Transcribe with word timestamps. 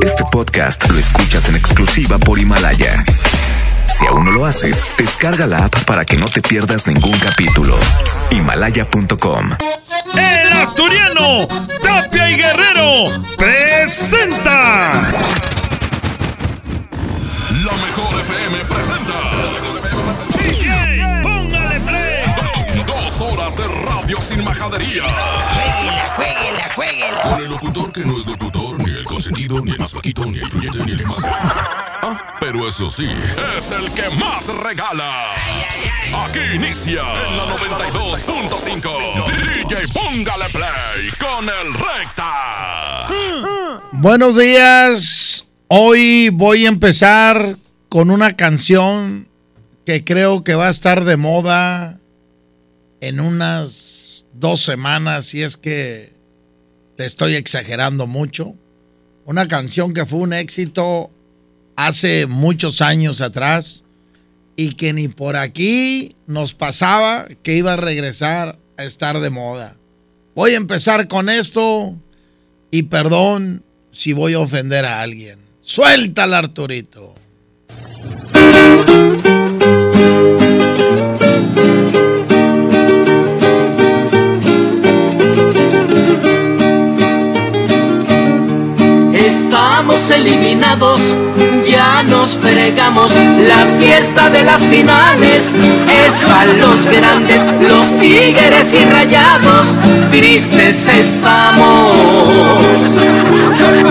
Este 0.00 0.24
podcast 0.30 0.88
lo 0.88 0.98
escuchas 0.98 1.48
en 1.48 1.56
exclusiva 1.56 2.18
por 2.18 2.38
Himalaya. 2.38 3.04
Si 3.86 4.06
aún 4.06 4.24
no 4.24 4.30
lo 4.30 4.46
haces, 4.46 4.84
descarga 4.96 5.46
la 5.46 5.66
app 5.66 5.84
para 5.84 6.04
que 6.04 6.16
no 6.16 6.26
te 6.26 6.40
pierdas 6.40 6.86
ningún 6.86 7.16
capítulo. 7.18 7.76
Himalaya.com. 8.30 9.50
El 10.16 10.52
asturiano 10.52 11.46
Tapia 11.82 12.30
y 12.30 12.36
Guerrero 12.36 13.22
presenta. 13.36 15.10
La 17.50 17.72
mejor 17.72 18.20
FM 18.20 18.58
presenta. 18.64 19.20
DJ, 20.38 21.22
póngale 21.22 21.80
play. 21.80 22.84
Dos 22.86 23.20
horas 23.20 23.56
de 23.56 23.68
radio 23.68 23.91
sin 24.20 24.44
majadería. 24.44 25.04
Jueguela, 25.04 26.12
jueguela, 26.16 26.72
jueguela. 26.74 27.22
Con 27.22 27.40
el 27.40 27.48
locutor 27.48 27.92
que 27.92 28.04
no 28.04 28.18
es 28.18 28.26
locutor, 28.26 28.76
ni 28.78 28.90
el 28.90 29.04
consentido, 29.04 29.60
ni 29.60 29.70
el 29.72 29.78
más 29.78 29.92
flaquito, 29.92 30.26
ni 30.26 30.36
el 30.38 30.44
influyente, 30.44 30.84
ni 30.84 30.92
el 30.92 31.06
más. 31.06 31.24
Ah, 31.26 32.36
pero 32.40 32.68
eso 32.68 32.90
sí, 32.90 33.08
es 33.56 33.70
el 33.70 33.90
que 33.92 34.10
más 34.16 34.48
regala. 34.56 35.30
Aquí 36.26 36.40
inicia 36.54 37.00
en 37.00 37.36
la 37.36 37.46
92.5. 37.56 39.56
DJ 39.56 39.88
Póngale 39.92 40.48
Play 40.52 41.10
con 41.18 41.48
el 41.48 41.72
Recta. 41.74 43.08
Buenos 43.92 44.36
días. 44.36 45.46
Hoy 45.68 46.28
voy 46.28 46.66
a 46.66 46.68
empezar 46.68 47.56
con 47.88 48.10
una 48.10 48.36
canción 48.36 49.28
que 49.86 50.04
creo 50.04 50.44
que 50.44 50.54
va 50.54 50.66
a 50.66 50.70
estar 50.70 51.04
de 51.04 51.16
moda 51.16 51.98
en 53.02 53.18
unas 53.18 54.26
dos 54.32 54.62
semanas, 54.62 55.26
si 55.26 55.42
es 55.42 55.56
que 55.56 56.14
te 56.96 57.04
estoy 57.04 57.34
exagerando 57.34 58.06
mucho. 58.06 58.54
Una 59.26 59.48
canción 59.48 59.92
que 59.92 60.06
fue 60.06 60.20
un 60.20 60.32
éxito 60.32 61.10
hace 61.74 62.26
muchos 62.28 62.80
años 62.80 63.20
atrás 63.20 63.82
y 64.54 64.74
que 64.74 64.92
ni 64.92 65.08
por 65.08 65.36
aquí 65.36 66.14
nos 66.28 66.54
pasaba 66.54 67.26
que 67.42 67.56
iba 67.56 67.72
a 67.72 67.76
regresar 67.76 68.60
a 68.76 68.84
estar 68.84 69.18
de 69.18 69.30
moda. 69.30 69.76
Voy 70.36 70.52
a 70.52 70.56
empezar 70.56 71.08
con 71.08 71.28
esto 71.28 71.96
y 72.70 72.84
perdón 72.84 73.64
si 73.90 74.12
voy 74.12 74.34
a 74.34 74.38
ofender 74.38 74.84
a 74.84 75.02
alguien. 75.02 75.40
Suéltala, 75.60 76.38
Arturito. 76.38 77.14
Eliminados, 89.92 91.00
ya 91.66 92.02
nos 92.04 92.36
fregamos. 92.38 93.12
La 93.46 93.66
fiesta 93.78 94.30
de 94.30 94.42
las 94.42 94.62
finales 94.62 95.52
es 96.06 96.20
para 96.20 96.52
los 96.54 96.86
grandes, 96.86 97.46
los 97.60 97.86
tigres 98.00 98.74
y 98.74 98.84
rayados. 98.86 99.76
Tristes 100.10 100.88
estamos. 100.88 101.92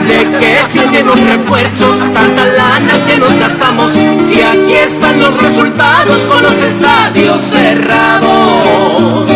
¿De 0.08 0.40
qué 0.40 0.60
sirven 0.68 1.06
los 1.06 1.20
refuerzos? 1.20 2.00
Tanta 2.14 2.46
lana 2.46 3.06
que 3.06 3.18
nos 3.20 3.38
gastamos. 3.38 3.92
Si 3.92 4.42
aquí 4.42 4.74
están 4.74 5.20
los 5.20 5.40
resultados 5.42 6.20
con 6.22 6.42
los 6.42 6.62
estadios 6.62 7.42
cerrados. 7.44 9.30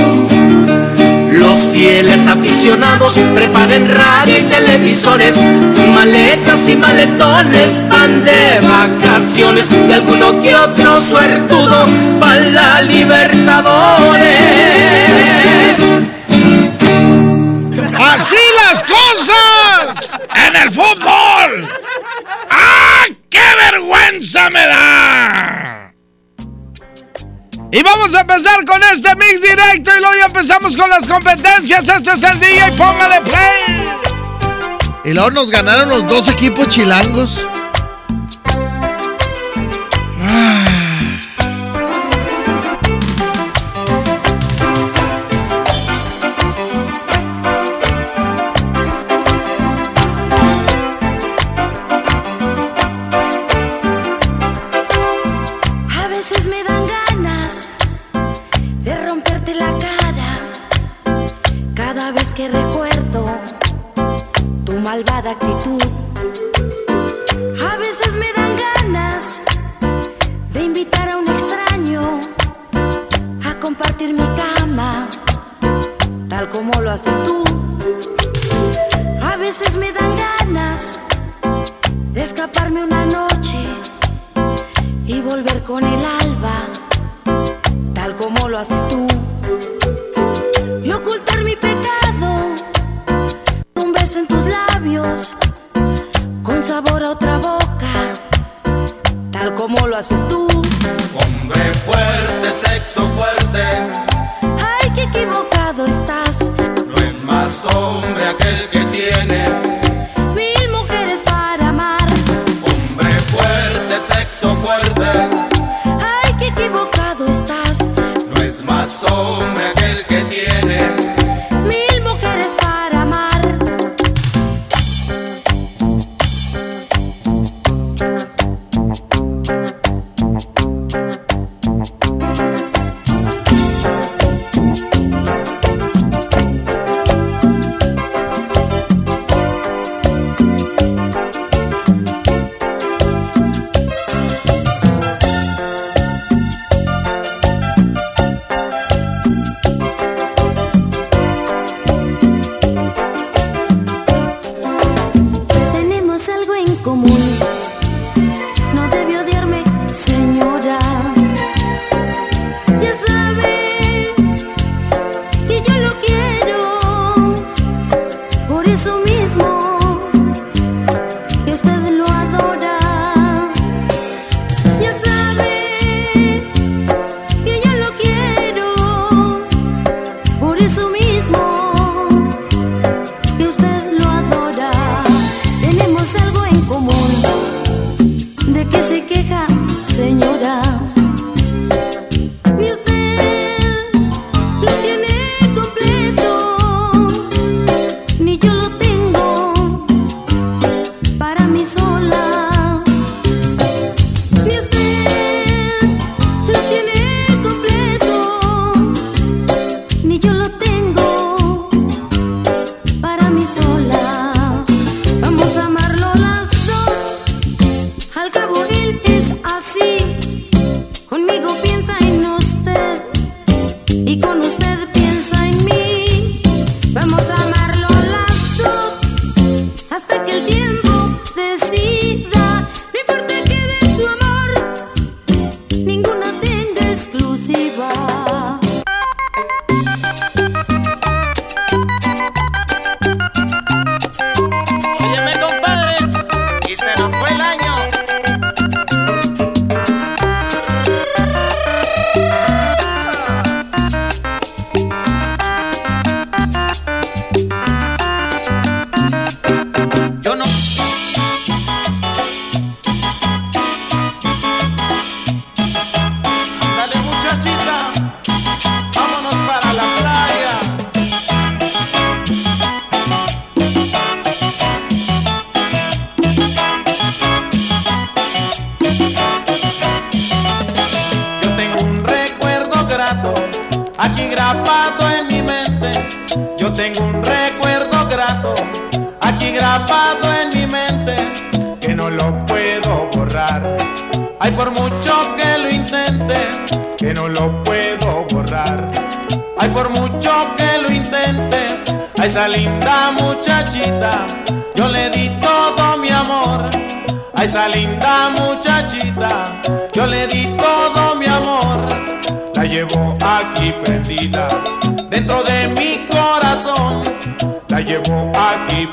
Fieles 1.76 2.26
aficionados 2.26 3.16
preparen 3.36 3.94
radio 3.94 4.38
y 4.38 4.44
televisores, 4.44 5.36
maletas 5.94 6.70
y 6.70 6.78
maletones, 6.78 7.84
van 7.90 8.24
de 8.24 8.62
vacaciones 8.62 9.70
y 9.86 9.92
alguno 9.92 10.42
que 10.42 10.56
otro 10.56 11.02
suertudo 11.02 11.86
para 12.18 12.40
la 12.40 12.82
Libertadores. 12.82 14.24
Así 18.00 18.38
las 18.64 18.82
cosas 18.82 20.22
en 20.48 20.56
el 20.56 20.72
fútbol. 20.72 21.68
¡Ah, 22.52 23.04
qué 23.30 23.44
vergüenza 23.70 24.50
me 24.50 24.66
da! 24.66 25.65
Y 27.72 27.84
vamos 27.84 28.14
a 28.14 28.22
empezar 28.22 28.64
con 28.66 28.82
este 28.84 29.16
mix 29.16 29.42
directo 29.42 29.92
y 29.96 30.00
luego 30.00 30.16
ya 30.16 30.26
empezamos 30.26 30.78
con 30.78 30.90
las 30.90 31.08
competencias. 31.08 31.88
Este 31.88 32.12
es 32.12 32.24
el 32.24 32.36
y 32.38 32.78
póngale 32.78 33.22
play. 33.22 33.86
Y 35.04 35.14
luego 35.14 35.32
nos 35.32 35.52
ganaron 35.52 35.90
los 35.90 36.08
dos 36.08 36.30
equipos 36.30 36.68
chilangos. 36.68 37.48
Fuerte, 103.02 103.35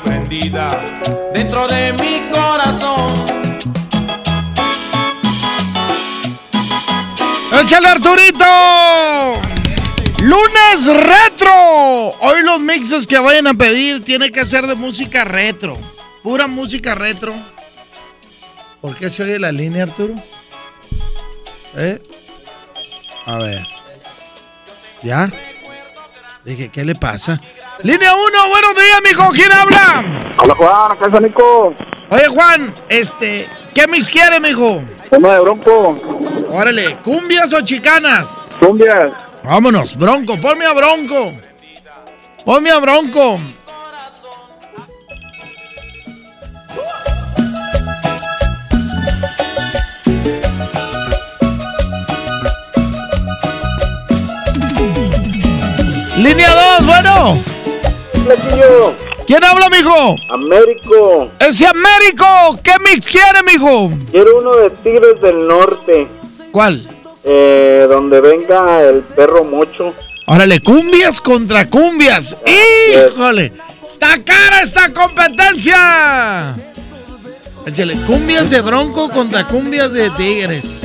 prendida 0.03 0.69
dentro 1.33 1.67
de 1.67 1.93
mi 1.93 2.21
corazón. 2.31 3.25
¡Échale 7.61 7.87
Arturito! 7.87 8.45
Lunes 10.21 10.85
retro. 10.85 12.09
Hoy 12.19 12.41
los 12.43 12.59
mixes 12.59 13.07
que 13.07 13.19
vayan 13.19 13.47
a 13.47 13.53
pedir 13.53 14.03
tiene 14.03 14.31
que 14.31 14.45
ser 14.45 14.67
de 14.67 14.75
música 14.75 15.23
retro. 15.23 15.77
Pura 16.23 16.47
música 16.47 16.95
retro. 16.95 17.33
¿Por 18.81 18.95
qué 18.95 19.09
se 19.09 19.23
oye 19.23 19.39
la 19.39 19.51
línea, 19.51 19.83
Arturo? 19.83 20.15
¿Eh? 21.75 22.01
A 23.25 23.37
ver. 23.37 23.67
¿Ya? 25.01 25.29
Dije, 26.45 26.69
¿qué 26.69 26.83
le 26.83 26.93
pasa? 26.95 27.39
Línea 27.83 28.13
1, 28.13 28.49
buenos 28.49 28.73
días, 28.75 29.01
mijo. 29.05 29.31
¿Quién 29.31 29.51
habla? 29.51 30.33
Hola 30.39 30.55
Juan, 30.55 30.97
¿qué 30.97 31.15
es 31.17 31.21
Nico? 31.21 31.73
Oye, 32.09 32.27
Juan, 32.27 32.73
este, 32.89 33.47
¿qué 33.73 33.87
mix 33.87 34.09
quiere, 34.09 34.39
mijo? 34.41 34.83
Uno 35.11 35.29
de 35.31 35.39
Bronco, 35.39 35.95
Órale, 36.49 36.97
¿cumbias 36.97 37.53
o 37.53 37.61
chicanas? 37.61 38.25
cumbias. 38.59 39.11
Vámonos, 39.43 39.95
Bronco, 39.97 40.39
ponme 40.41 40.65
a 40.65 40.73
Bronco. 40.73 41.33
Ponme 42.45 42.71
a 42.71 42.79
Bronco. 42.79 43.39
Línea 56.17 56.49
2, 56.79 56.85
bueno. 56.87 57.37
¿Quién 59.25 59.43
habla, 59.43 59.69
mijo? 59.69 60.15
Américo. 60.29 61.29
Ese 61.39 61.65
Américo. 61.67 62.59
¿Qué 62.61 62.73
mix 62.79 63.07
quiere, 63.07 63.41
mijo? 63.45 63.91
Quiero 64.11 64.37
uno 64.39 64.55
de 64.57 64.69
Tigres 64.69 65.21
del 65.21 65.47
Norte, 65.47 66.07
¿Cuál? 66.51 66.87
eh, 67.23 67.87
donde 67.89 68.21
venga 68.21 68.81
el 68.81 68.99
perro 69.01 69.43
mocho. 69.43 69.93
Órale, 70.27 70.59
cumbias 70.61 71.19
contra 71.19 71.67
cumbias. 71.69 72.37
¡Híjole! 72.45 73.51
¡Está 73.85 74.17
cara 74.23 74.61
esta 74.61 74.93
competencia! 74.93 76.55
Échale, 77.65 77.95
cumbias 78.05 78.49
de 78.49 78.61
bronco 78.61 79.09
contra 79.09 79.47
cumbias 79.47 79.93
de 79.93 80.09
tigres. 80.11 80.81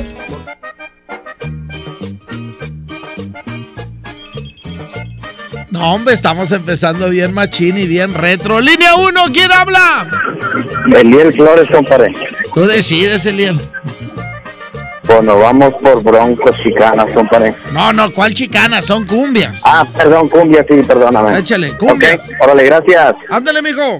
No, 5.79 5.93
hombre, 5.93 6.13
estamos 6.13 6.51
empezando 6.51 7.09
bien 7.09 7.33
machín 7.33 7.77
y 7.77 7.87
bien 7.87 8.13
retro. 8.13 8.59
Línea 8.59 8.95
1, 8.95 9.21
¿quién 9.31 9.49
habla? 9.49 10.05
Eliel 10.93 11.31
Flores, 11.31 11.69
compadre. 11.69 12.11
Tú 12.53 12.65
decides, 12.65 13.25
Eliel. 13.25 13.57
Bueno, 15.07 15.39
vamos 15.39 15.73
por 15.75 16.03
Broncos 16.03 16.57
chicanas, 16.61 17.07
compadre. 17.13 17.55
No, 17.71 17.93
no, 17.93 18.11
¿cuál 18.11 18.33
chicana? 18.33 18.81
Son 18.81 19.07
cumbias. 19.07 19.61
Ah, 19.63 19.85
perdón, 19.95 20.27
cumbia, 20.27 20.65
sí, 20.67 20.83
perdóname. 20.85 21.37
Échale, 21.39 21.69
cumbias. 21.77 22.19
Ok, 22.25 22.35
órale, 22.41 22.63
gracias. 22.65 23.15
Ándale, 23.29 23.61
mijo. 23.61 23.99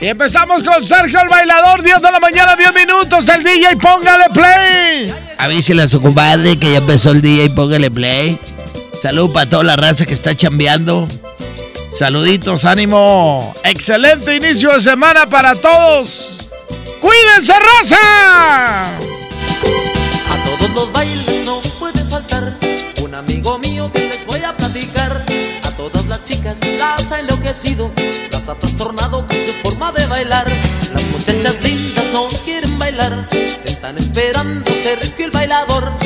Y 0.00 0.06
empezamos 0.06 0.62
con 0.62 0.84
Sergio 0.84 1.20
el 1.22 1.28
bailador, 1.28 1.82
10 1.82 2.02
de 2.02 2.12
la 2.12 2.20
mañana, 2.20 2.54
10 2.54 2.72
minutos, 2.72 3.28
el 3.30 3.42
DJ, 3.42 3.76
póngale 3.82 4.26
play. 4.32 5.12
Avísele 5.38 5.82
a 5.82 5.88
su 5.88 6.00
compadre 6.00 6.56
que 6.56 6.70
ya 6.70 6.78
empezó 6.78 7.10
el 7.10 7.20
DJ, 7.20 7.50
póngale 7.50 7.90
play. 7.90 8.38
Salud 9.02 9.32
para 9.32 9.48
toda 9.48 9.64
la 9.64 9.76
raza 9.76 10.04
que 10.04 10.12
está 10.12 10.36
chambeando. 10.36 11.08
Saluditos, 11.96 12.66
ánimo. 12.66 13.54
Excelente 13.64 14.36
inicio 14.36 14.74
de 14.74 14.80
semana 14.80 15.24
para 15.24 15.54
todos. 15.54 16.50
¡Cuídense, 17.00 17.54
raza! 17.54 18.96
A 20.28 20.44
todos 20.44 20.70
los 20.74 20.92
bailes 20.92 21.46
no 21.46 21.60
puede 21.78 22.04
faltar 22.10 22.54
un 23.02 23.14
amigo 23.14 23.58
mío 23.58 23.90
que 23.90 24.00
les 24.00 24.26
voy 24.26 24.42
a 24.44 24.54
platicar. 24.54 25.24
A 25.62 25.70
todas 25.70 26.04
las 26.04 26.22
chicas 26.22 26.60
las 26.78 27.10
ha 27.10 27.20
enloquecido, 27.20 27.90
las 28.30 28.48
ha 28.50 28.54
trastornado 28.54 29.26
con 29.26 29.36
su 29.46 29.52
forma 29.62 29.92
de 29.92 30.04
bailar. 30.06 30.46
Las 30.92 31.04
muchachas 31.04 31.56
lindas 31.62 32.04
no 32.12 32.28
quieren 32.44 32.78
bailar, 32.78 33.26
están 33.64 33.96
esperando 33.96 34.70
Sergio 34.70 35.24
el 35.24 35.30
bailador. 35.30 35.99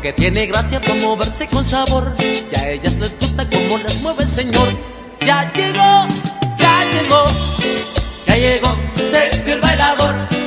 Porque 0.00 0.14
tiene 0.14 0.46
gracia 0.46 0.80
para 0.80 0.94
moverse 0.94 1.46
con 1.46 1.62
sabor. 1.62 2.10
Y 2.20 2.58
a 2.58 2.70
ellas 2.70 2.96
les 2.96 3.18
gusta 3.18 3.46
cómo 3.46 3.76
las 3.76 4.00
mueve 4.00 4.22
el 4.22 4.30
señor. 4.30 4.74
Ya 5.26 5.52
llegó, 5.52 6.08
ya 6.58 6.84
llegó 6.90 7.26
Ya 8.26 8.36
llegó 8.38 8.74
Sergio 8.96 9.52
el 9.52 9.60
bailador 9.60 10.39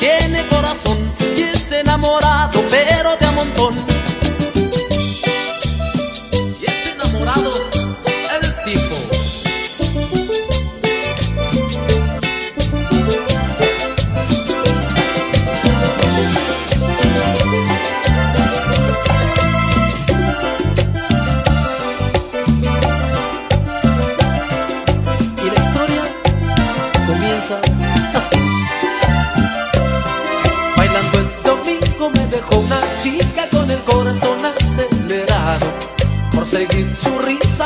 tiene 0.00 0.46
corazón 0.48 0.98
y 1.36 1.42
es 1.42 1.72
enamorado. 1.72 2.67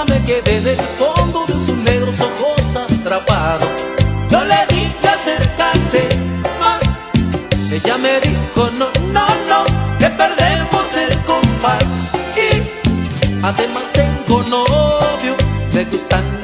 me 0.09 0.23
quedé 0.25 0.57
el 0.73 0.81
fondo 0.97 1.45
de 1.47 1.59
sus 1.59 1.77
negros 1.77 2.19
ojos 2.19 2.77
atrapado. 2.77 3.67
Yo 4.31 4.43
le 4.43 4.67
dije 4.69 5.07
acercarte 5.07 6.09
más, 6.59 6.81
ella 7.71 7.99
me 7.99 8.19
dijo 8.21 8.71
no, 8.79 8.89
no, 9.13 9.27
no, 9.51 9.65
que 9.99 10.09
perdemos 10.09 10.97
el 10.97 11.19
compás. 11.25 11.85
Y 12.37 13.45
además 13.45 13.83
tengo 13.93 14.43
novio, 14.45 15.37
me 15.75 15.85
gustan 15.85 16.42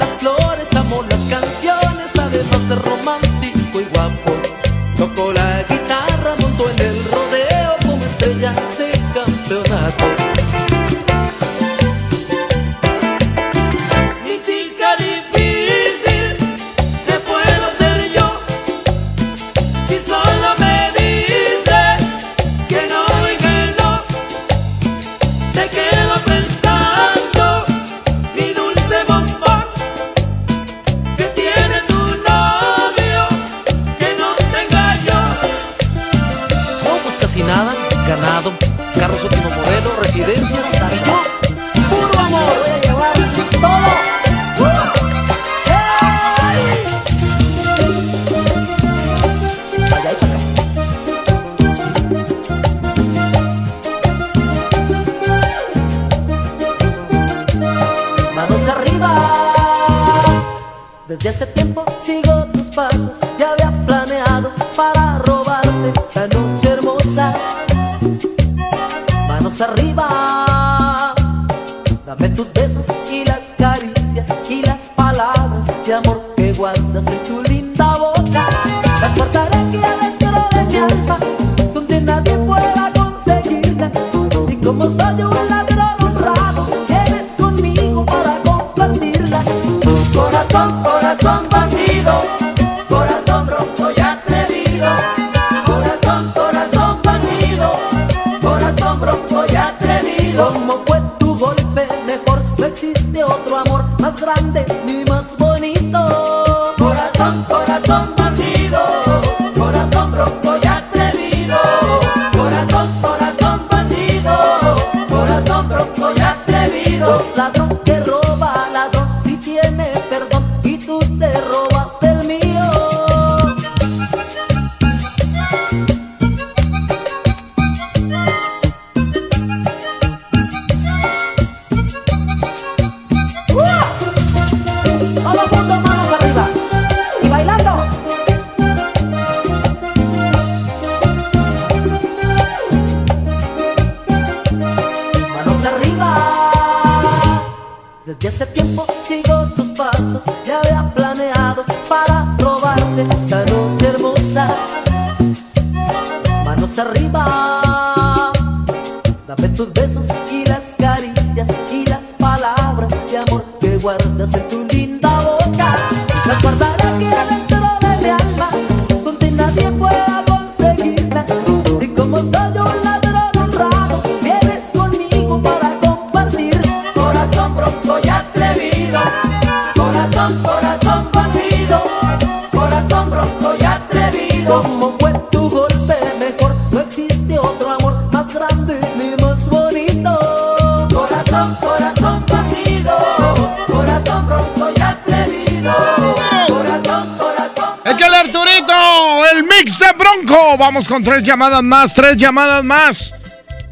vamos 200.78 200.88
con 200.88 201.02
tres 201.02 201.25
llamadas 201.25 201.64
más, 201.64 201.92
tres 201.92 202.16
llamadas 202.16 202.62
más. 202.62 203.12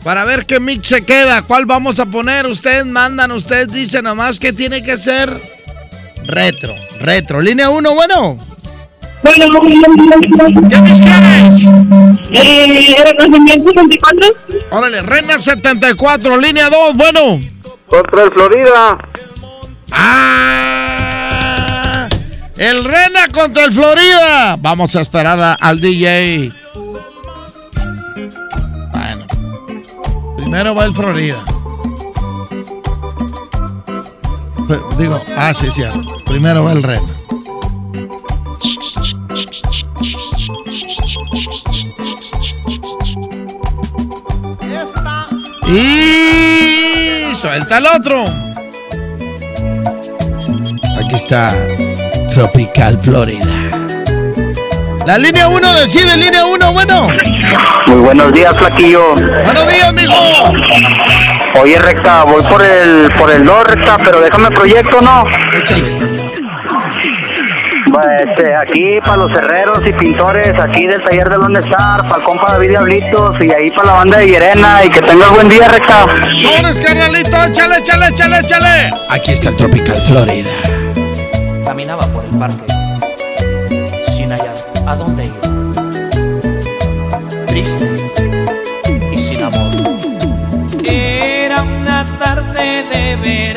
Para 0.03 0.25
ver 0.25 0.45
qué 0.45 0.59
mix 0.59 0.89
se 0.89 1.05
queda, 1.05 1.43
cuál 1.43 1.65
vamos 1.65 2.01
a 2.01 2.07
poner. 2.07 2.47
Ustedes 2.47 2.85
mandan, 2.85 3.31
ustedes 3.31 3.69
dicen 3.69 4.03
nomás 4.03 4.41
que 4.41 4.53
tiene 4.53 4.83
que 4.83 4.99
ser 4.99 5.31
retro, 6.25 6.75
retro. 6.99 7.41
Línea 7.41 7.71
1, 7.71 7.95
bueno. 7.95 8.37
Bueno, 9.23 9.61
¿qué 9.61 10.81
mix 10.81 11.01
quieres? 11.01 11.63
Eh, 12.33 12.97
Renacimiento 13.07 13.73
74. 13.73 14.27
Órale, 14.71 15.03
Rena 15.03 15.39
74, 15.39 16.39
línea 16.39 16.69
2, 16.69 16.97
bueno. 16.97 17.41
Contra 17.87 18.25
el 18.25 18.33
Florida. 18.33 18.99
¡Ah! 19.93 20.49
El 22.57 22.83
Rena 22.83 23.29
contra 23.33 23.63
el 23.65 23.71
Florida. 23.71 24.57
Vamos 24.59 24.97
a 24.97 25.03
esperar 25.03 25.39
a, 25.39 25.55
al 25.55 25.81
DJ. 25.81 26.66
Primero 30.47 30.77
va 30.77 30.85
el 30.85 30.95
Florida. 30.95 31.45
Digo, 34.97 35.21
ah, 35.37 35.53
sí, 35.53 35.69
cierto. 35.73 36.23
Primero 36.25 36.63
va 36.63 36.71
el 36.71 36.85
Reno. 36.85 37.09
Y 45.67 47.35
suelta 47.35 47.79
el 47.79 47.87
otro. 47.87 48.25
Aquí 50.97 51.15
está 51.17 51.53
Tropical 52.33 53.01
Florida. 53.01 53.76
La 55.07 55.17
línea 55.19 55.47
1 55.47 55.75
decide, 55.75 56.17
línea 56.17 56.45
1, 56.47 56.73
bueno. 56.73 57.07
Muy 57.87 58.01
buenos 58.01 58.33
días, 58.33 58.59
Flaquillo. 58.59 59.15
Buenos 59.15 59.69
días, 59.69 59.93
mijo. 59.93 60.13
Oye, 61.61 61.79
recta, 61.79 62.25
voy 62.25 62.43
por 62.43 62.61
el 62.61 63.13
por 63.13 63.31
el 63.31 63.45
2, 63.45 63.67
recta, 63.69 63.99
pero 64.05 64.21
déjame 64.21 64.51
proyecto, 64.51 65.01
¿no? 65.01 65.25
Pues, 67.93 68.21
este, 68.27 68.57
aquí 68.57 68.99
para 69.05 69.19
los 69.19 69.31
herreros 69.31 69.81
y 69.87 69.93
pintores, 69.93 70.59
aquí 70.59 70.89
del 70.89 71.01
taller 71.01 71.31
de 71.31 71.39
Lone 71.39 71.61
Star, 71.61 72.03
para 72.09 72.17
el 72.17 72.23
compa 72.25 72.53
David 72.55 72.71
Diablitos 72.71 73.37
y 73.41 73.53
ahí 73.53 73.71
para 73.71 73.87
la 73.87 73.93
banda 73.93 74.19
de 74.19 74.27
Yerena 74.27 74.85
y 74.85 74.91
que 74.91 75.01
tengas 75.03 75.31
buen 75.31 75.49
día, 75.49 75.69
recta. 75.69 76.05
Sobres, 76.35 76.81
carnalito, 76.81 77.45
échale, 77.45 77.79
échale, 77.79 78.09
échale, 78.09 78.41
échale. 78.41 78.91
Aquí 79.09 79.31
está 79.31 79.51
el 79.51 79.57
Tropical 79.57 80.03
Florida. 80.09 80.51
Caminaba 81.65 82.05
por 82.09 82.25
el 82.25 82.37
parque 82.37 82.76
a 84.87 84.97
dónde 84.97 85.25
ir. 85.25 85.33
Triste 87.47 87.87
y 89.13 89.19
sin 89.19 89.43
amor. 89.43 89.73
Era 90.85 91.63
una 91.63 92.05
tarde 92.19 92.85
de 92.93 93.17
verano 93.17 93.56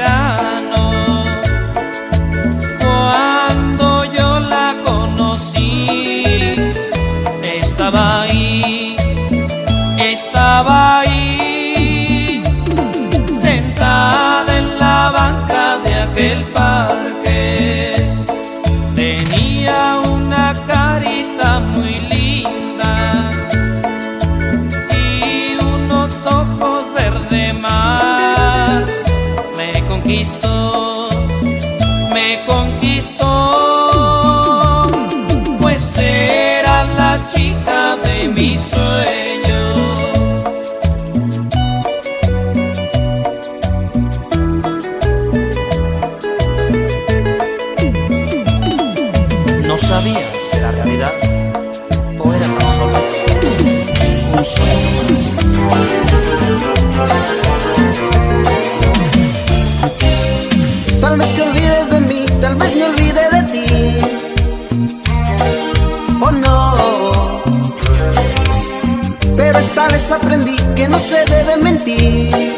no 70.89 70.99
se 70.99 71.23
debe 71.25 71.57
mentir. 71.57 72.55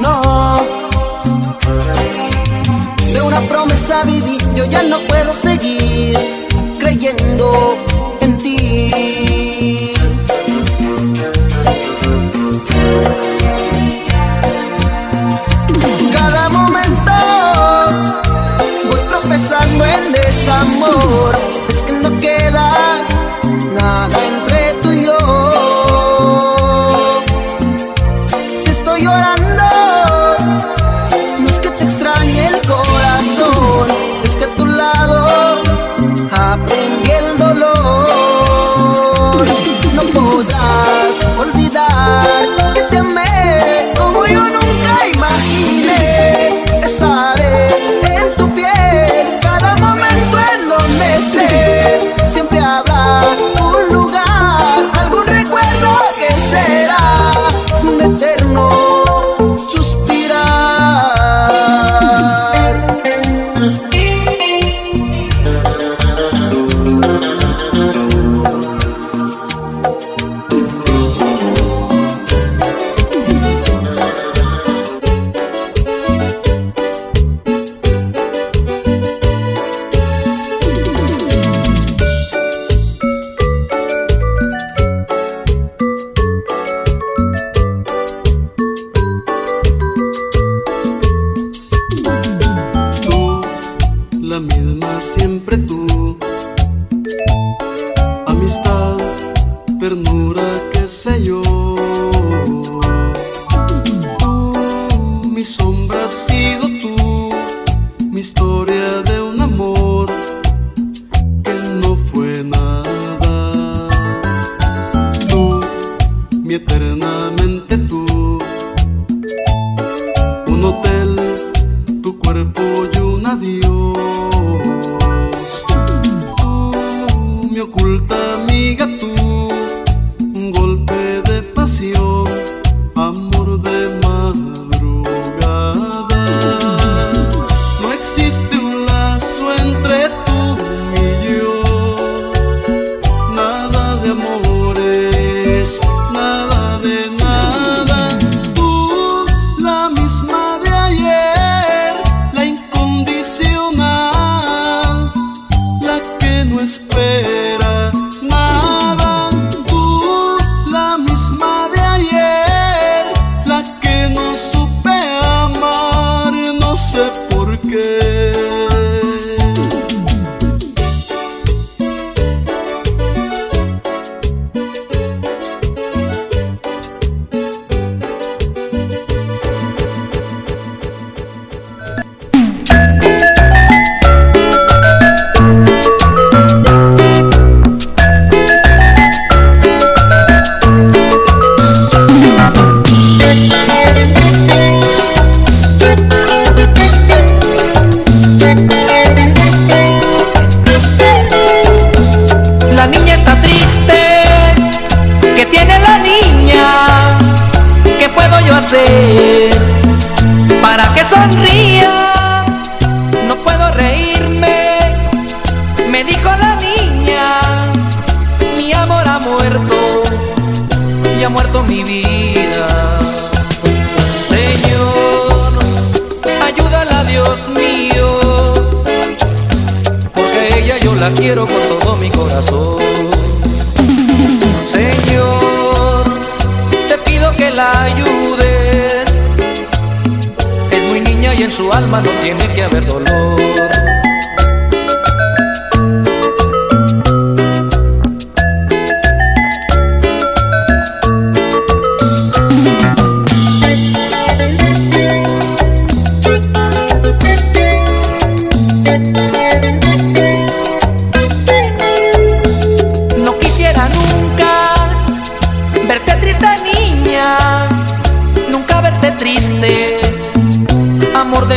No. 0.00 0.62
De 3.12 3.22
una 3.22 3.40
promesa 3.40 4.04
viví, 4.04 4.38
yo 4.54 4.64
ya 4.66 4.82
no 4.82 5.00
puedo 5.06 5.32
seguir 5.32 6.18
creyendo 6.78 7.78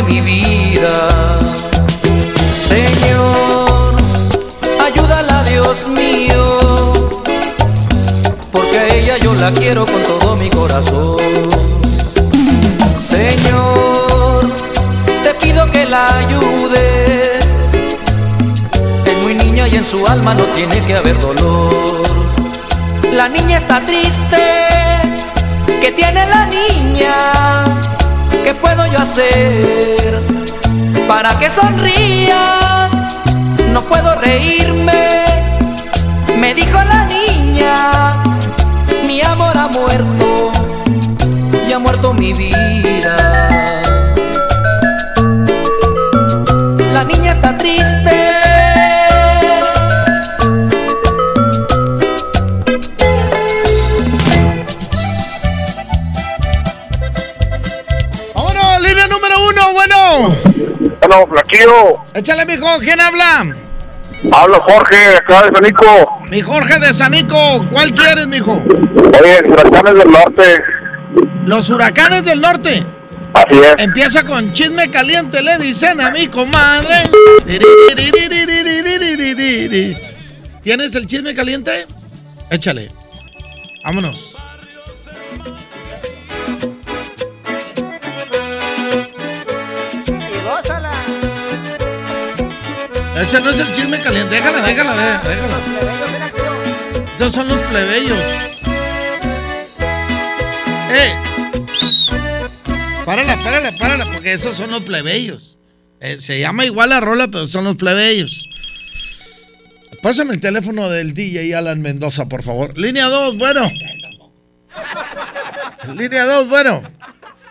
mi 0.09 0.21
vida. 0.21 1.37
Señor, 2.67 3.95
ayúdala, 4.87 5.43
Dios 5.43 5.87
mío. 5.87 6.43
Porque 8.51 8.79
a 8.79 8.87
ella 8.87 9.17
yo 9.17 9.33
la 9.35 9.51
quiero 9.51 9.85
con 9.85 10.01
todo 10.03 10.35
mi 10.35 10.49
corazón. 10.49 11.17
Señor, 12.99 14.51
te 15.23 15.31
pido 15.41 15.71
que 15.71 15.85
la 15.85 16.05
ayudes. 16.23 17.59
Es 19.05 19.17
muy 19.23 19.35
niña 19.35 19.67
y 19.67 19.75
en 19.75 19.85
su 19.85 20.05
alma 20.07 20.33
no 20.33 20.43
tiene 20.57 20.77
que 20.85 20.95
haber 20.95 21.17
dolor. 21.19 22.01
La 23.13 23.29
niña 23.29 23.57
está 23.57 23.79
triste. 23.81 24.43
¿Qué 25.81 25.91
tiene 25.91 26.25
la 26.27 26.47
niña? 26.47 27.15
¿Qué 28.43 28.53
puedo 28.53 28.85
yo 28.87 28.99
hacer 28.99 30.19
para 31.07 31.29
que 31.39 31.49
sonría? 31.49 32.89
No 33.73 33.81
puedo 33.81 34.15
reírme. 34.15 35.25
Me 36.39 36.53
dijo 36.53 36.77
la 36.83 37.05
niña, 37.05 37.91
mi 39.05 39.21
amor 39.21 39.57
ha 39.57 39.67
muerto 39.67 40.51
y 41.67 41.71
ha 41.73 41.79
muerto 41.79 42.13
mi 42.13 42.33
vida. 42.33 43.28
Bueno, 61.09 61.25
Flaquillo, 61.25 61.97
Échale, 62.13 62.45
mijo. 62.45 62.67
¿Quién 62.81 63.01
habla? 63.01 63.55
habla 64.31 64.59
Jorge, 64.59 65.15
acá 65.17 65.47
de 65.47 65.51
Sanico. 65.53 66.19
Mi 66.29 66.39
Jorge 66.39 66.77
de 66.77 66.93
Sanico. 66.93 67.65
¿Cuál 67.71 67.91
quieres, 67.93 68.27
mijo? 68.27 68.51
Oye, 68.53 69.39
huracanes 69.47 69.95
del 69.95 70.11
norte. 70.11 70.63
Los 71.47 71.67
huracanes 71.71 72.23
del 72.25 72.39
norte. 72.39 72.83
Así 73.33 73.57
es. 73.59 73.73
Empieza 73.79 74.23
con 74.23 74.53
chisme 74.53 74.91
caliente, 74.91 75.41
le 75.41 75.57
dicen 75.57 75.99
a 75.99 76.11
mi 76.11 76.27
comadre. 76.27 77.09
¿Tienes 80.61 80.93
el 80.93 81.07
chisme 81.07 81.33
caliente? 81.33 81.87
Échale. 82.51 82.91
Vámonos. 83.83 84.28
Ese 93.29 93.41
no 93.41 93.51
es 93.51 93.59
el 93.59 93.71
chisme 93.71 94.01
caliente. 94.01 94.33
Déjala, 94.33 94.65
déjala, 94.65 95.21
déjala. 95.21 96.31
Estos 97.11 97.31
son 97.31 97.47
los 97.47 97.61
plebeyos. 97.61 98.17
¡Eh! 100.89 101.13
Párala, 103.05 103.37
párala, 103.43 103.71
párala, 103.77 104.05
porque 104.11 104.33
esos 104.33 104.55
son 104.55 104.71
los 104.71 104.81
plebeyos. 104.81 105.59
Eh, 105.99 106.19
se 106.19 106.39
llama 106.39 106.65
igual 106.65 106.89
la 106.89 107.01
rola, 107.01 107.27
pero 107.27 107.45
son 107.45 107.65
los 107.65 107.75
plebeyos. 107.75 108.49
Pásame 110.01 110.33
el 110.33 110.39
teléfono 110.39 110.89
del 110.89 111.13
DJ 111.13 111.53
Alan 111.53 111.83
Mendoza, 111.83 112.27
por 112.27 112.41
favor. 112.41 112.75
Línea 112.79 113.09
2, 113.09 113.37
bueno. 113.37 113.69
Línea 115.95 116.25
2, 116.25 116.49
bueno. 116.49 116.81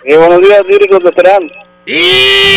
Y 0.04 0.16
buenos 0.16 0.42
días, 0.42 0.60
líricos 0.68 1.04
de 1.04 1.12
Terán. 1.12 1.48
¡Y! 1.86 2.47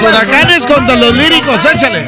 Los 0.00 0.08
huracanes 0.08 0.64
contra 0.64 0.96
los 0.96 1.14
líricos, 1.14 1.58
échale. 1.74 2.06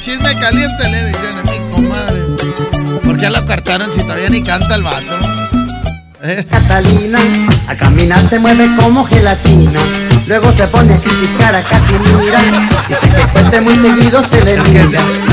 Chisme 0.00 0.38
caliente 0.38 0.88
le 0.88 1.08
dicen 1.08 1.38
a 1.38 1.42
mi 1.42 1.58
comadre. 1.74 2.20
¿Por 3.02 3.16
qué 3.16 3.28
lo 3.28 3.44
cortaron 3.44 3.92
si 3.92 4.02
todavía 4.02 4.28
ni 4.28 4.40
canta 4.40 4.76
el 4.76 4.84
vato? 4.84 5.18
¿Eh? 6.22 6.46
Catalina, 6.48 7.18
a 7.66 7.74
caminar 7.74 8.24
se 8.24 8.38
mueve 8.38 8.70
como 8.78 9.04
gelatina. 9.04 9.80
Luego 10.28 10.52
se 10.52 10.68
pone 10.68 10.94
a 10.94 10.98
criticar 10.98 11.56
a 11.56 11.64
Casimira. 11.64 12.40
Dice 12.88 13.08
que 13.08 13.26
fuerte 13.26 13.60
muy 13.60 13.74
seguido 13.74 14.22
se 14.28 14.44
le 14.44 14.56
mira. 14.62 14.84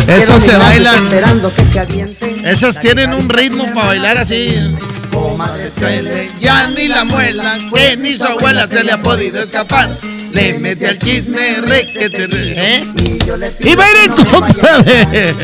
Eso 0.07 0.39
se 0.39 0.57
bailan. 0.57 1.05
Esperando 1.05 1.53
que 1.53 1.65
se 1.65 1.79
aviente. 1.81 2.35
Esas 2.43 2.79
tienen 2.79 3.13
un 3.13 3.29
ritmo 3.29 3.67
para 3.75 3.87
bailar 3.87 4.17
así. 4.17 4.75
Duele 5.11 6.29
Ya 6.39 6.67
ni 6.67 6.87
la 6.87 7.03
muela, 7.05 7.57
que 7.73 7.97
ni 7.97 8.15
su 8.15 8.23
abuela 8.25 8.67
se 8.67 8.83
le 8.83 8.91
ha 8.91 8.97
podido 9.01 9.41
escapar. 9.41 9.97
Le 10.31 10.53
mete 10.55 10.87
al 10.87 10.99
chisme 10.99 11.61
re 11.61 11.91
que 11.91 12.09
te 12.09 12.27
re- 12.27 12.77
¿eh? 12.77 12.83
Y 13.61 13.75
va 13.75 13.83
a 13.85 13.91
ir 13.91 13.97
en 14.05 14.11
contra 14.25 14.77
de. 14.79 15.35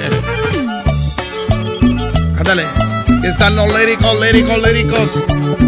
Ándale. 2.38 2.63
Aquí 3.17 3.28
están 3.28 3.56
los 3.56 3.73
líricos, 3.80 4.19
líricos, 4.19 4.58
líricos. 4.62 5.23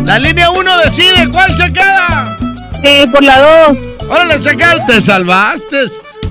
La 0.06 0.20
línea 0.20 0.50
1 0.52 0.78
decide 0.84 1.30
cuál 1.32 1.56
se 1.56 1.72
queda. 1.74 2.38
Eh, 2.84 3.08
por 3.12 3.24
la 3.24 3.66
2. 3.70 3.78
Órale, 4.10 4.40
se 4.40 4.56
queda. 4.56 4.86
Te 4.86 5.02
salvaste, 5.02 5.78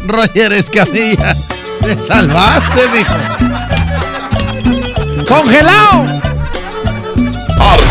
Roger 0.07 0.53
Escamilla. 0.53 1.35
Te 1.83 1.99
salvaste, 1.99 2.81
mijo. 2.95 3.15
¡Congelado! 5.29 6.16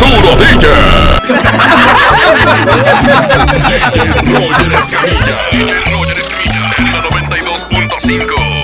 Arturo 0.06 0.36
DJ. 0.36 0.68
Roger 4.32 4.74
Escamilla. 4.74 5.36
Roger 5.92 6.18
Escamilla. 6.20 6.76
En 6.78 6.92
la 6.92 7.00
92.5. 7.02 8.55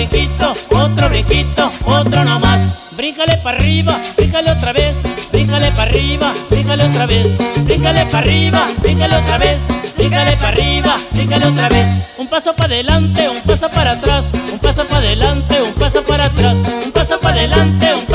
otro 0.00 1.08
brinquito, 1.10 1.70
otro 1.84 2.24
nomás. 2.24 2.60
Bríncale 2.96 3.36
para 3.38 3.58
arriba, 3.58 3.98
bríncale 4.16 4.50
otra 4.50 4.72
vez, 4.72 4.94
bríncale 5.30 5.70
para 5.72 5.90
arriba, 5.90 6.32
bríncale 6.48 6.84
otra 6.84 7.06
vez, 7.06 7.28
bríncale 7.64 8.04
para 8.06 8.18
arriba, 8.18 8.66
bríncale 8.78 9.16
otra 9.16 9.38
vez, 9.38 9.58
bríncale 9.96 10.36
para 10.36 10.48
arriba, 10.48 10.96
bríncale 11.12 11.46
otra 11.46 11.68
vez. 11.68 11.86
Un 12.18 12.28
paso 12.28 12.54
para 12.54 12.66
adelante, 12.66 13.28
un 13.28 13.40
paso 13.42 13.68
para 13.70 13.92
atrás, 13.92 14.24
un 14.52 14.58
paso 14.58 14.86
para 14.86 14.98
adelante, 14.98 15.62
un 15.62 15.72
paso 15.74 16.02
para 16.02 16.24
atrás, 16.24 16.56
un 16.84 16.92
paso 16.92 17.18
para 17.18 17.34
adelante, 17.36 17.92
un 17.94 18.06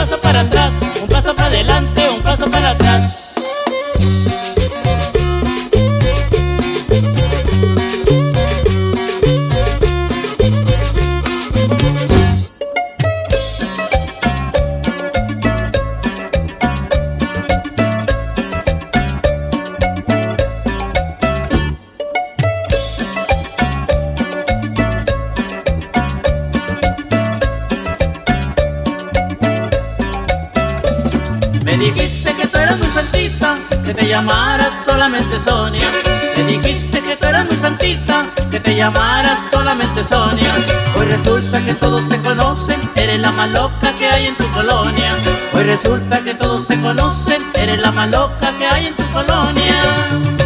llamaras 38.85 39.39
solamente 39.49 40.03
Sonia. 40.03 40.53
Hoy 40.95 41.07
resulta 41.07 41.59
que 41.65 41.73
todos 41.73 42.07
te 42.07 42.21
conocen, 42.21 42.79
eres 42.93 43.19
la 43.19 43.31
más 43.31 43.49
loca 43.49 43.91
que 43.95 44.07
hay 44.07 44.27
en 44.27 44.37
tu 44.37 44.47
colonia. 44.51 45.09
Hoy 45.53 45.63
resulta 45.63 46.23
que 46.23 46.35
todos 46.35 46.67
te 46.67 46.79
conocen, 46.79 47.41
eres 47.55 47.79
la 47.79 47.91
más 47.91 48.11
loca 48.11 48.51
que 48.51 48.67
hay 48.67 48.87
en 48.87 48.95
tu 48.95 49.03
colonia. 49.05 50.44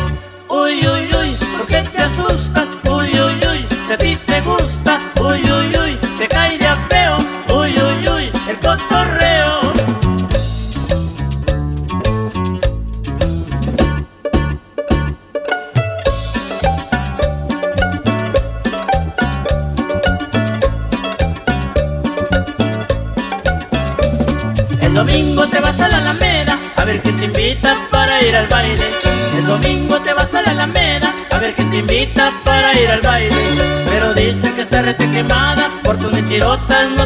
tan 36.69 36.98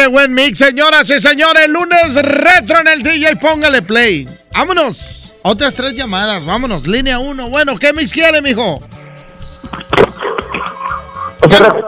qué 0.00 0.06
buen 0.06 0.32
mix, 0.32 0.58
señoras 0.58 1.10
y 1.10 1.18
señores! 1.18 1.68
Lunes 1.68 2.14
retro 2.22 2.80
en 2.80 2.88
el 2.88 3.02
DJ, 3.02 3.36
póngale 3.36 3.82
play. 3.82 4.26
¡Vámonos! 4.54 5.34
Otras 5.42 5.74
tres 5.74 5.92
llamadas, 5.92 6.46
vámonos. 6.46 6.86
Línea 6.86 7.18
uno. 7.18 7.50
Bueno, 7.50 7.76
¿qué 7.76 7.92
mix 7.92 8.10
quiere, 8.10 8.40
mijo? 8.40 8.80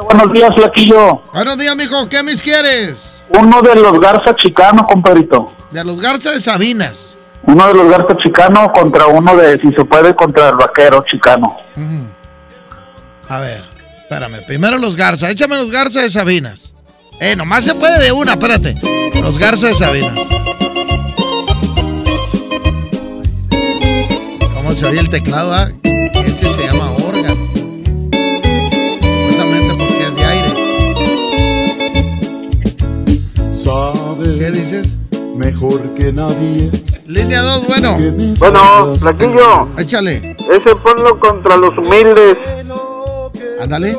Buenos 0.05 0.33
días, 0.33 0.55
Flaquillo. 0.55 1.22
Buenos 1.33 1.59
días, 1.59 1.75
mijo. 1.75 2.07
¿Qué 2.09 2.22
mix 2.22 2.42
quieres? 2.42 3.22
Uno 3.31 3.62
de 3.62 3.77
los 3.77 3.98
Garza 3.98 4.37
Chicano, 4.37 4.85
compadrito. 4.85 5.55
De 5.70 5.83
los 5.83 5.98
Garza 5.98 6.33
de 6.33 6.40
Sabinas. 6.40 7.16
Uno 7.44 7.66
de 7.68 7.75
los 7.75 7.90
Garza 7.90 8.16
Chicano 8.18 8.70
contra 8.72 9.07
uno 9.07 9.37
de, 9.37 9.59
si 9.59 9.72
se 9.72 9.85
puede, 9.87 10.14
contra 10.14 10.51
el 10.51 10.57
vaquero 10.57 11.03
Chicano. 11.11 11.57
A 13.31 13.38
ver, 13.38 13.64
espérame. 14.03 14.44
Primero 14.46 14.77
los 14.77 14.96
Garza. 14.96 15.31
Échame 15.31 15.57
los 15.57 15.70
Garza 15.70 16.03
de 16.03 16.11
Sabinas. 16.11 16.72
Eh, 17.25 17.37
nomás 17.37 17.63
se 17.65 17.75
puede 17.75 18.03
de 18.05 18.11
una, 18.11 18.33
espérate. 18.33 18.75
Los 19.15 19.39
Garza 19.39 19.69
de 19.69 19.75
Sabinas. 19.75 20.13
¿Cómo 24.55 24.73
se 24.73 24.87
oye 24.87 24.99
el 24.99 25.09
teclado? 25.09 25.55
ah? 25.55 25.71
Ese 25.85 26.49
se 26.53 26.67
llama 26.67 26.91
órgano. 27.07 27.47
Justamente 29.27 29.75
porque 29.79 30.03
es 30.03 30.17
de 30.17 30.25
aire. 30.25 30.49
Sabes 33.57 34.39
¿Qué 34.39 34.51
dices? 34.51 34.89
mejor 35.37 35.95
que 35.95 36.13
nadie. 36.13 36.71
Línea 37.07 37.43
2, 37.43 37.67
bueno. 37.69 37.99
Bueno, 38.39 38.95
Flaquillo, 38.99 39.69
Échale. 39.79 40.37
ese 40.41 40.75
ponlo 40.83 41.21
contra 41.21 41.57
los 41.57 41.77
humildes. 41.79 42.37
Ándale. 43.61 43.97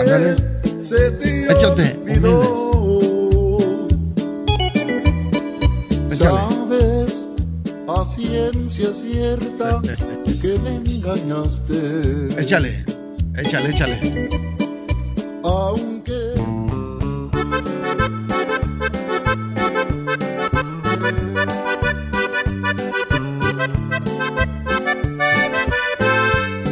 Ándale. 0.00 0.36
Échate. 1.50 2.07
Échale. 6.10 6.40
Sabes 6.48 7.26
a 7.86 8.06
ciencia 8.06 8.92
cierta 8.92 9.80
que 10.42 10.58
me 10.58 10.76
engañaste. 10.76 12.40
Échale. 12.40 12.84
Échale, 13.36 13.70
échale. 13.70 14.28
Aunque 15.44 16.32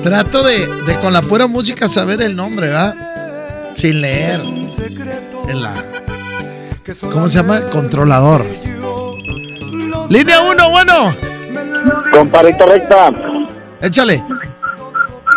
Trato 0.03 0.45
de, 0.45 0.67
de 0.87 1.01
con 1.01 1.13
la 1.13 1.21
pura 1.21 1.49
música 1.49 1.89
saber 1.89 2.23
el 2.23 2.37
nombre, 2.37 2.69
¿verdad? 2.69 2.95
Sin 3.77 4.01
leer. 4.01 4.41
En 5.49 5.63
la. 5.63 5.75
¿Cómo 7.13 7.29
se 7.29 7.39
llama? 7.39 7.63
Controlador. 7.67 8.45
Línea 10.09 10.41
1, 10.41 10.71
bueno. 10.71 11.15
Comparito 12.13 12.67
recta. 12.67 13.11
Échale. 13.81 14.23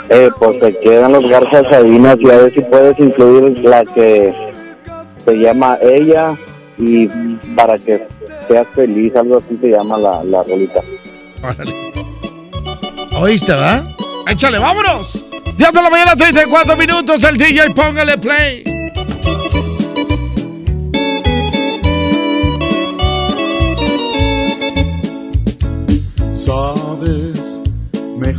Eh, 0.09 0.29
pues 0.39 0.59
se 0.59 0.79
quedan 0.79 1.13
los 1.13 1.29
Garza 1.29 1.69
Sabinas 1.69 2.17
y 2.19 2.29
a 2.29 2.37
ver 2.37 2.53
si 2.53 2.61
puedes 2.61 2.97
incluir 2.99 3.59
la 3.59 3.83
que 3.85 4.33
se 5.23 5.33
llama 5.33 5.77
ella 5.81 6.35
y 6.77 7.07
para 7.55 7.77
que 7.77 8.07
seas 8.47 8.67
feliz, 8.73 9.15
algo 9.15 9.37
así 9.37 9.57
se 9.61 9.69
llama 9.69 9.97
la, 9.97 10.23
la 10.23 10.43
rolita. 10.43 10.81
Órale. 11.43 11.73
¿Oíste, 13.19 13.53
va? 13.53 13.83
Échale, 14.27 14.57
vámonos. 14.59 15.25
10 15.57 15.71
de 15.73 15.81
la 15.81 15.89
mañana, 15.89 16.15
34 16.15 16.75
minutos. 16.75 17.23
El 17.23 17.37
DJ, 17.37 17.71
póngale 17.75 18.17
play. 18.17 18.63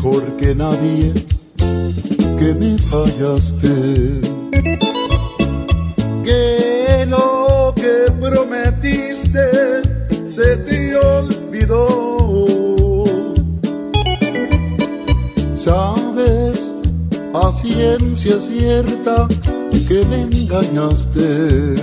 Mejor 0.02 0.24
que 0.38 0.54
nadie 0.54 1.12
que 2.38 2.54
me 2.54 2.78
fallaste. 2.78 4.22
Que 6.24 7.04
lo 7.06 7.74
que 7.76 8.10
prometiste 8.18 9.82
se 10.28 10.56
te 10.56 10.96
olvidó. 10.96 12.16
Sabes 15.52 16.72
a 17.34 17.52
ciencia 17.52 18.40
cierta 18.40 19.28
que 19.86 20.02
me 20.06 20.22
engañaste. 20.22 21.74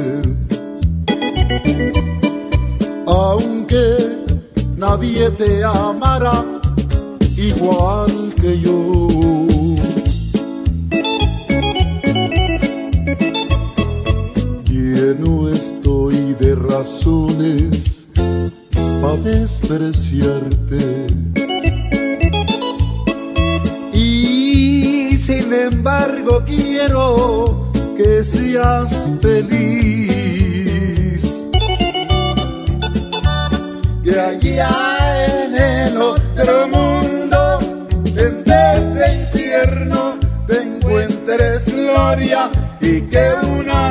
Aunque 3.06 4.18
nadie 4.76 5.30
te 5.32 5.64
amará 5.64 6.57
igual 7.38 8.34
que 8.42 8.60
yo. 8.60 9.08
Lleno 14.66 15.50
estoy 15.50 16.36
de 16.40 16.56
razones 16.56 18.08
para 19.02 19.18
despreciarte. 19.18 21.08
Y 23.94 25.18
sin 25.18 25.54
embargo 25.54 26.44
quiero 26.46 27.72
que 27.96 28.26
seas 28.26 29.10
feliz. 29.22 30.64
Que 34.04 34.20
allá 34.20 34.97
y 42.82 43.02
que 43.02 43.34
una 43.48 43.87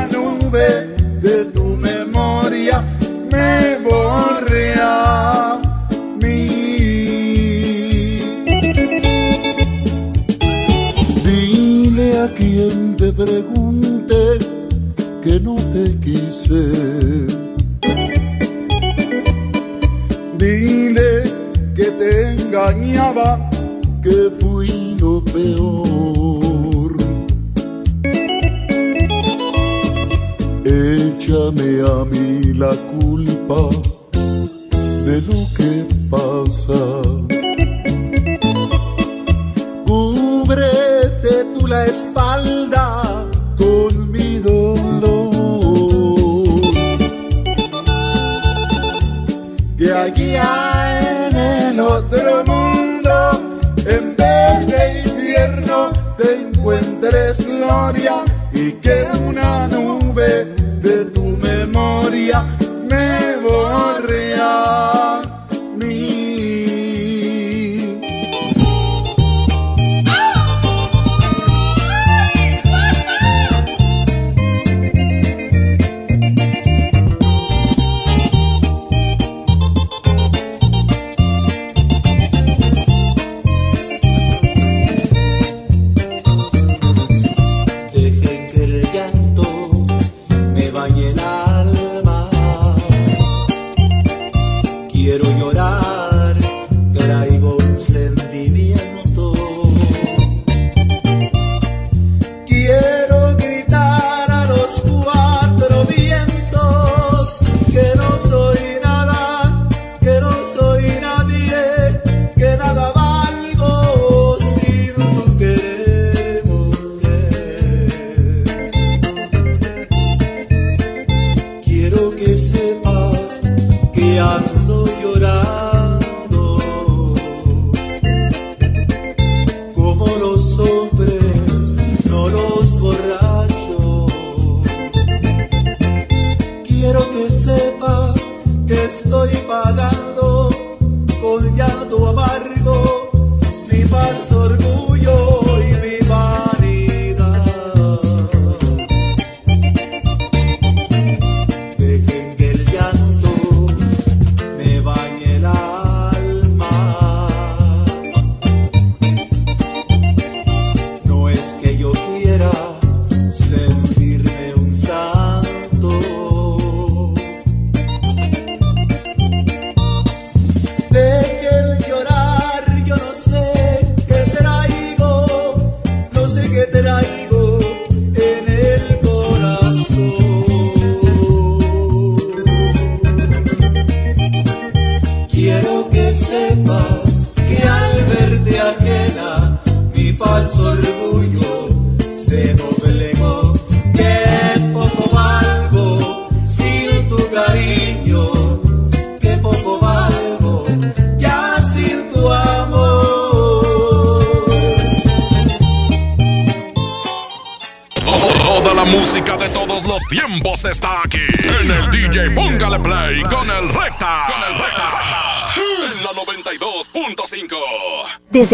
morrer 63.49 64.96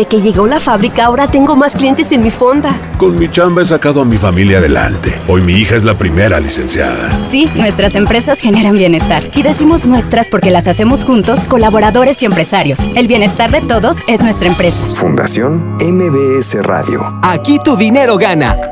Desde 0.03 0.17
que 0.17 0.21
llegó 0.21 0.49
la 0.49 0.59
fábrica 0.59 1.05
ahora 1.05 1.29
tengo 1.29 1.55
más 1.55 1.77
clientes 1.77 2.11
en 2.11 2.23
mi 2.23 2.31
fonda. 2.33 2.75
Con 2.99 3.17
mi 3.17 3.31
chamba 3.31 3.63
he 3.63 3.65
sacado 3.65 4.01
a 4.01 4.05
mi 4.05 4.19
familia 4.19 4.59
adelante. 4.59 5.15
Hoy 5.29 5.43
mi 5.43 5.53
hija 5.53 5.77
es 5.77 5.85
la 5.85 5.97
primera 5.97 6.41
licenciada. 6.41 7.09
Sí, 7.31 7.49
nuestras 7.55 7.95
empresas 7.95 8.41
generan 8.41 8.75
bienestar. 8.75 9.31
Y 9.37 9.45
decimos 9.45 9.87
nuestras 9.87 10.27
porque 10.27 10.51
las 10.51 10.67
hacemos 10.67 11.05
juntos, 11.05 11.39
colaboradores 11.45 12.21
y 12.21 12.25
empresarios. 12.25 12.81
El 12.97 13.07
bienestar 13.07 13.53
de 13.53 13.61
todos 13.61 13.99
es 14.09 14.21
nuestra 14.21 14.49
empresa. 14.49 14.83
Fundación 14.97 15.77
MBS 15.79 16.61
Radio. 16.65 17.21
Aquí 17.23 17.61
tu 17.63 17.77
dinero 17.77 18.17
gana. 18.19 18.72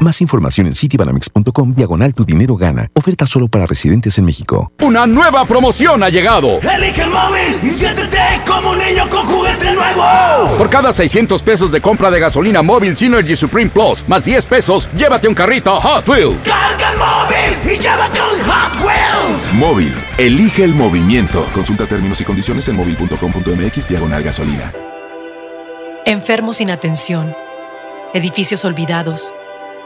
Más 0.00 0.22
información 0.22 0.66
en 0.66 0.74
citibanamex.com 0.74 1.74
diagonal 1.74 2.14
tu 2.14 2.24
dinero 2.24 2.56
gana. 2.56 2.90
Oferta 2.94 3.26
solo 3.26 3.48
para 3.48 3.66
residentes 3.66 4.16
en 4.16 4.24
México. 4.24 4.72
Una 4.80 5.06
nueva 5.06 5.44
promoción 5.44 6.02
ha 6.02 6.08
llegado. 6.08 6.58
Elige 6.62 7.02
el 7.02 7.10
móvil 7.10 7.58
y 7.62 7.70
siéntete 7.78 8.18
como 8.46 8.70
un 8.70 8.78
niño 8.78 9.06
con 9.10 9.26
juguete 9.26 9.74
nuevo. 9.74 10.56
Por 10.56 10.70
cada 10.70 10.90
600 10.94 11.42
pesos 11.42 11.70
de 11.70 11.82
compra 11.82 12.10
de 12.10 12.18
gasolina 12.18 12.62
móvil 12.62 12.96
Synergy 12.96 13.36
Supreme 13.36 13.70
Plus, 13.70 14.02
más 14.08 14.24
10 14.24 14.46
pesos, 14.46 14.88
llévate 14.96 15.28
un 15.28 15.34
carrito 15.34 15.78
Hot 15.78 16.08
Wheels. 16.08 16.48
Carga 16.48 16.92
el 16.92 16.98
móvil 16.98 17.74
y 17.74 17.78
llévate 17.78 18.20
un 18.22 18.50
Hot 18.50 18.82
Wheels. 18.82 19.52
Móvil. 19.52 19.94
Elige 20.16 20.64
el 20.64 20.74
movimiento. 20.74 21.46
Consulta 21.52 21.84
términos 21.84 22.18
y 22.22 22.24
condiciones 22.24 22.66
en 22.68 22.76
móvil.com.mx 22.76 23.88
diagonal 23.88 24.22
gasolina. 24.22 24.72
Enfermos 26.06 26.56
sin 26.56 26.70
atención, 26.70 27.36
edificios 28.14 28.64
olvidados, 28.64 29.34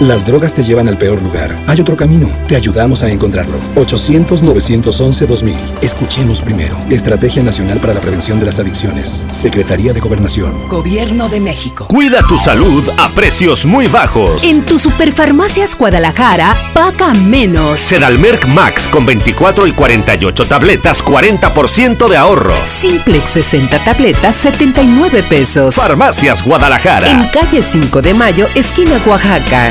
Las 0.00 0.26
drogas 0.26 0.52
te 0.54 0.64
llevan 0.64 0.88
al 0.88 0.98
peor 0.98 1.22
lugar. 1.22 1.54
Hay 1.66 1.80
otro 1.80 1.96
camino. 1.96 2.30
Te 2.48 2.56
ayudamos 2.56 3.02
a 3.02 3.10
encontrarlo. 3.10 3.58
800-911-2000. 3.76 5.54
Escuchemos 5.82 6.42
primero. 6.42 6.76
Estrategia 6.90 7.42
Nacional 7.42 7.78
para 7.80 7.94
la 7.94 8.00
Prevención 8.00 8.40
de 8.40 8.46
las 8.46 8.58
Adicciones. 8.58 9.24
Secretaría 9.30 9.92
de 9.92 10.00
Gobernación. 10.00 10.68
Gobierno 10.68 11.28
de 11.28 11.40
México. 11.40 11.86
Cuida 11.86 12.22
tu 12.22 12.36
salud 12.36 12.82
a 12.98 13.08
precios 13.10 13.64
muy 13.66 13.86
bajos. 13.86 14.44
En 14.44 14.64
tu 14.64 14.78
Superfarmacias 14.78 15.76
Guadalajara, 15.78 16.56
paga 16.74 17.14
menos. 17.14 17.80
Sedalmerc 17.80 18.46
Max 18.48 18.88
con 18.88 19.06
24 19.06 19.66
y 19.66 19.72
48 19.72 20.46
tabletas, 20.46 21.04
40% 21.04 22.08
de 22.08 22.16
ahorro. 22.16 22.54
Simplex 22.64 23.30
60 23.30 23.78
tabletas, 23.84 24.34
79 24.36 25.22
pesos. 25.28 25.76
Farmacias 25.76 26.42
Guadalajara. 26.42 27.08
En 27.08 27.28
calle 27.28 27.62
5 27.62 28.02
de 28.02 28.14
Mayo, 28.14 28.48
esquina 28.54 29.00
Oaxaca. 29.06 29.70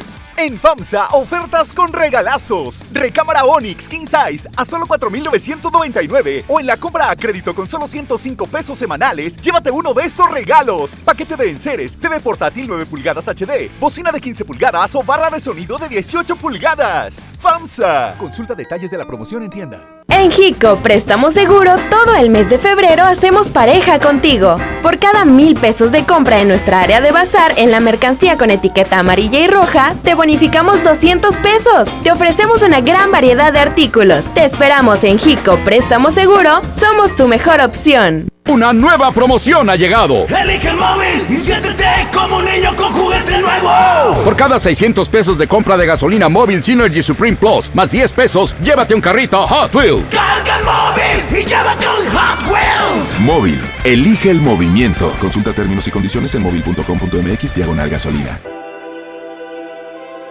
En 0.43 0.57
FAMSA, 0.57 1.09
ofertas 1.11 1.71
con 1.71 1.93
regalazos. 1.93 2.83
Recámara 2.91 3.45
Onix 3.45 3.87
King 3.87 4.07
Size 4.07 4.49
a 4.57 4.65
solo 4.65 4.87
4,999. 4.87 6.45
O 6.47 6.59
en 6.59 6.65
la 6.65 6.77
compra 6.77 7.11
a 7.11 7.15
crédito 7.15 7.53
con 7.53 7.67
solo 7.67 7.87
105 7.87 8.47
pesos 8.47 8.75
semanales, 8.75 9.37
llévate 9.37 9.69
uno 9.69 9.93
de 9.93 10.03
estos 10.03 10.31
regalos. 10.31 10.95
Paquete 11.05 11.35
de 11.35 11.51
enseres, 11.51 11.95
TV 11.95 12.19
portátil 12.19 12.65
9 12.67 12.87
pulgadas 12.87 13.27
HD, 13.27 13.69
bocina 13.79 14.11
de 14.11 14.19
15 14.19 14.43
pulgadas 14.43 14.95
o 14.95 15.03
barra 15.03 15.29
de 15.29 15.39
sonido 15.39 15.77
de 15.77 15.87
18 15.89 16.35
pulgadas. 16.35 17.29
FAMSA. 17.37 18.15
Consulta 18.17 18.55
detalles 18.55 18.89
de 18.89 18.97
la 18.97 19.05
promoción 19.05 19.43
en 19.43 19.51
tienda. 19.51 19.87
En 20.09 20.29
Hico 20.37 20.75
Préstamo 20.77 21.31
Seguro, 21.31 21.75
todo 21.89 22.15
el 22.17 22.29
mes 22.29 22.49
de 22.49 22.59
febrero 22.59 23.05
hacemos 23.05 23.47
pareja 23.47 23.99
contigo. 23.99 24.57
Por 24.83 24.99
cada 24.99 25.23
mil 25.23 25.55
pesos 25.55 25.91
de 25.91 26.03
compra 26.03 26.41
en 26.41 26.49
nuestra 26.49 26.81
área 26.81 26.99
de 26.99 27.11
bazar 27.11 27.53
en 27.57 27.71
la 27.71 27.79
mercancía 27.79 28.37
con 28.37 28.51
etiqueta 28.51 28.99
amarilla 28.99 29.39
y 29.39 29.47
roja, 29.47 29.95
te 30.03 30.13
bonificamos 30.13 30.30
200 30.39 31.35
pesos. 31.37 31.89
Te 32.03 32.11
ofrecemos 32.11 32.63
una 32.63 32.81
gran 32.81 33.11
variedad 33.11 33.51
de 33.51 33.59
artículos. 33.59 34.33
Te 34.33 34.45
esperamos 34.45 35.03
en 35.03 35.19
Hico 35.23 35.57
Préstamo 35.65 36.11
Seguro, 36.11 36.61
somos 36.69 37.15
tu 37.15 37.27
mejor 37.27 37.59
opción. 37.61 38.27
Una 38.47 38.73
nueva 38.73 39.11
promoción 39.11 39.69
ha 39.69 39.75
llegado. 39.75 40.25
Elige 40.27 40.69
el 40.69 40.75
móvil 40.75 41.25
y 41.29 41.37
siéntete 41.37 41.85
como 42.13 42.37
un 42.37 42.45
niño 42.45 42.75
con 42.75 42.91
juguete 42.91 43.37
nuevo. 43.37 44.23
Por 44.23 44.35
cada 44.35 44.57
600 44.57 45.07
pesos 45.09 45.37
de 45.37 45.47
compra 45.47 45.77
de 45.77 45.85
gasolina 45.85 46.27
móvil 46.27 46.63
Synergy 46.63 47.03
Supreme 47.03 47.37
Plus, 47.37 47.73
más 47.75 47.91
10 47.91 48.11
pesos, 48.13 48.55
llévate 48.63 48.95
un 48.95 49.01
carrito 49.01 49.45
Hot 49.45 49.73
Wheels. 49.75 50.13
Carga 50.13 50.57
el 50.57 50.65
móvil 50.65 51.39
y 51.39 51.45
llévate 51.45 51.85
un 51.87 52.17
Hot 52.17 52.51
Wheels. 52.51 53.19
Móvil, 53.19 53.61
elige 53.83 54.31
el 54.31 54.41
movimiento. 54.41 55.15
Consulta 55.21 55.53
términos 55.53 55.87
y 55.87 55.91
condiciones 55.91 56.33
en 56.35 56.41
móvil.com.mx 56.41 57.55
diagonal 57.55 57.89
gasolina. 57.89 58.60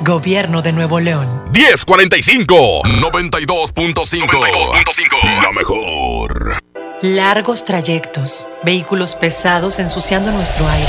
Gobierno 0.00 0.62
de 0.62 0.72
Nuevo 0.72 1.00
León. 1.00 1.26
1045 1.52 2.82
92.5 2.82 5.42
La 5.42 5.52
mejor. 5.52 6.58
Largos 7.02 7.64
trayectos, 7.64 8.48
vehículos 8.62 9.14
pesados 9.14 9.78
ensuciando 9.78 10.32
nuestro 10.32 10.66
aire. 10.68 10.88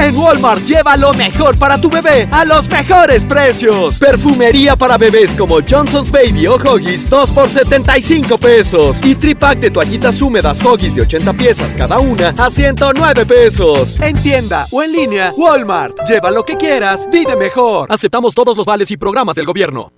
En 0.00 0.16
Walmart 0.16 0.64
lleva 0.64 0.96
lo 0.96 1.12
mejor 1.12 1.58
para 1.58 1.78
tu 1.78 1.90
bebé 1.90 2.26
a 2.30 2.46
los 2.46 2.70
mejores 2.70 3.22
precios. 3.26 3.98
Perfumería 3.98 4.74
para 4.74 4.96
bebés 4.96 5.34
como 5.34 5.58
Johnson's 5.60 6.10
Baby 6.10 6.46
o 6.46 6.56
Huggies 6.56 7.08
2 7.10 7.30
por 7.32 7.50
75 7.50 8.38
pesos. 8.38 9.04
Y 9.04 9.14
tripack 9.14 9.58
de 9.58 9.70
toallitas 9.70 10.22
húmedas 10.22 10.64
Huggies 10.64 10.94
de 10.94 11.02
80 11.02 11.34
piezas 11.34 11.74
cada 11.74 11.98
una 11.98 12.30
a 12.38 12.50
109 12.50 13.26
pesos. 13.26 14.00
En 14.00 14.16
tienda 14.22 14.66
o 14.70 14.82
en 14.82 14.92
línea, 14.92 15.34
Walmart. 15.36 15.98
Lleva 16.08 16.30
lo 16.30 16.44
que 16.44 16.56
quieras, 16.56 17.06
vive 17.12 17.36
mejor. 17.36 17.86
Aceptamos 17.92 18.34
todos 18.34 18.56
los 18.56 18.64
vales 18.64 18.90
y 18.90 18.96
programas 18.96 19.36
del 19.36 19.44
gobierno. 19.44 19.92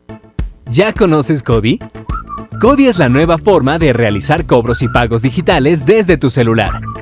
¿Ya 0.67 0.93
conoces 0.93 1.45
Cody? 1.45 1.79
Cody 2.61 2.87
es 2.87 2.97
la 2.97 3.09
nueva 3.09 3.39
forma 3.39 3.79
de 3.79 3.93
realizar 3.93 4.47
cobros 4.47 4.83
y 4.83 4.89
pagos 4.89 5.21
digitales 5.21 5.85
desde 5.85 6.17
tu 6.17 6.31
celular, 6.31 6.81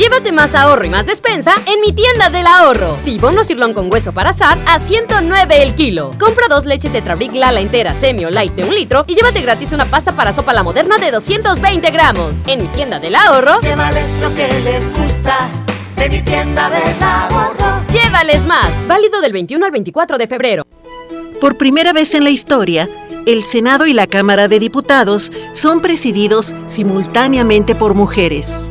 Llévate 0.00 0.32
más 0.32 0.54
ahorro 0.54 0.86
y 0.86 0.88
más 0.88 1.04
despensa 1.04 1.52
en 1.66 1.78
mi 1.82 1.92
tienda 1.92 2.30
del 2.30 2.46
ahorro. 2.46 2.96
Tibono 3.04 3.44
sirlón 3.44 3.74
con 3.74 3.92
hueso 3.92 4.12
para 4.12 4.30
asar 4.30 4.56
a 4.66 4.78
109 4.78 5.62
el 5.62 5.74
kilo. 5.74 6.12
Compra 6.18 6.46
dos 6.48 6.64
leches 6.64 6.90
Tetrabric 6.90 7.34
Lala 7.34 7.60
entera 7.60 7.94
semi 7.94 8.24
o 8.24 8.30
light 8.30 8.54
de 8.54 8.64
un 8.64 8.74
litro 8.74 9.04
y 9.06 9.14
llévate 9.14 9.42
gratis 9.42 9.72
una 9.72 9.84
pasta 9.84 10.16
para 10.16 10.32
sopa 10.32 10.54
la 10.54 10.62
moderna 10.62 10.96
de 10.96 11.10
220 11.10 11.90
gramos. 11.90 12.36
En 12.46 12.62
mi 12.62 12.68
tienda 12.68 12.98
del 12.98 13.14
ahorro. 13.14 13.60
Llévales 13.60 14.08
lo 14.22 14.34
que 14.34 14.48
les 14.60 14.90
gusta 14.94 15.36
de 15.96 16.08
mi 16.08 16.22
tienda 16.22 16.70
del 16.70 17.02
ahorro. 17.02 17.82
Llévales 17.92 18.46
más. 18.46 18.72
Válido 18.88 19.20
del 19.20 19.34
21 19.34 19.66
al 19.66 19.70
24 19.70 20.16
de 20.16 20.26
febrero. 20.26 20.66
Por 21.42 21.58
primera 21.58 21.92
vez 21.92 22.14
en 22.14 22.24
la 22.24 22.30
historia, 22.30 22.88
el 23.26 23.44
Senado 23.44 23.84
y 23.84 23.92
la 23.92 24.06
Cámara 24.06 24.48
de 24.48 24.60
Diputados 24.60 25.30
son 25.52 25.82
presididos 25.82 26.54
simultáneamente 26.68 27.74
por 27.74 27.92
mujeres. 27.92 28.70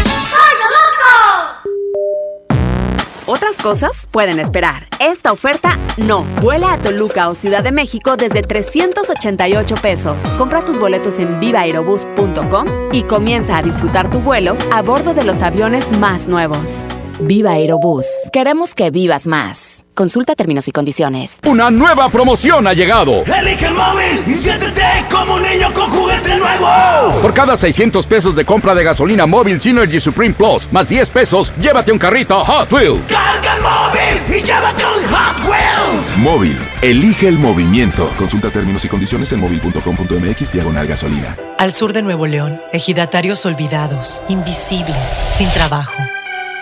Otras 3.31 3.59
cosas 3.59 4.09
pueden 4.11 4.39
esperar. 4.39 4.87
Esta 4.99 5.31
oferta 5.31 5.79
no. 5.95 6.25
Vuela 6.41 6.73
a 6.73 6.77
Toluca 6.77 7.29
o 7.29 7.33
Ciudad 7.33 7.63
de 7.63 7.71
México 7.71 8.17
desde 8.17 8.41
388 8.41 9.75
pesos. 9.75 10.21
Compra 10.37 10.65
tus 10.65 10.77
boletos 10.77 11.17
en 11.17 11.39
vivaerobus.com 11.39 12.67
y 12.91 13.03
comienza 13.03 13.55
a 13.55 13.61
disfrutar 13.61 14.11
tu 14.11 14.19
vuelo 14.19 14.57
a 14.73 14.81
bordo 14.81 15.13
de 15.13 15.23
los 15.23 15.43
aviones 15.43 15.97
más 15.97 16.27
nuevos. 16.27 16.89
Viva 17.23 17.51
Aerobús. 17.51 18.05
Queremos 18.33 18.73
que 18.73 18.89
vivas 18.89 19.27
más. 19.27 19.85
Consulta 19.93 20.33
términos 20.35 20.67
y 20.67 20.71
condiciones. 20.71 21.39
Una 21.45 21.69
nueva 21.69 22.09
promoción 22.09 22.65
ha 22.65 22.73
llegado. 22.73 23.23
Elige 23.25 23.67
el 23.67 23.73
móvil 23.75 24.23
y 24.25 24.33
siéntete 24.35 24.81
como 25.11 25.35
un 25.35 25.43
niño 25.43 25.71
con 25.73 25.89
juguete 25.89 26.35
nuevo. 26.37 27.21
Por 27.21 27.33
cada 27.33 27.55
600 27.55 28.07
pesos 28.07 28.35
de 28.35 28.43
compra 28.43 28.73
de 28.73 28.83
gasolina 28.83 29.27
móvil 29.27 29.61
Synergy 29.61 29.99
Supreme 29.99 30.33
Plus, 30.33 30.67
más 30.71 30.89
10 30.89 31.09
pesos, 31.11 31.53
llévate 31.61 31.91
un 31.91 31.99
carrito 31.99 32.43
Hot 32.43 32.71
Wheels. 32.73 33.11
Carga 33.11 33.55
el 33.55 33.61
móvil 33.61 34.39
y 34.39 34.43
llévate 34.43 34.83
un 34.83 35.13
Hot 35.13 35.49
Wheels. 35.49 36.17
Móvil, 36.17 36.57
elige 36.81 37.27
el 37.27 37.37
movimiento. 37.37 38.09
Consulta 38.17 38.49
términos 38.49 38.83
y 38.85 38.87
condiciones 38.87 39.31
en 39.31 39.41
móvil.com.mx 39.41 40.51
diagonal 40.51 40.87
gasolina. 40.87 41.37
Al 41.59 41.73
sur 41.73 41.93
de 41.93 42.01
Nuevo 42.01 42.25
León, 42.25 42.59
ejidatarios 42.73 43.45
olvidados, 43.45 44.23
invisibles, 44.27 45.21
sin 45.31 45.47
trabajo. 45.49 45.93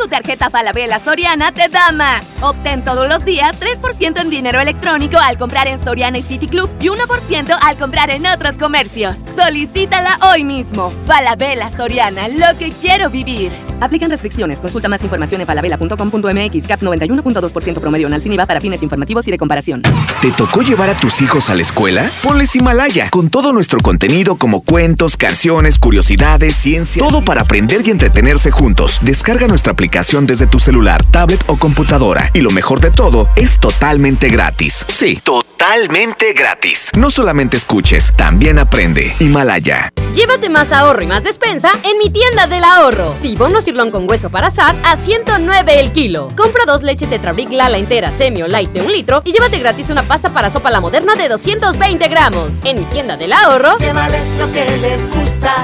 Tu 0.00 0.08
tarjeta 0.08 0.48
Falabella 0.48 0.98
Soriana 0.98 1.52
te 1.52 1.68
da 1.68 1.92
más. 1.92 2.24
Obtén 2.40 2.82
todos 2.82 3.06
los 3.06 3.22
días 3.22 3.60
3% 3.60 4.18
en 4.18 4.30
dinero 4.30 4.58
electrónico 4.58 5.18
al 5.18 5.36
comprar 5.36 5.68
en 5.68 5.78
Soriana 5.78 6.16
y 6.16 6.22
City 6.22 6.46
Club 6.46 6.70
y 6.80 6.86
1% 6.86 7.58
al 7.60 7.76
comprar 7.76 8.08
en 8.08 8.24
otros 8.24 8.56
comercios. 8.56 9.18
Solicítala 9.36 10.18
hoy 10.32 10.42
mismo. 10.42 10.90
Falabella 11.04 11.68
Soriana, 11.68 12.28
lo 12.28 12.58
que 12.58 12.72
quiero 12.80 13.10
vivir. 13.10 13.69
Aplican 13.80 14.10
restricciones. 14.10 14.60
Consulta 14.60 14.88
más 14.88 15.02
información 15.02 15.40
en 15.40 15.46
falabella.com.mx. 15.46 16.66
CAP 16.66 16.82
91.2% 16.82 17.80
promedio 17.80 18.08
en 18.08 18.32
IVA 18.32 18.46
para 18.46 18.60
fines 18.60 18.82
informativos 18.82 19.26
y 19.28 19.30
de 19.30 19.38
comparación. 19.38 19.82
¿Te 20.20 20.30
tocó 20.32 20.62
llevar 20.62 20.90
a 20.90 20.96
tus 20.96 21.20
hijos 21.20 21.50
a 21.50 21.54
la 21.54 21.62
escuela? 21.62 22.08
Ponles 22.22 22.54
Himalaya, 22.54 23.10
con 23.10 23.30
todo 23.30 23.52
nuestro 23.52 23.80
contenido 23.80 24.36
como 24.36 24.62
cuentos, 24.62 25.16
canciones, 25.16 25.78
curiosidades, 25.78 26.54
ciencia, 26.54 27.02
todo 27.02 27.22
para 27.22 27.42
aprender 27.42 27.82
y 27.86 27.90
entretenerse 27.90 28.50
juntos. 28.50 28.98
Descarga 29.02 29.46
nuestra 29.46 29.72
aplicación 29.72 30.26
desde 30.26 30.46
tu 30.46 30.58
celular, 30.58 31.02
tablet 31.04 31.42
o 31.46 31.56
computadora. 31.56 32.30
Y 32.34 32.40
lo 32.40 32.50
mejor 32.50 32.80
de 32.80 32.90
todo, 32.90 33.28
es 33.36 33.58
totalmente 33.58 34.28
gratis. 34.28 34.84
Sí, 34.88 35.20
totalmente 35.24 36.32
gratis. 36.32 36.90
No 36.96 37.10
solamente 37.10 37.56
escuches, 37.56 38.12
también 38.16 38.58
aprende. 38.58 39.14
Himalaya. 39.20 39.90
Llévate 40.14 40.48
más 40.48 40.72
ahorro 40.72 41.02
y 41.02 41.06
más 41.06 41.22
despensa 41.22 41.70
en 41.84 41.96
mi 41.98 42.10
tienda 42.10 42.46
del 42.46 42.64
ahorro. 42.64 43.14
Tibono 43.22 43.60
con 43.70 44.10
hueso 44.10 44.30
para 44.30 44.48
asar 44.48 44.74
a 44.84 44.96
109 44.96 45.78
el 45.78 45.92
kilo. 45.92 46.28
Compra 46.36 46.64
dos 46.66 46.82
leche 46.82 47.06
Tetrabric 47.06 47.52
Lala 47.52 47.78
entera, 47.78 48.10
semi 48.10 48.42
o 48.42 48.48
light 48.48 48.72
de 48.72 48.82
un 48.82 48.90
litro 48.90 49.22
y 49.24 49.32
llévate 49.32 49.60
gratis 49.60 49.90
una 49.90 50.02
pasta 50.02 50.30
para 50.30 50.50
sopa 50.50 50.72
la 50.72 50.80
moderna 50.80 51.14
de 51.14 51.28
220 51.28 52.08
gramos. 52.08 52.54
En 52.64 52.80
mi 52.80 52.84
tienda 52.86 53.16
del 53.16 53.32
ahorro. 53.32 53.76
Llévales 53.78 54.26
lo 54.38 54.50
que 54.50 54.76
les 54.78 55.08
gusta 55.14 55.54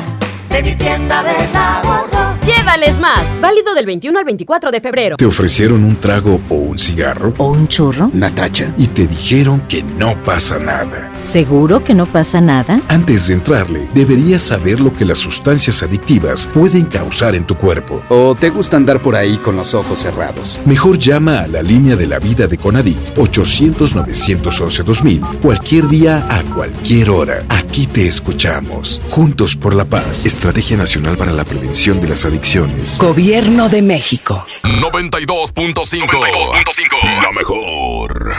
de 0.57 0.63
mi 0.63 0.75
tienda 0.75 1.23
del 1.23 1.55
ahorro. 1.55 2.17
Llévales 2.47 2.99
más. 3.01 3.27
Válido 3.41 3.75
del 3.75 3.87
21 3.87 4.17
al 4.19 4.25
24 4.25 4.71
de 4.71 4.81
febrero. 4.81 5.17
¿Te 5.17 5.27
ofrecieron 5.27 5.83
un 5.83 5.97
trago 5.97 6.41
o 6.49 6.55
un 6.55 6.79
cigarro? 6.79 7.35
¿O 7.39 7.51
un 7.51 7.67
churro? 7.67 8.09
Natacha. 8.13 8.73
Y 8.77 8.87
te 8.87 9.09
dijeron 9.09 9.63
que 9.63 9.83
no 9.83 10.15
pasa 10.23 10.57
nada. 10.59 11.11
¿Seguro 11.17 11.83
que 11.83 11.95
no 11.95 12.07
pasa 12.07 12.41
nada? 12.41 12.81
Antes 12.89 13.27
de 13.27 13.35
entrarle, 13.35 13.89
deberías 13.95 14.43
saber 14.43 14.79
lo 14.81 14.97
que 14.97 15.05
las 15.05 15.19
sustancias 15.19 15.83
adictivas 15.83 16.47
pueden 16.55 16.87
causar 16.87 17.35
en 17.35 17.43
tu 17.45 17.57
cuerpo. 17.57 18.01
¿O 18.09 18.37
te 18.37 18.51
gusta 18.51 18.77
andar 18.77 19.01
por 19.01 19.17
ahí 19.17 19.39
con 19.39 19.57
los 19.57 19.75
ojos 19.75 19.99
cerrados? 19.99 20.61
Mejor 20.65 20.99
llama 20.99 21.41
a 21.41 21.49
la 21.49 21.63
línea 21.63 21.97
de 21.97 22.07
la 22.07 22.21
vida 22.21 22.47
de 22.47 22.57
Conadic 22.57 22.97
800-911-2000 23.17 25.41
cualquier 25.41 25.89
día 25.89 26.25
a 26.31 26.45
cualquier 26.55 27.11
hora. 27.11 27.41
Aquí 27.49 27.89
te 27.89 28.07
escuchamos. 28.07 29.03
Juntos 29.11 29.57
por 29.57 29.75
la 29.75 29.85
paz. 29.85 30.25
Estrategia 30.47 30.77
Nacional 30.77 31.17
para 31.17 31.33
la 31.33 31.45
Prevención 31.45 32.01
de 32.01 32.09
las 32.09 32.25
Adicciones. 32.25 33.01
Gobierno 33.01 33.69
de 33.69 33.83
México. 33.83 34.47
92.5. 34.63 37.21
La 37.21 37.33
mejor. 37.33 38.39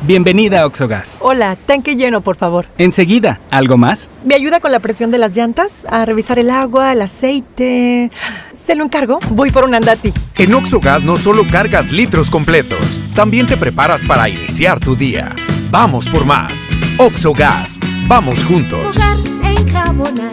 Bienvenida 0.00 0.62
a 0.62 0.66
Oxogas. 0.66 1.18
Hola, 1.20 1.56
tanque 1.56 1.96
lleno, 1.96 2.22
por 2.22 2.38
favor. 2.38 2.66
Enseguida, 2.78 3.42
¿algo 3.50 3.76
más? 3.76 4.10
¿Me 4.24 4.34
ayuda 4.34 4.60
con 4.60 4.72
la 4.72 4.80
presión 4.80 5.10
de 5.10 5.18
las 5.18 5.36
llantas? 5.36 5.86
A 5.90 6.06
revisar 6.06 6.38
el 6.38 6.48
agua, 6.48 6.92
el 6.92 7.02
aceite. 7.02 8.10
¿Se 8.52 8.74
lo 8.74 8.82
encargo? 8.82 9.18
Voy 9.32 9.50
por 9.50 9.64
un 9.64 9.74
andati. 9.74 10.14
En 10.36 10.54
Oxogas 10.54 11.04
no 11.04 11.18
solo 11.18 11.46
cargas 11.46 11.92
litros 11.92 12.30
completos, 12.30 13.02
también 13.14 13.46
te 13.46 13.58
preparas 13.58 14.02
para 14.02 14.30
iniciar 14.30 14.80
tu 14.80 14.96
día. 14.96 15.36
Vamos 15.70 16.08
por 16.08 16.24
más. 16.24 16.70
Oxogas. 16.96 17.78
Vamos 18.06 18.42
juntos. 18.42 18.94
Jugar, 18.94 19.18
enjabonar, 19.44 20.32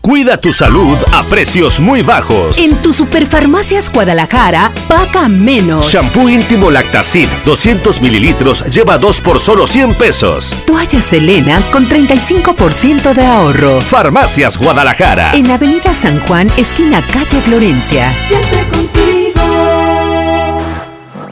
Cuida 0.00 0.38
tu 0.38 0.50
salud 0.50 0.96
a 1.12 1.22
precios 1.24 1.78
muy 1.78 2.00
bajos. 2.00 2.58
En 2.58 2.80
tu 2.80 2.94
Superfarmacias 2.94 3.92
Guadalajara, 3.92 4.72
paga 4.88 5.28
menos. 5.28 5.92
Shampoo 5.92 6.26
íntimo 6.28 6.70
Lactacid, 6.70 7.28
200 7.44 8.00
mililitros, 8.00 8.64
lleva 8.66 8.96
2 8.96 9.20
por 9.20 9.38
solo 9.38 9.66
100 9.66 9.94
pesos. 9.94 10.56
Toalla 10.66 11.02
Selena 11.02 11.60
con 11.70 11.86
35% 11.86 13.12
de 13.12 13.26
ahorro. 13.26 13.80
Farmacias 13.82 14.56
Guadalajara. 14.56 15.32
En 15.34 15.50
Avenida 15.50 15.94
San 15.94 16.18
Juan, 16.20 16.50
esquina 16.56 17.02
calle 17.02 17.40
Florencia. 17.42 18.10
Siempre 18.26 18.66
contigo. 18.68 19.42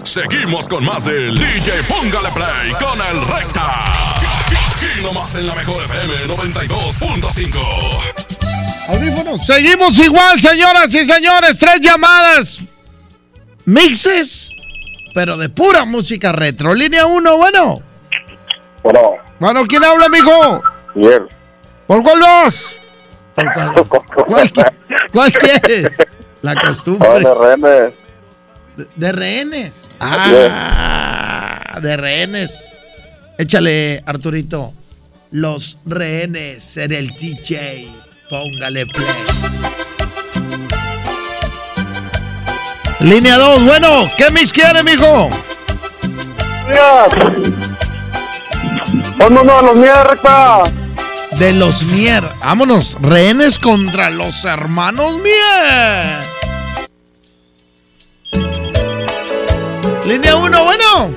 Seguimos 0.03 0.69
con 0.69 0.85
más 0.85 1.05
del 1.05 1.35
DJ 1.35 1.73
Póngale 1.89 2.29
Play 2.35 2.73
con 2.79 3.01
el 3.01 3.27
Recta. 3.27 3.95
Aquí 4.75 5.03
nomás 5.03 5.35
en 5.37 5.47
la 5.47 5.55
mejor 5.55 5.83
FM 5.85 6.27
92.5. 6.27 8.28
Seguimos 9.45 9.99
igual, 9.99 10.41
señoras 10.41 10.95
y 10.95 11.05
señores. 11.05 11.59
Tres 11.59 11.81
llamadas. 11.81 12.61
Mixes, 13.67 14.55
pero 15.15 15.37
de 15.37 15.49
pura 15.49 15.85
música 15.85 16.33
retro. 16.33 16.75
Línea 16.75 17.07
1, 17.07 17.37
bueno. 17.37 17.83
Bueno. 18.83 19.13
Bueno, 19.39 19.67
¿quién 19.67 19.85
habla, 19.85 20.07
amigo? 20.07 20.63
Miguel. 20.95 21.29
¿Por 21.87 22.03
cuál 22.03 22.21
dos? 22.21 22.81
Cuál 25.13 25.33
quieres? 25.33 25.89
La 26.43 26.55
costumbre. 26.55 27.21
De 27.21 27.35
rehenes. 27.35 27.95
De, 28.97 29.13
rehenes. 29.13 29.89
Ah, 30.01 31.79
de 31.81 31.97
rehenes. 31.97 32.75
Échale, 33.39 34.03
Arturito. 34.07 34.73
Los 35.31 35.79
rehenes 35.85 36.77
en 36.77 36.93
el 36.93 37.17
TJ. 37.17 38.08
Póngale 38.29 38.85
play. 38.87 39.07
Línea 43.01 43.37
2, 43.37 43.65
bueno, 43.65 44.11
¿qué 44.19 44.31
mis 44.31 44.53
quiere, 44.53 44.83
mijo? 44.83 45.31
Oh, 46.71 47.09
vámonos 49.17 49.63
a 49.63 49.63
los 49.63 49.77
Mier, 49.77 50.07
recta. 50.07 50.65
De 51.39 51.53
los 51.55 51.85
Mier, 51.85 52.25
vámonos, 52.41 52.99
rehenes 53.01 53.59
contra 53.59 54.11
los 54.11 54.45
hermanos 54.45 55.15
Mier. 55.23 56.19
Línea 60.05 60.37
1, 60.37 60.65
bueno. 60.65 61.11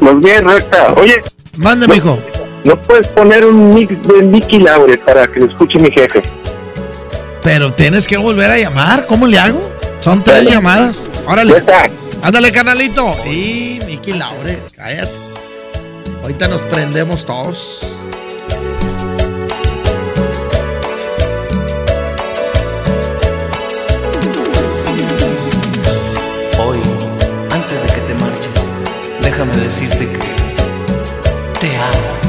Los 0.00 0.14
Mier, 0.16 0.44
recta. 0.44 0.92
Oye. 0.92 1.22
Mande, 1.56 1.88
mijo. 1.88 2.18
No 2.64 2.76
puedes 2.80 3.08
poner 3.08 3.44
un 3.44 3.74
mix 3.74 3.90
de 4.08 4.22
Nicky 4.24 4.58
Laure 4.58 4.96
para 4.96 5.26
que 5.26 5.40
lo 5.40 5.46
escuche 5.46 5.78
mi 5.78 5.90
jefe. 5.90 6.22
Pero 7.42 7.70
tienes 7.70 8.06
que 8.06 8.16
volver 8.16 8.50
a 8.50 8.58
llamar. 8.58 9.06
¿Cómo 9.06 9.26
le 9.26 9.38
hago? 9.38 9.70
Son 10.00 10.24
tres 10.24 10.50
llamadas. 10.50 11.10
Órale. 11.26 11.62
Ándale, 12.22 12.50
canalito. 12.52 13.14
Y 13.26 13.80
Nicky 13.86 14.14
Laure, 14.14 14.58
cállate. 14.74 15.12
Ahorita 16.22 16.48
nos 16.48 16.62
prendemos 16.62 17.26
todos. 17.26 17.86
Hoy, 26.58 26.78
antes 27.50 27.82
de 27.82 27.88
que 27.88 28.00
te 28.00 28.14
marches, 28.14 28.52
déjame 29.20 29.54
decirte 29.58 30.06
que 30.06 30.18
te 31.60 31.76
amo. 31.76 32.23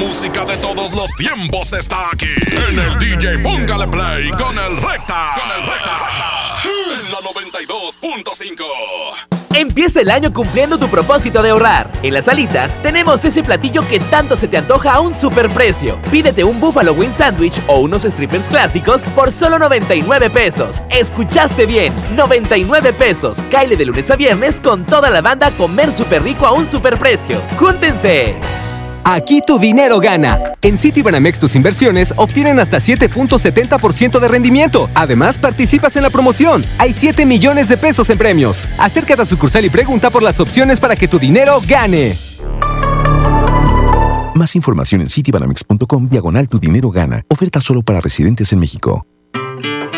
Música 0.00 0.44
de 0.46 0.56
todos 0.56 0.90
los 0.92 1.10
tiempos 1.14 1.72
está 1.74 2.08
aquí. 2.10 2.34
En 2.68 2.78
el 2.78 2.98
DJ 2.98 3.38
Póngale 3.40 3.86
Play 3.86 4.30
con 4.30 4.58
el 4.58 4.76
Recta. 4.78 5.34
Con 5.36 5.50
el 5.50 5.66
Recta. 5.66 5.98
En 6.64 7.12
la 7.12 7.18
92.5. 7.18 8.64
Empieza 9.52 10.00
el 10.00 10.10
año 10.10 10.32
cumpliendo 10.32 10.78
tu 10.78 10.88
propósito 10.88 11.42
de 11.42 11.50
ahorrar. 11.50 11.92
En 12.02 12.14
las 12.14 12.28
alitas 12.28 12.80
tenemos 12.82 13.24
ese 13.26 13.42
platillo 13.42 13.86
que 13.86 14.00
tanto 14.00 14.36
se 14.36 14.48
te 14.48 14.56
antoja 14.56 14.94
a 14.94 15.00
un 15.00 15.14
superprecio. 15.14 16.00
Pídete 16.10 16.44
un 16.44 16.58
Buffalo 16.60 16.94
Wing 16.94 17.12
Sandwich 17.12 17.60
o 17.66 17.80
unos 17.80 18.04
strippers 18.04 18.48
clásicos 18.48 19.02
por 19.14 19.30
solo 19.30 19.58
99 19.58 20.30
pesos. 20.30 20.80
Escuchaste 20.88 21.66
bien, 21.66 21.92
99 22.16 22.94
pesos. 22.94 23.38
Caile 23.50 23.76
de 23.76 23.84
lunes 23.84 24.10
a 24.10 24.16
viernes 24.16 24.62
con 24.62 24.86
toda 24.86 25.10
la 25.10 25.20
banda 25.20 25.48
a 25.48 25.50
comer 25.50 25.92
súper 25.92 26.22
rico 26.22 26.46
a 26.46 26.52
un 26.52 26.70
superprecio. 26.70 27.38
¡Júntense! 27.58 28.38
Aquí 29.04 29.40
tu 29.46 29.58
dinero 29.58 30.00
gana. 30.00 30.38
En 30.62 30.76
Citibanamex 30.76 31.38
tus 31.38 31.56
inversiones 31.56 32.14
obtienen 32.16 32.58
hasta 32.58 32.78
7.70% 32.78 34.18
de 34.20 34.28
rendimiento. 34.28 34.90
Además, 34.94 35.38
participas 35.38 35.96
en 35.96 36.02
la 36.02 36.10
promoción. 36.10 36.64
Hay 36.78 36.92
7 36.92 37.26
millones 37.26 37.68
de 37.68 37.76
pesos 37.76 38.10
en 38.10 38.18
premios. 38.18 38.68
Acércate 38.78 39.22
a 39.22 39.26
sucursal 39.26 39.64
y 39.64 39.70
pregunta 39.70 40.10
por 40.10 40.22
las 40.22 40.40
opciones 40.40 40.80
para 40.80 40.96
que 40.96 41.08
tu 41.08 41.18
dinero 41.18 41.60
gane. 41.66 42.18
Más 44.34 44.56
información 44.56 45.02
en 45.02 45.08
citibanamex.com 45.08 46.08
diagonal 46.08 46.48
tu 46.48 46.58
dinero 46.58 46.90
gana. 46.90 47.24
Oferta 47.28 47.60
solo 47.60 47.82
para 47.82 48.00
residentes 48.00 48.52
en 48.52 48.60
México. 48.60 49.06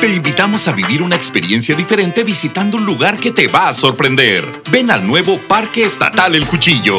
Te 0.00 0.12
invitamos 0.12 0.66
a 0.66 0.72
vivir 0.72 1.00
una 1.00 1.14
experiencia 1.14 1.76
diferente 1.76 2.24
visitando 2.24 2.76
un 2.76 2.84
lugar 2.84 3.18
que 3.18 3.30
te 3.30 3.46
va 3.46 3.68
a 3.68 3.72
sorprender. 3.72 4.44
Ven 4.72 4.90
al 4.90 5.06
nuevo 5.06 5.38
Parque 5.46 5.84
Estatal 5.84 6.34
El 6.34 6.44
Cuchillo. 6.44 6.98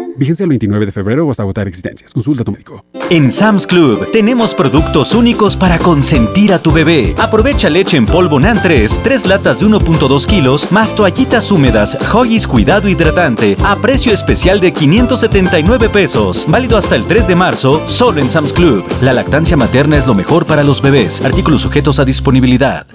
Vigencia 0.17 0.43
el 0.43 0.49
29 0.49 0.85
de 0.85 0.91
febrero 0.91 1.25
o 1.25 1.31
hasta 1.31 1.43
agotar 1.43 1.67
existencias. 1.67 2.13
Consulta 2.13 2.41
a 2.41 2.45
tu 2.45 2.51
médico. 2.51 2.85
En 3.09 3.31
Sam's 3.31 3.65
Club 3.65 4.09
tenemos 4.11 4.53
productos 4.53 5.13
únicos 5.13 5.57
para 5.57 5.77
consentir 5.77 6.53
a 6.53 6.59
tu 6.59 6.71
bebé. 6.71 7.15
Aprovecha 7.17 7.69
leche 7.69 7.97
en 7.97 8.05
polvo 8.05 8.39
NAN 8.39 8.61
3, 8.61 9.01
3 9.03 9.27
latas 9.27 9.59
de 9.59 9.65
1.2 9.65 10.25
kilos, 10.25 10.71
más 10.71 10.95
toallitas 10.95 11.51
húmedas 11.51 11.97
Hoggies 12.13 12.47
Cuidado 12.47 12.87
Hidratante 12.87 13.57
a 13.63 13.75
precio 13.81 14.13
especial 14.13 14.59
de 14.59 14.73
579 14.73 15.89
pesos. 15.89 16.45
Válido 16.47 16.77
hasta 16.77 16.95
el 16.95 17.05
3 17.05 17.27
de 17.27 17.35
marzo, 17.35 17.87
solo 17.87 18.21
en 18.21 18.29
Sam's 18.29 18.53
Club. 18.53 18.85
La 19.01 19.13
lactancia 19.13 19.57
materna 19.57 19.97
es 19.97 20.07
lo 20.07 20.13
mejor 20.13 20.45
para 20.45 20.63
los 20.63 20.81
bebés. 20.81 21.21
Artículos 21.21 21.61
sujetos 21.61 21.99
a 21.99 22.05
disponibilidad. 22.05 22.85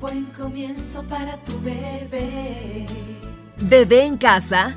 Buen 0.00 0.26
comienzo 0.36 1.02
para 1.04 1.36
tu 1.44 1.52
bebé. 1.62 2.86
Bebé 3.60 4.04
en 4.04 4.16
casa. 4.16 4.76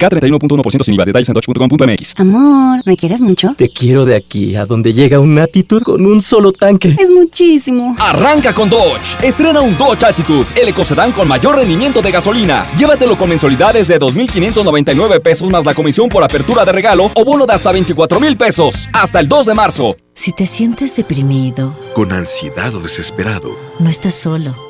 K31.1% 0.00 0.82
sin 0.84 0.94
IVA. 0.94 1.04
Detalles 1.04 1.28
en 1.28 1.34
dodge.com.mx. 1.34 2.14
Amor, 2.18 2.80
¿me 2.84 2.96
quieres 2.96 3.20
mucho? 3.20 3.54
Te 3.56 3.68
quiero 3.68 4.04
de 4.04 4.16
aquí 4.16 4.56
a 4.56 4.64
donde 4.66 4.92
llega 4.92 5.20
una 5.20 5.44
actitud 5.44 5.82
con 5.82 6.04
un 6.06 6.22
solo 6.22 6.52
tanque. 6.52 6.96
Es 6.98 7.10
muchísimo. 7.10 7.94
Arranca 7.98 8.54
con 8.54 8.68
Dodge. 8.70 9.16
Estrena 9.22 9.60
un 9.60 9.76
Dodge 9.76 10.04
Attitude, 10.04 10.46
el 10.60 10.68
ecocedán 10.68 11.12
con 11.12 11.28
mayor 11.28 11.56
rendimiento 11.56 12.02
de 12.02 12.10
gasolina. 12.10 12.66
Llévatelo 12.76 13.16
con 13.16 13.28
mensualidades 13.28 13.88
de 13.88 14.00
2.599 14.00 15.20
pesos 15.20 15.50
más 15.50 15.64
la 15.64 15.74
comisión 15.74 16.08
por 16.08 16.24
apertura 16.24 16.64
de 16.64 16.72
regalo 16.72 17.10
o 17.14 17.24
bono 17.24 17.46
de 17.46 17.52
hasta 17.52 17.72
24 17.72 18.20
mil 18.20 18.36
pesos. 18.36 18.88
Hasta 18.92 19.20
el 19.20 19.28
2 19.28 19.46
de 19.46 19.54
marzo. 19.54 19.96
Si 20.14 20.32
te 20.32 20.46
sientes 20.46 20.96
deprimido, 20.96 21.76
Con 21.94 22.12
ansiedad 22.12 22.74
o 22.74 22.80
desesperado, 22.80 23.56
no 23.78 23.88
estás 23.88 24.14
solo. 24.14 24.69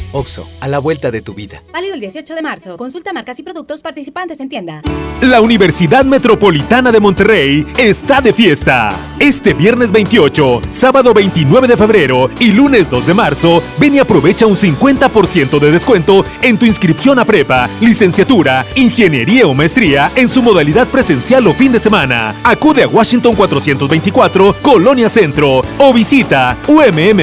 Oxo, 0.13 0.47
a 0.59 0.67
la 0.67 0.79
vuelta 0.79 1.11
de 1.11 1.21
tu 1.21 1.33
vida. 1.33 1.63
Válido 1.71 1.93
el 1.93 2.01
18 2.01 2.35
de 2.35 2.41
marzo. 2.41 2.77
Consulta 2.77 3.13
marcas 3.13 3.39
y 3.39 3.43
productos 3.43 3.81
participantes 3.81 4.39
en 4.39 4.49
tienda. 4.49 4.81
La 5.21 5.39
Universidad 5.41 6.03
Metropolitana 6.03 6.91
de 6.91 6.99
Monterrey 6.99 7.65
está 7.77 8.21
de 8.21 8.33
fiesta. 8.33 8.89
Este 9.19 9.53
viernes 9.53 9.91
28, 9.91 10.61
sábado 10.69 11.13
29 11.13 11.67
de 11.67 11.77
febrero 11.77 12.29
y 12.39 12.51
lunes 12.51 12.89
2 12.89 13.05
de 13.05 13.13
marzo, 13.13 13.61
ven 13.79 13.95
y 13.95 13.99
aprovecha 13.99 14.47
un 14.47 14.55
50% 14.55 15.59
de 15.59 15.71
descuento 15.71 16.25
en 16.41 16.57
tu 16.57 16.65
inscripción 16.65 17.19
a 17.19 17.25
prepa, 17.25 17.69
licenciatura, 17.79 18.65
ingeniería 18.75 19.45
o 19.45 19.53
maestría 19.53 20.11
en 20.15 20.27
su 20.27 20.41
modalidad 20.41 20.87
presencial 20.87 21.45
o 21.47 21.53
fin 21.53 21.71
de 21.71 21.79
semana. 21.79 22.35
Acude 22.43 22.81
a 22.83 22.87
Washington 22.87 23.35
424, 23.35 24.55
Colonia 24.61 25.09
Centro 25.09 25.61
o 25.77 25.93
visita 25.93 26.57
umm.edu.mx. 26.67 27.21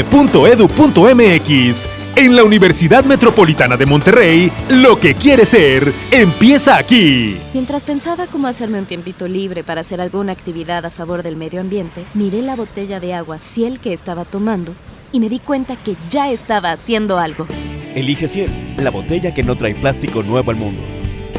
En 2.18 2.34
la 2.34 2.42
Universidad 2.42 3.04
Metropolitana 3.04 3.76
de 3.76 3.86
Monterrey, 3.86 4.50
lo 4.70 4.98
que 4.98 5.14
quieres 5.14 5.50
ser, 5.50 5.92
empieza 6.10 6.76
aquí. 6.76 7.36
Mientras 7.54 7.84
pensaba 7.84 8.26
cómo 8.26 8.48
hacerme 8.48 8.80
un 8.80 8.86
tiempito 8.86 9.28
libre 9.28 9.62
para 9.62 9.82
hacer 9.82 10.00
alguna 10.00 10.32
actividad 10.32 10.84
a 10.84 10.90
favor 10.90 11.22
del 11.22 11.36
medio 11.36 11.60
ambiente, 11.60 12.02
miré 12.14 12.42
la 12.42 12.56
botella 12.56 12.98
de 12.98 13.14
agua 13.14 13.38
Ciel 13.38 13.78
que 13.78 13.92
estaba 13.92 14.24
tomando 14.24 14.74
y 15.12 15.20
me 15.20 15.28
di 15.28 15.38
cuenta 15.38 15.76
que 15.76 15.94
ya 16.10 16.32
estaba 16.32 16.72
haciendo 16.72 17.18
algo. 17.18 17.46
Elige 17.94 18.26
Ciel, 18.26 18.50
la 18.78 18.90
botella 18.90 19.32
que 19.32 19.44
no 19.44 19.56
trae 19.56 19.76
plástico 19.76 20.24
nuevo 20.24 20.50
al 20.50 20.56
mundo. 20.56 20.82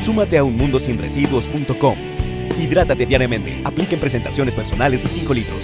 Súmate 0.01 0.37
a 0.37 0.45
unmundosinresiduos.com. 0.45 1.97
Hidrátate 2.57 3.05
diariamente. 3.05 3.59
Apliquen 3.65 3.99
presentaciones 3.99 4.55
personales 4.55 5.03
y 5.03 5.09
5 5.09 5.33
litros. 5.33 5.59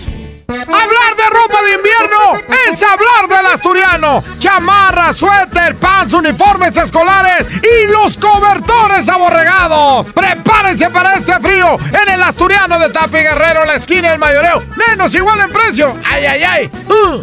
Hablar 0.50 0.90
de 0.90 1.05
ropa 1.36 1.62
de 1.64 1.76
invierno 1.76 2.56
es 2.70 2.84
hablar 2.84 3.28
del 3.28 3.46
asturiano. 3.54 4.24
Chamarra, 4.40 5.14
suéter, 5.14 5.76
pants, 5.76 6.14
uniformes 6.14 6.76
escolares 6.78 7.48
y 7.62 7.92
los 7.92 8.18
cobertores 8.18 9.08
aborregados. 9.10 10.06
Prepárense 10.14 10.90
para 10.90 11.16
este 11.16 11.40
frío 11.40 11.78
en 11.90 12.14
el 12.14 12.24
asturiano 12.24 12.80
de 12.80 12.90
Tapi 12.90 13.18
Guerrero, 13.18 13.66
la 13.66 13.76
esquina 13.76 14.12
del 14.12 14.20
mayoreo. 14.20 14.64
Menos 14.88 15.14
igual 15.16 15.40
en 15.42 15.52
precio. 15.52 15.94
¡Ay, 16.06 16.26
ay, 16.26 16.44
ay! 16.44 16.72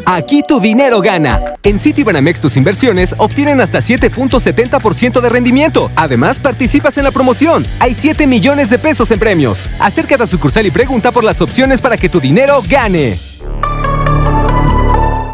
Aquí 0.06 0.42
tu 0.46 0.60
dinero 0.60 1.00
gana. 1.00 1.40
En 1.62 1.78
Citibanamex 1.78 2.40
tus 2.40 2.56
inversiones 2.56 3.14
obtienen 3.18 3.60
hasta 3.60 3.78
7.70% 3.78 5.20
de 5.20 5.28
rendimiento. 5.28 5.90
Además, 5.96 6.38
participas 6.38 6.98
en 6.98 7.04
la 7.04 7.10
promoción. 7.10 7.66
Hay 7.78 7.94
7 7.94 8.26
millones 8.26 8.70
de 8.70 8.78
pesos 8.78 9.10
en 9.10 9.18
premios. 9.18 9.70
Acércate 9.78 10.24
a 10.24 10.26
sucursal 10.26 10.66
y 10.66 10.70
pregunta 10.70 11.12
por 11.12 11.24
las 11.24 11.40
opciones 11.40 11.80
para 11.80 11.96
que 11.96 12.08
tu 12.08 12.20
dinero 12.20 12.62
gane. 12.68 13.31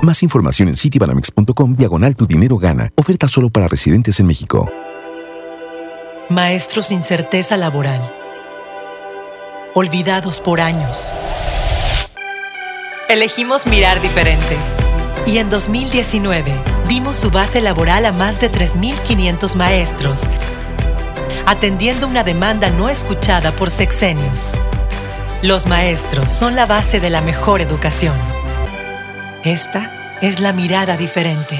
Más 0.02 0.22
información 0.22 0.68
en 0.68 0.76
citibanamex.com 0.76 1.74
diagonal 1.74 2.14
tu 2.14 2.24
dinero 2.24 2.56
gana. 2.56 2.92
Oferta 2.94 3.26
solo 3.26 3.50
para 3.50 3.66
residentes 3.66 4.20
en 4.20 4.26
México. 4.26 4.70
Maestros 6.28 6.86
sin 6.86 7.02
certeza 7.02 7.56
laboral. 7.56 8.14
Olvidados 9.74 10.40
por 10.40 10.60
años. 10.60 11.12
Elegimos 13.08 13.66
mirar 13.66 14.00
diferente. 14.00 14.56
Y 15.26 15.38
en 15.38 15.50
2019 15.50 16.52
dimos 16.88 17.16
su 17.16 17.30
base 17.30 17.60
laboral 17.60 18.06
a 18.06 18.12
más 18.12 18.40
de 18.40 18.52
3.500 18.52 19.56
maestros, 19.56 20.22
atendiendo 21.44 22.06
una 22.06 22.22
demanda 22.22 22.70
no 22.70 22.88
escuchada 22.88 23.50
por 23.50 23.70
sexenios. 23.70 24.52
Los 25.42 25.66
maestros 25.66 26.30
son 26.30 26.54
la 26.54 26.66
base 26.66 27.00
de 27.00 27.10
la 27.10 27.20
mejor 27.20 27.60
educación. 27.60 28.14
Esta 29.44 30.18
es 30.20 30.40
la 30.40 30.52
mirada 30.52 30.96
diferente. 30.96 31.56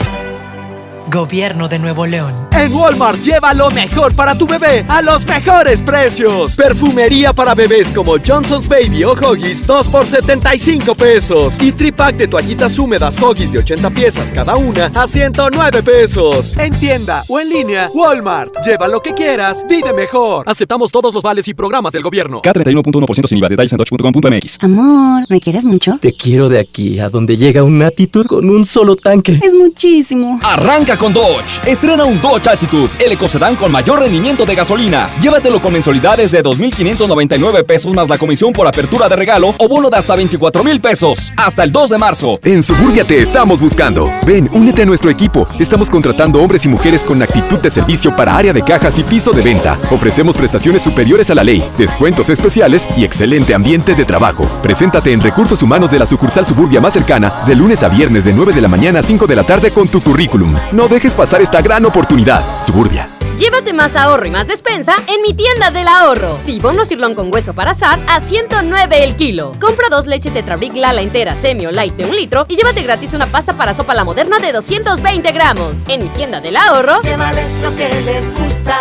Gobierno 1.11 1.69
de 1.69 1.79
Nuevo 1.79 2.07
León. 2.07 2.33
En 2.53 2.73
Walmart 2.75 3.23
lleva 3.23 3.55
lo 3.55 3.71
mejor 3.71 4.15
para 4.15 4.37
tu 4.37 4.47
bebé 4.47 4.85
a 4.89 5.01
los 5.01 5.27
mejores 5.27 5.81
precios. 5.81 6.57
Perfumería 6.57 7.33
para 7.33 7.55
bebés 7.55 7.93
como 7.93 8.17
Johnson's 8.25 8.69
Baby 8.69 9.05
o 9.05 9.13
Huggies 9.13 9.67
2 9.67 9.89
por 9.89 10.07
75 10.07 10.95
pesos. 10.95 11.57
Y 11.61 11.73
tripack 11.73 12.17
de 12.17 12.29
toallitas 12.29 12.79
húmedas 12.79 13.21
Huggies 13.21 13.53
de 13.53 13.61
80 13.61 13.91
piezas 13.91 14.33
cada 14.33 14.57
una 14.57 14.87
a 14.95 15.07
109 15.07 15.83
pesos. 15.83 16.57
En 16.59 16.79
tienda 16.79 17.23
o 17.29 17.39
en 17.41 17.49
línea, 17.49 17.91
Walmart. 17.95 18.55
Lleva 18.67 18.89
lo 18.89 19.01
que 19.01 19.15
quieras, 19.15 19.65
vive 19.69 19.93
mejor. 19.93 20.45
Aceptamos 20.47 20.91
todos 20.91 21.15
los 21.15 21.23
vales 21.23 21.49
y 21.49 21.55
programas 21.55 21.93
del 21.93 22.03
gobierno. 22.03 22.43
K31.1% 22.43 23.27
sin 23.27 23.39
IVA. 23.39 23.49
Detalles 23.49 23.73
en 23.73 23.79
dodge.com.mx. 23.79 24.59
Amor, 24.63 25.25
¿me 25.29 25.41
quieres 25.41 25.65
mucho? 25.65 25.99
Te 26.01 26.13
quiero 26.13 26.49
de 26.49 26.59
aquí 26.59 26.99
a 26.99 27.09
donde 27.09 27.37
llega 27.37 27.63
una 27.63 27.87
actitud 27.87 28.27
con 28.27 28.51
un 28.51 28.67
solo 28.67 28.97
tanque. 28.97 29.41
Es 29.43 29.55
muchísimo. 29.55 30.41
Arranca 30.43 30.98
con 30.99 31.13
Dodge. 31.13 31.61
Estrena 31.67 32.05
un 32.05 32.21
Dodge 32.21 32.49
Attitude, 32.49 32.91
el 32.99 33.13
ecocedán 33.13 33.57
con 33.57 33.71
mayor 33.71 34.01
rendimiento 34.01 34.45
de 34.45 34.55
gasolina. 34.55 35.11
Llévatelo 35.21 35.61
con 35.61 35.73
mensualidades 35.73 36.33
de 36.33 36.43
2.599 36.43 37.65
pesos 37.65 37.95
más 37.95 38.09
la 38.09 38.19
comisión 38.19 38.53
por 38.53 38.67
apertura 38.67 39.09
de 39.09 39.17
regalo 39.17 39.55
o 39.57 39.69
bono 39.69 39.89
de 39.89 39.97
hasta 39.97 40.17
24 40.17 40.65
mil 40.65 40.81
pesos. 40.81 41.33
Hasta 41.37 41.63
el 41.63 41.73
2 41.73 41.91
de 41.91 41.99
marzo. 41.99 42.41
En 42.43 42.63
Suburbia 42.63 43.05
te 43.05 43.23
estamos 43.23 43.61
buscando. 43.61 44.11
Ven, 44.27 44.51
únete 44.53 44.83
a 44.83 44.87
nuestro 44.87 45.11
equipo. 45.11 45.47
Estamos 45.59 45.89
contratando 45.89 46.43
hombres 46.43 46.65
y 46.65 46.69
mujeres 46.69 47.05
con 47.05 47.23
actitud 47.23 47.59
de 47.59 47.71
servicio 47.71 48.15
para 48.15 48.37
área 48.37 48.53
de 48.53 48.63
cajas 48.63 48.99
y 48.99 49.05
piso 49.05 49.33
de 49.33 49.43
venta. 49.43 49.79
Ofrecemos 49.91 50.37
prestaciones 50.37 50.83
superiores 50.83 51.31
a 51.31 51.35
la 51.35 51.45
ley, 51.45 51.65
descuentos 51.79 52.29
especiales 52.29 52.87
y 52.97 53.05
excelente 53.05 53.55
ambiente 53.55 53.95
de 53.95 54.05
trabajo. 54.05 54.45
Preséntate 54.63 55.13
en 55.13 55.21
Recursos 55.21 55.63
Humanos 55.63 55.91
de 55.91 55.99
la 55.99 56.07
sucursal 56.07 56.45
Suburbia 56.45 56.81
más 56.81 56.95
cercana 56.95 57.33
de 57.47 57.55
lunes 57.55 57.83
a 57.83 57.89
viernes 57.89 58.25
de 58.25 58.33
9 58.33 58.53
de 58.53 58.61
la 58.61 58.69
mañana 58.69 59.01
a 59.01 59.03
5 59.03 59.27
de 59.27 59.37
la 59.37 59.45
tarde 59.45 59.71
con 59.71 59.89
tu 59.89 60.03
currículum. 60.03 60.55
No 60.73 60.88
dejes 60.89 61.15
pasar 61.15 61.43
esta 61.43 61.61
gran 61.61 61.85
oportunidad. 61.85 62.43
Suburbia. 62.65 63.09
Llévate 63.39 63.73
más 63.73 63.95
ahorro 63.95 64.27
y 64.27 64.31
más 64.31 64.49
despensa 64.49 64.97
en 65.07 65.23
mi 65.23 65.33
tienda 65.33 65.71
del 65.71 65.87
ahorro. 65.87 66.39
Tibono 66.45 66.85
cirlón 66.85 67.15
con 67.15 67.33
hueso 67.33 67.55
para 67.55 67.71
asar 67.71 68.01
a 68.09 68.19
109 68.19 69.05
el 69.05 69.15
kilo. 69.15 69.53
Compra 69.61 69.89
dos 69.89 70.07
leche 70.07 70.33
Tetrabric 70.33 70.75
Lala 70.75 71.03
entera, 71.03 71.37
semi 71.37 71.65
o 71.65 71.71
light 71.71 71.95
de 71.95 72.05
un 72.05 72.17
litro 72.17 72.47
y 72.49 72.57
llévate 72.57 72.83
gratis 72.83 73.13
una 73.13 73.27
pasta 73.27 73.53
para 73.53 73.75
sopa 73.75 73.95
la 73.95 74.03
moderna 74.03 74.41
de 74.41 74.51
220 74.51 75.31
gramos. 75.31 75.85
En 75.87 76.03
mi 76.03 76.09
tienda 76.09 76.41
del 76.41 76.57
ahorro. 76.57 77.01
Llévales 77.03 77.51
lo 77.63 77.77
que 77.77 77.89
les 78.03 78.35
gusta 78.37 78.77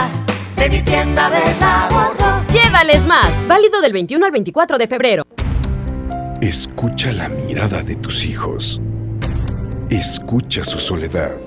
de 0.56 0.70
mi 0.72 0.82
tienda 0.82 1.30
del 1.30 1.62
ahorro. 1.62 2.42
Llévales 2.52 3.06
más. 3.06 3.30
Válido 3.48 3.80
del 3.80 3.94
21 3.94 4.26
al 4.26 4.32
24 4.32 4.80
de 4.80 4.88
febrero. 4.88 5.24
Escucha 6.42 7.12
la 7.12 7.30
mirada 7.30 7.84
de 7.84 7.96
tus 7.96 8.26
hijos. 8.26 8.82
Escucha 9.92 10.64
su 10.64 10.80
soledad. 10.80 11.47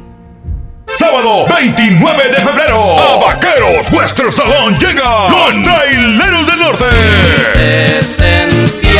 Sábado 1.01 1.47
29 1.47 2.29
de 2.29 2.37
febrero, 2.37 2.77
a 2.77 3.25
Vaqueros 3.25 3.91
Western 3.91 4.31
Salón 4.31 4.77
llega 4.77 5.29
los 5.29 5.63
Traileros 5.63 6.45
del 6.45 6.59
Norte. 6.59 6.85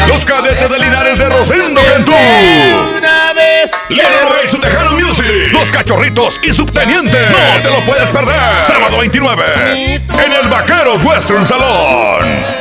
Los 0.08 0.26
cadetes 0.26 0.68
de 0.68 0.80
Linares 0.80 1.20
de 1.20 1.30
Rosendo 1.30 1.80
Cantú. 1.94 2.12
Una 2.98 3.34
vez. 3.34 3.72
Leroy 3.90 4.48
y 4.48 4.50
su 4.50 4.58
Tejano 4.58 4.94
Music. 4.94 5.52
Los 5.52 5.70
Cachorritos 5.70 6.40
y 6.42 6.50
Subteniente. 6.56 7.20
No 7.30 7.62
te 7.62 7.70
lo 7.70 7.86
puedes 7.86 8.10
perder. 8.10 8.66
Sábado 8.66 8.98
29. 8.98 9.44
En 10.26 10.32
el 10.32 10.50
Vaqueros 10.50 11.04
Western 11.04 11.48
Salón. 11.48 12.61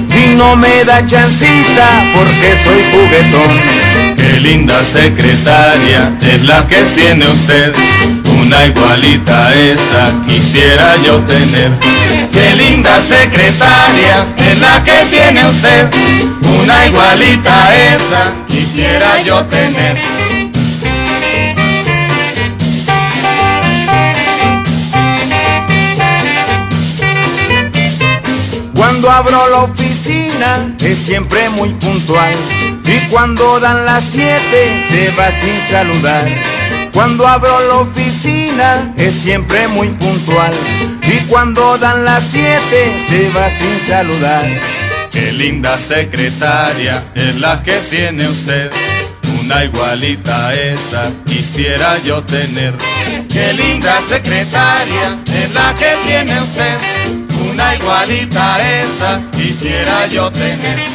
y 0.09 0.35
no 0.37 0.57
me 0.57 0.85
da 0.85 1.05
chancita 1.07 1.87
porque 2.15 2.57
soy 2.57 2.83
juguetón. 2.93 4.22
Qué 4.33 4.41
linda 4.41 4.75
secretaria 4.83 6.11
es 6.23 6.47
la 6.47 6.67
que 6.67 6.83
tiene 6.95 7.29
usted. 7.29 7.75
Una 8.41 8.65
igualita 8.65 9.55
esa 9.55 10.11
quisiera 10.27 10.97
yo 11.05 11.19
tener. 11.21 11.71
Qué 12.33 12.65
linda 12.65 12.99
secretaria 13.03 14.27
es 14.39 14.59
la 14.59 14.83
que 14.83 15.05
tiene 15.11 15.47
usted. 15.47 15.87
Una 16.63 16.87
igualita 16.87 17.77
esa 17.95 18.33
quisiera 18.49 19.23
yo 19.23 19.45
tener. 19.45 20.52
Cuando 28.83 29.09
abro 29.13 29.49
la 29.49 29.59
oficina 29.59 30.75
es 30.81 30.99
siempre 30.99 31.49
muy 31.51 31.69
puntual 31.69 32.35
y 32.85 32.99
cuando 33.11 33.61
dan 33.61 33.85
las 33.87 34.03
siete 34.03 34.83
se 34.89 35.09
va 35.17 35.31
sin 35.31 35.57
saludar. 35.71 36.29
Cuando 36.93 37.29
abro 37.29 37.61
la 37.69 37.75
oficina 37.77 38.93
es 38.97 39.15
siempre 39.15 39.69
muy 39.69 39.87
puntual 39.91 40.53
y 41.01 41.17
cuando 41.29 41.79
dan 41.79 42.05
las 42.05 42.25
siete 42.25 42.99
se 42.99 43.31
va 43.31 43.49
sin 43.51 43.79
saludar. 43.87 44.47
Qué 45.13 45.31
linda 45.31 45.79
secretaria 45.79 47.05
es 47.15 47.39
la 47.39 47.63
que 47.63 47.77
tiene 47.89 48.27
usted. 48.27 48.69
Una 49.45 49.65
igualita 49.65 50.55
esa 50.57 51.09
quisiera 51.25 51.99
yo 51.99 52.25
tener. 52.25 52.75
Qué 53.29 53.53
linda 53.53 54.01
secretaria 54.09 55.21
es 55.27 55.55
la 55.55 55.73
que 55.73 55.97
tiene 56.05 56.41
usted. 56.41 57.32
Una 57.53 57.75
igualita 57.75 58.55
a 58.55 58.81
esa 58.81 59.23
quisiera 59.31 60.07
yo 60.07 60.33
tener. 60.33 60.89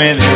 Me 0.00 0.29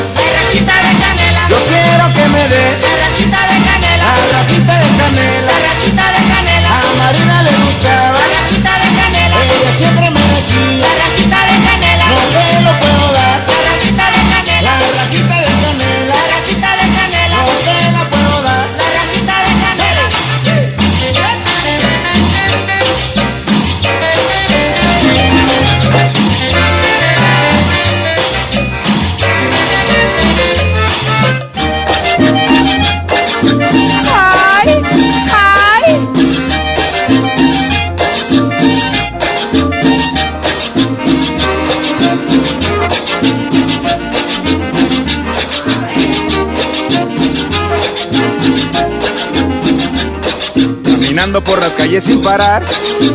parar, 52.25 52.65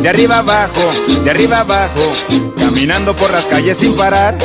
de 0.00 0.08
arriba 0.08 0.38
abajo, 0.38 0.80
de 1.24 1.30
arriba 1.30 1.60
abajo. 1.60 2.00
Caminando 2.56 3.14
por 3.16 3.30
las 3.32 3.46
calles 3.46 3.76
sin 3.76 3.94
parar, 3.96 4.38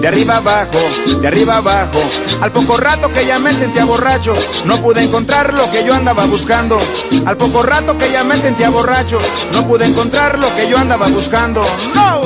de 0.00 0.08
arriba 0.08 0.36
abajo, 0.36 0.78
de 1.20 1.26
arriba 1.26 1.56
abajo. 1.56 1.98
Al 2.40 2.52
poco 2.52 2.76
rato 2.76 3.12
que 3.12 3.26
ya 3.26 3.38
me 3.40 3.52
sentía 3.52 3.84
borracho, 3.84 4.32
no 4.64 4.80
pude 4.80 5.02
encontrar 5.02 5.52
lo 5.52 5.70
que 5.70 5.84
yo 5.84 5.92
andaba 5.92 6.24
buscando. 6.26 6.78
Al 7.26 7.36
poco 7.36 7.62
rato 7.64 7.98
que 7.98 8.10
ya 8.10 8.22
me 8.22 8.36
sentía 8.36 8.70
borracho, 8.70 9.18
no 9.52 9.66
pude 9.66 9.84
encontrar 9.84 10.38
lo 10.38 10.54
que 10.54 10.68
yo 10.68 10.78
andaba 10.78 11.08
buscando. 11.08 11.62
¡No! 11.94 12.20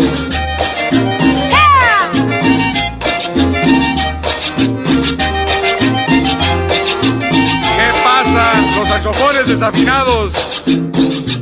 Los 8.77 8.89
saxofones 8.91 9.47
desafinados 9.49 10.35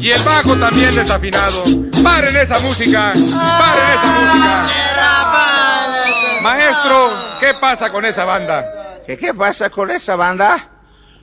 y 0.04 0.10
el 0.10 0.22
bajo 0.22 0.54
también 0.56 0.94
desafinado. 0.94 1.64
¡Paren 2.02 2.36
esa 2.36 2.58
música! 2.58 3.12
¡Paren 3.14 3.90
esa 3.94 4.06
música! 4.06 4.66
Maestro, 6.42 7.38
¿qué 7.40 7.54
pasa 7.54 7.90
con 7.90 8.04
esa 8.04 8.26
banda? 8.26 9.00
¿Qué, 9.06 9.16
qué 9.16 9.32
pasa 9.32 9.70
con 9.70 9.90
esa 9.90 10.14
banda? 10.14 10.68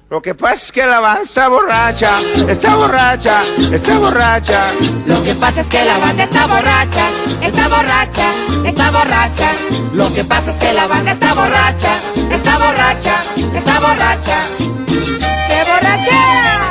Lo 0.10 0.20
que 0.20 0.34
pasa 0.34 0.56
es 0.56 0.72
que 0.72 0.84
la 0.88 1.00
banda 1.00 1.22
está 1.22 1.48
borracha, 1.48 2.10
está 2.50 2.76
borracha, 2.76 3.44
está 3.72 4.00
borracha. 4.00 4.60
Lo 5.06 5.24
que 5.24 5.36
pasa 5.36 5.62
es 5.62 5.68
que 5.68 5.86
la 5.86 6.00
banda 6.00 6.24
está 6.24 6.48
borracha, 6.48 7.06
está 7.44 7.68
borracha, 7.68 8.34
está 8.66 8.90
borracha. 8.90 9.52
Lo 9.94 10.12
que 10.12 10.24
pasa 10.24 10.50
es 10.50 10.58
que 10.58 10.74
la 10.74 10.88
banda 10.88 11.12
está 11.12 11.36
borracha, 11.36 11.96
está 12.32 12.58
borracha, 12.58 13.24
está 13.54 13.80
borracha. 13.80 14.38
¡Qué 14.58 15.72
borracha! 15.72 16.71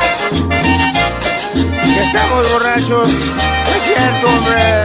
Estamos 2.00 2.50
borrachos. 2.52 3.08
Es 3.08 3.82
cierto, 3.84 4.26
hombre. 4.26 4.84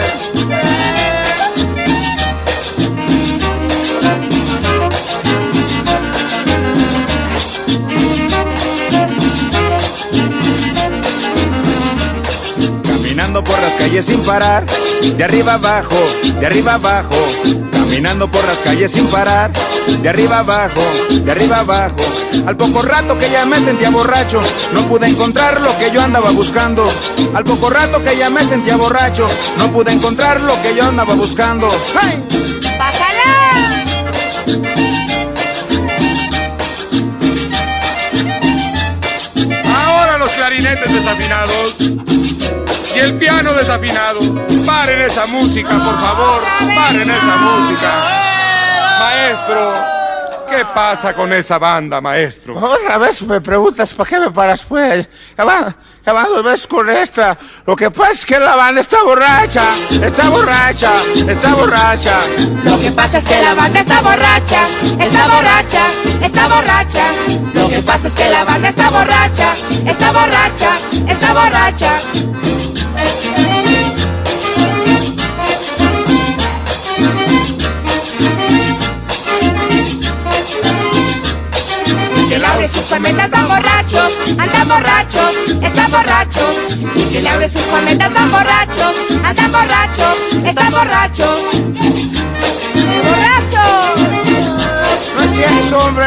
Caminando 12.84 13.44
por 13.44 13.60
las 13.60 13.74
calles 13.74 14.06
sin 14.06 14.22
parar, 14.26 14.66
de 15.16 15.24
arriba 15.24 15.54
abajo, 15.54 15.96
de 16.40 16.46
arriba 16.46 16.74
abajo. 16.74 17.16
Caminando 17.86 18.30
por 18.30 18.44
las 18.46 18.58
calles 18.58 18.92
sin 18.92 19.06
parar, 19.08 19.52
de 20.02 20.10
arriba 20.10 20.40
abajo, 20.40 20.82
de 21.24 21.32
arriba 21.32 21.60
abajo. 21.60 21.96
Al 22.48 22.58
poco 22.58 22.82
rato 22.82 23.16
que 23.16 23.30
ya 23.30 23.46
me 23.46 23.60
sentía 23.62 23.92
borracho, 23.92 24.42
no 24.74 24.88
pude 24.88 25.08
encontrar 25.08 25.62
lo 25.62 25.78
que 25.78 25.92
yo 25.92 26.02
andaba 26.02 26.32
buscando. 26.32 26.84
Al 27.36 27.44
poco 27.44 27.70
rato 27.70 28.04
que 28.04 28.18
ya 28.18 28.32
me 28.32 28.44
sentía 28.44 28.76
borracho, 28.76 29.28
no 29.60 29.72
pude 29.72 29.92
encontrar 29.92 30.42
lo 30.42 30.60
que 30.64 30.76
yo 30.76 30.84
andaba 30.84 31.14
buscando. 31.14 31.70
¡Ay! 32.02 32.26
Ahora 39.78 40.18
los 40.18 40.32
clarinetes 40.32 40.92
desafinados 40.92 41.65
y 42.96 43.00
el 43.00 43.16
piano 43.16 43.54
desafinado. 43.54 44.20
Paren 44.66 45.02
esa 45.02 45.26
música, 45.28 45.70
por 45.70 46.00
favor. 46.00 46.42
Paren 46.76 47.10
esa 47.10 47.36
música. 47.38 48.04
Maestro, 49.00 49.74
¿qué 50.50 50.66
pasa 50.74 51.14
con 51.14 51.34
esa 51.34 51.58
banda, 51.58 52.00
maestro? 52.00 52.56
Otra 52.58 52.98
vez 52.98 53.22
me 53.24 53.42
preguntas 53.42 53.94
para 53.94 54.10
qué 54.10 54.20
me 54.20 54.32
paras, 54.32 54.64
pues. 54.64 55.08
Ya 55.38 55.44
va, 55.44 55.76
ya 56.06 56.14
va 56.14 56.24
dos 56.24 56.44
veces 56.44 56.68
con 56.68 56.90
esta. 56.90 57.38
Lo 57.66 57.76
que 57.76 57.92
pasa 57.92 58.12
es 58.12 58.26
que 58.26 58.40
la 58.40 58.56
banda 58.56 58.80
está 58.80 59.04
borracha, 59.04 59.64
está 60.02 60.30
borracha, 60.30 60.92
está 61.28 61.54
borracha. 61.54 62.18
Lo 62.64 62.80
que 62.80 62.92
pasa 62.92 63.18
es 63.18 63.26
que 63.26 63.42
la 63.42 63.54
banda 63.56 63.80
está 63.82 64.02
borracha, 64.02 64.62
está 65.00 65.28
borracha, 65.28 65.86
está 66.22 66.48
borracha. 66.48 67.04
Lo 67.54 67.70
que 67.70 67.82
pasa 67.82 68.08
es 68.08 68.14
que 68.14 68.30
la 68.30 68.44
banda 68.46 68.70
está 68.70 68.90
borracha, 68.90 69.54
está 69.86 70.12
borracha, 70.12 70.70
está 71.08 71.34
borracha. 71.34 72.75
Abre 82.66 82.80
sus 82.80 82.86
palmetas 82.86 83.30
van 83.30 83.48
borrachos, 83.48 84.12
andan 84.38 84.68
borrachos, 84.68 85.36
están 85.62 85.92
borrachos. 85.92 86.56
Que 87.12 87.22
le 87.22 87.30
abre 87.30 87.48
sus 87.48 87.62
palmetas 87.64 88.14
van 88.14 88.32
borrachos, 88.32 88.96
andan 89.24 89.52
borrachos, 89.52 90.34
están 90.44 90.72
borrachos. 90.72 91.42
¡Borrachos! 93.04 94.00
No 95.16 95.24
es 95.24 95.32
cierto, 95.34 95.78
hombre. 95.78 96.06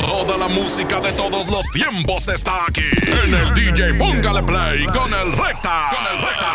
Toda 0.00 0.36
la 0.38 0.48
música 0.48 1.00
de 1.00 1.12
todos 1.12 1.46
los 1.48 1.64
tiempos 1.70 2.28
está 2.28 2.64
aquí. 2.68 2.90
En 3.24 3.34
el 3.34 3.54
DJ 3.54 3.94
Póngale 3.94 4.42
Play 4.42 4.86
con 4.86 5.12
el 5.14 5.32
Recta. 5.32 5.90
Con 5.90 6.16
el 6.16 6.22
Recta. 6.26 6.45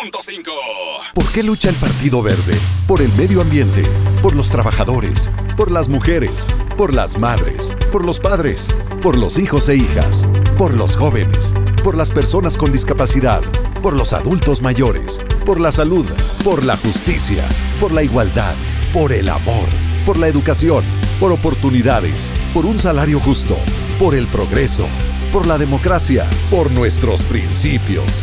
En 0.00 0.04
la 0.04 0.10
92.5. 0.10 1.12
¿Por 1.14 1.32
qué 1.32 1.42
lucha 1.42 1.68
el 1.68 1.74
Partido 1.76 2.22
Verde? 2.22 2.56
Por 2.86 3.00
el 3.00 3.12
medio 3.14 3.40
ambiente, 3.40 3.82
por 4.22 4.34
los 4.36 4.50
trabajadores, 4.50 5.30
por 5.56 5.70
las 5.70 5.88
mujeres, 5.88 6.46
por 6.76 6.94
las 6.94 7.18
madres, 7.18 7.72
por 7.90 8.04
los 8.04 8.20
padres, 8.20 8.68
por 9.02 9.16
los 9.16 9.38
hijos 9.38 9.68
e 9.68 9.76
hijas, 9.76 10.26
por 10.56 10.74
los 10.74 10.96
jóvenes, 10.96 11.54
por 11.82 11.96
las 11.96 12.12
personas 12.12 12.56
con 12.56 12.70
discapacidad, 12.70 13.42
por 13.82 13.96
los 13.96 14.12
adultos 14.12 14.62
mayores, 14.62 15.20
por 15.44 15.58
la 15.60 15.72
salud, 15.72 16.06
por 16.44 16.64
la 16.64 16.76
justicia, 16.76 17.44
por 17.80 17.92
la 17.92 18.02
igualdad, 18.02 18.54
por 18.92 19.12
el 19.12 19.28
amor, 19.28 19.68
por 20.06 20.16
la 20.16 20.28
educación, 20.28 20.84
por 21.18 21.32
oportunidades, 21.32 22.32
por 22.54 22.66
un 22.66 22.78
salario 22.78 23.18
justo, 23.18 23.56
por 23.98 24.14
el 24.14 24.26
progreso, 24.28 24.86
por 25.32 25.46
la 25.46 25.58
democracia, 25.58 26.28
por 26.50 26.70
nuestros 26.70 27.24
principios. 27.24 28.22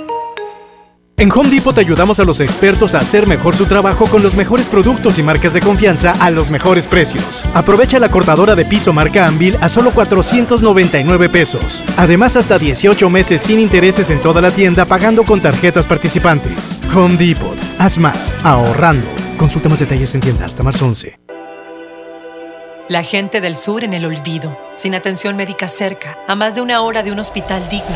En 1.21 1.31
Home 1.31 1.49
Depot 1.49 1.75
te 1.75 1.81
ayudamos 1.81 2.19
a 2.19 2.23
los 2.23 2.39
expertos 2.39 2.95
a 2.95 2.99
hacer 3.01 3.27
mejor 3.27 3.55
su 3.55 3.67
trabajo 3.67 4.07
con 4.07 4.23
los 4.23 4.33
mejores 4.33 4.67
productos 4.67 5.19
y 5.19 5.21
marcas 5.21 5.53
de 5.53 5.61
confianza 5.61 6.13
a 6.19 6.31
los 6.31 6.49
mejores 6.49 6.87
precios. 6.87 7.45
Aprovecha 7.53 7.99
la 7.99 8.09
cortadora 8.09 8.55
de 8.55 8.65
piso 8.65 8.91
marca 8.91 9.27
Anvil 9.27 9.55
a 9.61 9.69
solo 9.69 9.91
499 9.91 11.29
pesos. 11.29 11.83
Además, 11.95 12.37
hasta 12.37 12.57
18 12.57 13.07
meses 13.11 13.43
sin 13.43 13.59
intereses 13.59 14.09
en 14.09 14.19
toda 14.19 14.41
la 14.41 14.49
tienda 14.49 14.87
pagando 14.87 15.23
con 15.23 15.39
tarjetas 15.39 15.85
participantes. 15.85 16.79
Home 16.91 17.17
Depot. 17.17 17.55
Haz 17.77 17.99
más, 17.99 18.33
ahorrando. 18.41 19.07
Consulta 19.37 19.69
más 19.69 19.77
detalles 19.77 20.15
en 20.15 20.21
tienda 20.21 20.47
hasta 20.47 20.63
marzo 20.63 20.87
11. 20.87 21.19
La 22.89 23.03
gente 23.03 23.41
del 23.41 23.55
sur 23.55 23.83
en 23.83 23.93
el 23.93 24.05
olvido, 24.05 24.57
sin 24.75 24.95
atención 24.95 25.35
médica 25.35 25.67
cerca, 25.67 26.17
a 26.27 26.33
más 26.33 26.55
de 26.55 26.61
una 26.61 26.81
hora 26.81 27.03
de 27.03 27.11
un 27.11 27.19
hospital 27.19 27.69
digno. 27.69 27.95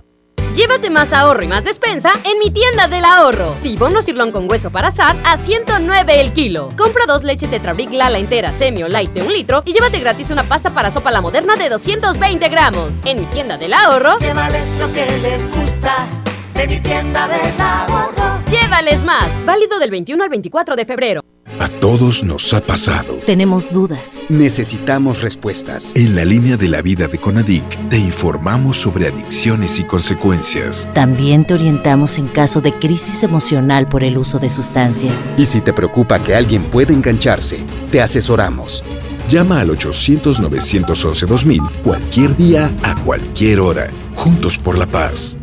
Llévate 0.55 0.89
más 0.89 1.13
ahorro 1.13 1.43
y 1.43 1.47
más 1.47 1.63
despensa 1.63 2.11
en 2.25 2.37
mi 2.37 2.51
tienda 2.51 2.89
del 2.89 3.05
ahorro. 3.05 3.55
Tibono 3.63 4.01
sirlón 4.01 4.33
con 4.33 4.49
hueso 4.49 4.69
para 4.69 4.89
asar 4.89 5.15
a 5.23 5.37
109 5.37 6.19
el 6.19 6.33
kilo. 6.33 6.67
Compra 6.77 7.05
dos 7.07 7.23
leche 7.23 7.47
Tetrabric 7.47 7.91
Lala 7.91 8.17
entera, 8.17 8.51
semi 8.51 8.83
o 8.83 8.89
light 8.89 9.11
de 9.13 9.21
un 9.21 9.31
litro 9.31 9.63
y 9.65 9.71
llévate 9.71 9.99
gratis 9.99 10.29
una 10.29 10.43
pasta 10.43 10.69
para 10.71 10.91
sopa 10.91 11.09
la 11.11 11.21
moderna 11.21 11.55
de 11.55 11.69
220 11.69 12.49
gramos. 12.49 12.95
En 13.05 13.21
mi 13.21 13.25
tienda 13.27 13.57
del 13.57 13.73
ahorro. 13.73 14.17
Llévales 14.17 14.67
lo 14.77 14.91
que 14.91 15.05
les 15.19 15.49
gusta 15.55 16.05
de 16.53 16.67
mi 16.67 16.79
tienda 16.79 17.27
del 17.27 17.59
ahorro. 17.59 18.39
Llévales 18.49 19.03
más. 19.03 19.27
Válido 19.45 19.79
del 19.79 19.91
21 19.91 20.23
al 20.23 20.29
24 20.29 20.75
de 20.75 20.85
febrero. 20.85 21.21
A 21.59 21.67
todos 21.67 22.23
nos 22.23 22.53
ha 22.53 22.61
pasado. 22.61 23.15
Tenemos 23.25 23.71
dudas. 23.71 24.19
Necesitamos 24.29 25.21
respuestas. 25.21 25.91
En 25.95 26.15
la 26.15 26.25
línea 26.25 26.57
de 26.57 26.67
la 26.67 26.81
vida 26.81 27.07
de 27.07 27.19
Conadic 27.19 27.63
te 27.89 27.97
informamos 27.97 28.77
sobre 28.77 29.09
adicciones 29.09 29.79
y 29.79 29.83
consecuencias. 29.83 30.89
También 30.93 31.45
te 31.45 31.53
orientamos 31.53 32.17
en 32.17 32.27
caso 32.27 32.61
de 32.61 32.73
crisis 32.73 33.21
emocional 33.23 33.87
por 33.87 34.03
el 34.03 34.17
uso 34.17 34.39
de 34.39 34.49
sustancias. 34.49 35.31
Y 35.37 35.45
si 35.45 35.61
te 35.61 35.73
preocupa 35.73 36.23
que 36.23 36.33
alguien 36.33 36.63
pueda 36.63 36.93
engancharse, 36.93 37.63
te 37.91 38.01
asesoramos. 38.01 38.83
Llama 39.27 39.61
al 39.61 39.69
800-911-2000 39.69 41.69
cualquier 41.83 42.35
día, 42.35 42.71
a 42.83 42.95
cualquier 43.03 43.59
hora. 43.59 43.89
Juntos 44.15 44.57
por 44.57 44.77
la 44.77 44.87
paz. 44.87 45.37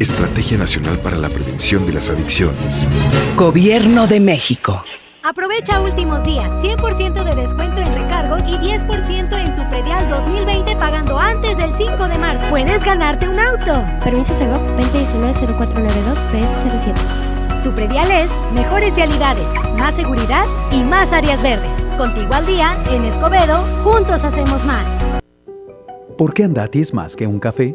Estrategia 0.00 0.56
Nacional 0.56 0.98
para 1.00 1.16
la 1.16 1.28
Prevención 1.28 1.84
de 1.84 1.92
las 1.92 2.08
Adicciones. 2.08 2.86
Gobierno 3.36 4.06
de 4.06 4.20
México. 4.20 4.82
Aprovecha 5.24 5.80
últimos 5.80 6.22
días, 6.22 6.52
100% 6.62 7.24
de 7.24 7.34
descuento 7.34 7.80
en 7.80 7.92
recargos 7.94 8.42
y 8.46 8.56
10% 8.56 9.32
en 9.32 9.54
tu 9.56 9.68
predial 9.68 10.08
2020 10.08 10.76
pagando 10.76 11.18
antes 11.18 11.56
del 11.56 11.74
5 11.76 12.08
de 12.08 12.18
marzo. 12.18 12.46
Puedes 12.48 12.84
ganarte 12.84 13.28
un 13.28 13.40
auto. 13.40 13.84
Permiso 14.04 14.32
Segov 14.38 14.64
2019-0492 14.76 16.16
PS07. 16.32 17.62
Tu 17.64 17.74
predial 17.74 18.08
es 18.10 18.30
mejores 18.54 18.94
realidades, 18.94 19.46
más 19.76 19.96
seguridad 19.96 20.44
y 20.70 20.84
más 20.84 21.12
áreas 21.12 21.42
verdes. 21.42 21.76
Contigo 21.96 22.32
al 22.32 22.46
día, 22.46 22.78
en 22.92 23.04
Escobedo, 23.04 23.64
juntos 23.82 24.22
hacemos 24.22 24.64
más. 24.64 24.86
¿Por 26.16 26.34
qué 26.34 26.44
Andati 26.44 26.80
es 26.80 26.94
más 26.94 27.16
que 27.16 27.26
un 27.26 27.40
café? 27.40 27.74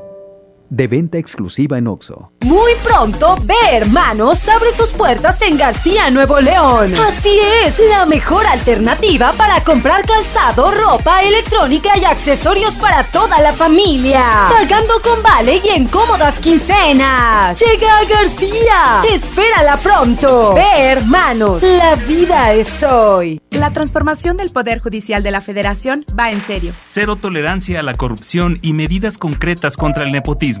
De 0.71 0.87
venta 0.87 1.17
exclusiva 1.17 1.77
en 1.77 1.87
Oxo. 1.87 2.31
Muy 2.45 2.71
pronto, 2.81 3.35
Ve 3.43 3.55
Hermanos 3.73 4.47
abre 4.47 4.73
sus 4.73 4.87
puertas 4.91 5.41
en 5.41 5.57
García, 5.57 6.09
Nuevo 6.09 6.39
León. 6.39 6.95
Así 6.95 7.37
es, 7.65 7.77
la 7.89 8.05
mejor 8.05 8.45
alternativa 8.45 9.33
para 9.33 9.61
comprar 9.65 10.05
calzado, 10.05 10.71
ropa, 10.71 11.23
electrónica 11.23 11.97
y 11.97 12.05
accesorios 12.05 12.73
para 12.75 13.03
toda 13.03 13.41
la 13.41 13.51
familia. 13.51 14.23
Pagando 14.49 14.93
con 15.03 15.21
vale 15.21 15.59
y 15.61 15.69
en 15.75 15.87
cómodas 15.87 16.39
quincenas. 16.39 17.61
Llega 17.61 17.97
a 17.97 18.05
García. 18.05 19.13
Espérala 19.13 19.75
pronto. 19.75 20.53
Ve 20.53 20.83
Hermanos, 20.83 21.63
la 21.63 21.95
vida 21.95 22.53
es 22.53 22.81
hoy. 22.83 23.41
La 23.49 23.73
transformación 23.73 24.37
del 24.37 24.51
Poder 24.51 24.79
Judicial 24.79 25.21
de 25.21 25.31
la 25.31 25.41
Federación 25.41 26.05
va 26.17 26.29
en 26.29 26.39
serio. 26.47 26.73
Cero 26.85 27.17
tolerancia 27.17 27.81
a 27.81 27.83
la 27.83 27.93
corrupción 27.93 28.57
y 28.61 28.71
medidas 28.71 29.17
concretas 29.17 29.75
contra 29.75 30.05
el 30.05 30.13
nepotismo. 30.13 30.60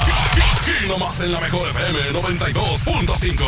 Nomás 0.91 1.19
en 1.21 1.31
la 1.31 1.39
mejor 1.39 1.67
FM 1.69 1.99
92.5. 2.19 3.45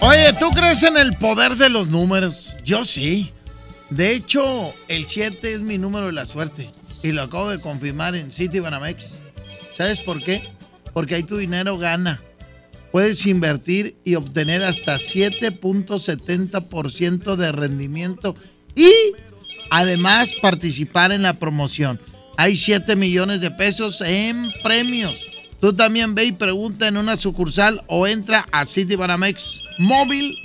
Oye, 0.00 0.32
¿tú 0.40 0.50
crees 0.50 0.82
en 0.82 0.96
el 0.96 1.16
poder 1.16 1.54
de 1.54 1.68
los 1.68 1.86
números? 1.86 2.56
Yo 2.64 2.84
sí. 2.84 3.32
De 3.90 4.10
hecho, 4.10 4.74
el 4.88 5.06
7 5.06 5.54
es 5.54 5.60
mi 5.60 5.78
número 5.78 6.06
de 6.06 6.12
la 6.12 6.26
suerte. 6.26 6.72
Y 7.04 7.12
lo 7.12 7.22
acabo 7.22 7.48
de 7.48 7.60
confirmar 7.60 8.16
en 8.16 8.32
City 8.32 8.58
Banamex. 8.58 9.10
¿Sabes 9.76 10.00
por 10.00 10.20
qué? 10.20 10.42
Porque 10.92 11.14
ahí 11.14 11.22
tu 11.22 11.36
dinero 11.36 11.78
gana. 11.78 12.20
Puedes 12.90 13.24
invertir 13.26 13.96
y 14.02 14.16
obtener 14.16 14.64
hasta 14.64 14.96
7.70% 14.96 17.36
de 17.36 17.52
rendimiento 17.52 18.34
y 18.74 18.90
además 19.70 20.32
participar 20.42 21.12
en 21.12 21.22
la 21.22 21.34
promoción. 21.34 22.00
Hay 22.36 22.56
7 22.56 22.96
millones 22.96 23.40
de 23.40 23.52
pesos 23.52 24.00
en 24.00 24.50
premios. 24.64 25.33
Tú 25.64 25.72
también 25.72 26.14
ve 26.14 26.24
y 26.26 26.32
pregunta 26.32 26.88
en 26.88 26.98
una 26.98 27.16
sucursal 27.16 27.82
o 27.86 28.06
entra 28.06 28.44
a 28.52 28.66
Citibanamex 28.66 29.62
móvil. 29.78 30.36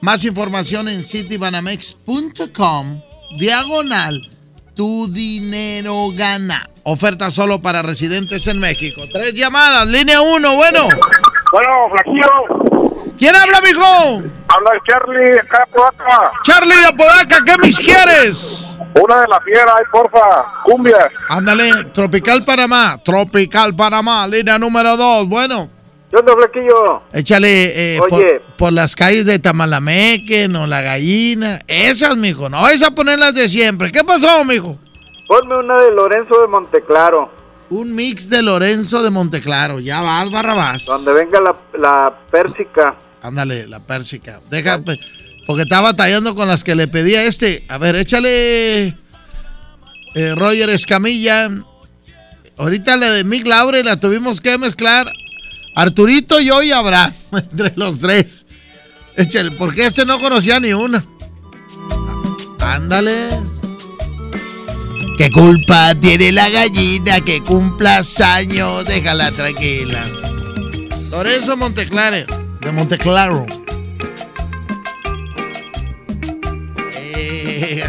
Más 0.00 0.24
información 0.24 0.88
en 0.88 1.04
citibanamex.com. 1.04 3.02
Diagonal. 3.38 4.20
Tu 4.74 5.06
dinero 5.12 6.08
gana. 6.16 6.68
Oferta 6.82 7.30
solo 7.30 7.62
para 7.62 7.82
residentes 7.82 8.48
en 8.48 8.58
México. 8.58 9.02
Tres 9.12 9.32
llamadas. 9.34 9.86
Línea 9.86 10.20
1, 10.20 10.56
bueno. 10.56 10.88
Bueno, 11.52 11.70
Flaquillo. 11.92 12.61
¿Quién 13.22 13.36
habla, 13.36 13.60
mijo? 13.60 13.84
Habla 14.48 14.70
Charlie, 14.84 15.38
acá 15.38 15.58
de 15.58 15.62
Apodaca. 15.62 16.32
Charlie 16.42 16.74
de 16.74 16.86
Apodaca, 16.86 17.36
¿qué 17.46 17.56
mis 17.58 17.78
quieres? 17.78 18.80
Una 19.00 19.20
de 19.20 19.28
la 19.28 19.40
fiera, 19.42 19.72
ay, 19.78 19.84
porfa. 19.92 20.44
Cumbia. 20.64 21.08
Ándale, 21.28 21.84
Tropical 21.94 22.44
Panamá. 22.44 22.98
Tropical 23.04 23.76
Panamá, 23.76 24.26
línea 24.26 24.58
número 24.58 24.96
2. 24.96 25.28
Bueno. 25.28 25.70
¿Qué 26.10 26.16
onda, 26.16 26.34
Flaquillo? 26.34 27.02
Échale 27.12 27.94
eh, 27.94 28.00
Oye. 28.00 28.40
por, 28.40 28.56
por 28.56 28.72
las 28.72 28.96
calles 28.96 29.24
de 29.24 29.38
Tamalameque, 29.38 30.48
no 30.48 30.66
la 30.66 30.82
gallina. 30.82 31.60
Esas, 31.68 32.16
mijo. 32.16 32.48
No 32.48 32.62
vais 32.62 32.82
a 32.82 32.90
ponerlas 32.90 33.34
de 33.34 33.48
siempre. 33.48 33.92
¿Qué 33.92 34.02
pasó, 34.02 34.44
mijo? 34.44 34.78
Ponme 35.28 35.58
una 35.58 35.76
de 35.76 35.92
Lorenzo 35.92 36.40
de 36.40 36.48
Monteclaro. 36.48 37.30
Un 37.70 37.94
mix 37.94 38.28
de 38.28 38.42
Lorenzo 38.42 39.00
de 39.00 39.10
Monteclaro. 39.10 39.78
Ya 39.78 40.00
vas, 40.00 40.28
Barrabás. 40.28 40.86
Donde 40.86 41.12
venga 41.12 41.40
la, 41.40 41.54
la 41.78 42.12
pérsica. 42.28 42.96
Ándale, 43.22 43.66
la 43.68 43.80
pérsica. 43.80 44.40
Deja, 44.50 44.78
pe- 44.80 44.98
porque 45.46 45.62
estaba 45.62 45.92
batallando 45.92 46.34
con 46.34 46.48
las 46.48 46.64
que 46.64 46.74
le 46.74 46.88
pedía 46.88 47.24
este. 47.24 47.64
A 47.68 47.78
ver, 47.78 47.94
échale 47.96 48.96
eh, 50.14 50.34
Roger 50.34 50.70
Escamilla. 50.70 51.50
Ahorita 52.58 52.96
la 52.96 53.10
de 53.10 53.24
Mick 53.24 53.46
Laure 53.46 53.82
la 53.84 53.98
tuvimos 53.98 54.40
que 54.40 54.58
mezclar. 54.58 55.10
Arturito, 55.74 56.40
yo 56.40 56.62
y 56.62 56.70
Abraham. 56.72 57.12
Entre 57.32 57.72
los 57.76 57.98
tres. 57.98 58.44
Échale, 59.16 59.50
porque 59.52 59.86
este 59.86 60.04
no 60.04 60.18
conocía 60.20 60.58
ni 60.60 60.72
una. 60.72 61.04
Ándale. 62.60 63.28
¿Qué 65.18 65.30
culpa 65.30 65.94
tiene 66.00 66.32
la 66.32 66.48
gallina 66.48 67.20
que 67.20 67.40
cumplas 67.42 68.20
años? 68.20 68.84
Déjala 68.86 69.30
tranquila. 69.32 70.04
Lorenzo 71.10 71.56
Monteclare, 71.56 72.26
de 72.62 72.72
Monteclaro. 72.72 73.46
Eh, 76.94 77.84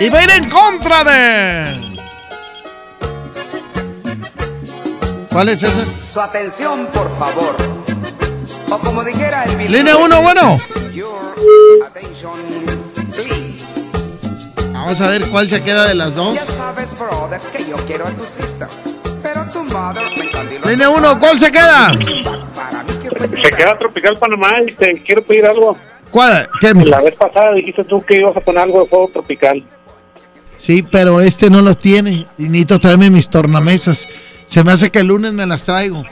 y 0.00 0.08
va 0.08 0.18
a 0.18 0.24
ir 0.24 0.30
en 0.30 0.48
contra 0.48 1.04
de. 1.04 1.92
¿Cuál 5.30 5.48
es 5.48 5.62
ese? 5.62 5.84
Su 6.00 6.20
atención, 6.20 6.86
por 6.86 7.16
favor. 7.18 7.56
O 8.70 8.78
como 8.78 9.02
dijera 9.02 9.44
el 9.44 9.56
video. 9.56 9.70
Línea 9.70 9.96
uno, 9.96 10.22
bueno. 10.22 10.58
Your 10.92 11.34
attention, 11.84 12.32
please. 13.12 13.64
Vamos 14.72 15.00
a 15.00 15.08
ver 15.08 15.28
cuál 15.30 15.48
se 15.48 15.62
queda 15.62 15.88
de 15.88 15.94
las 15.94 16.14
dos. 16.14 16.34
Ya 16.34 16.44
sabes, 16.44 16.94
brother, 16.98 17.40
que 17.40 17.66
yo 17.66 17.76
quiero 17.86 18.06
a 18.06 18.10
tu 18.10 18.24
sister. 18.24 18.68
Línea 20.66 20.88
uno, 20.90 21.18
¿cuál 21.18 21.38
se 21.38 21.50
queda? 21.50 21.92
Se 21.92 23.50
queda 23.50 23.76
Tropical 23.78 24.16
Panamá 24.18 24.50
y 24.66 24.72
te 24.72 25.02
quiero 25.04 25.22
pedir 25.22 25.46
algo. 25.46 25.76
¿Cuál? 26.10 26.48
¿Qué? 26.60 26.74
La 26.74 27.00
vez 27.00 27.14
pasada 27.14 27.52
dijiste 27.54 27.84
tú 27.84 28.02
que 28.02 28.16
ibas 28.16 28.36
a 28.36 28.40
poner 28.40 28.62
algo 28.62 28.82
de 28.82 28.88
fuego 28.88 29.08
tropical. 29.12 29.62
Sí, 30.56 30.82
pero 30.82 31.20
este 31.20 31.48
no 31.50 31.62
los 31.62 31.78
tiene. 31.78 32.26
Y 32.38 32.44
necesito 32.44 32.78
traerme 32.78 33.10
mis 33.10 33.28
tornamesas. 33.28 34.08
Se 34.46 34.62
me 34.62 34.72
hace 34.72 34.90
que 34.90 35.00
el 35.00 35.06
lunes 35.08 35.32
me 35.32 35.46
las 35.46 35.64
traigo. 35.64 36.04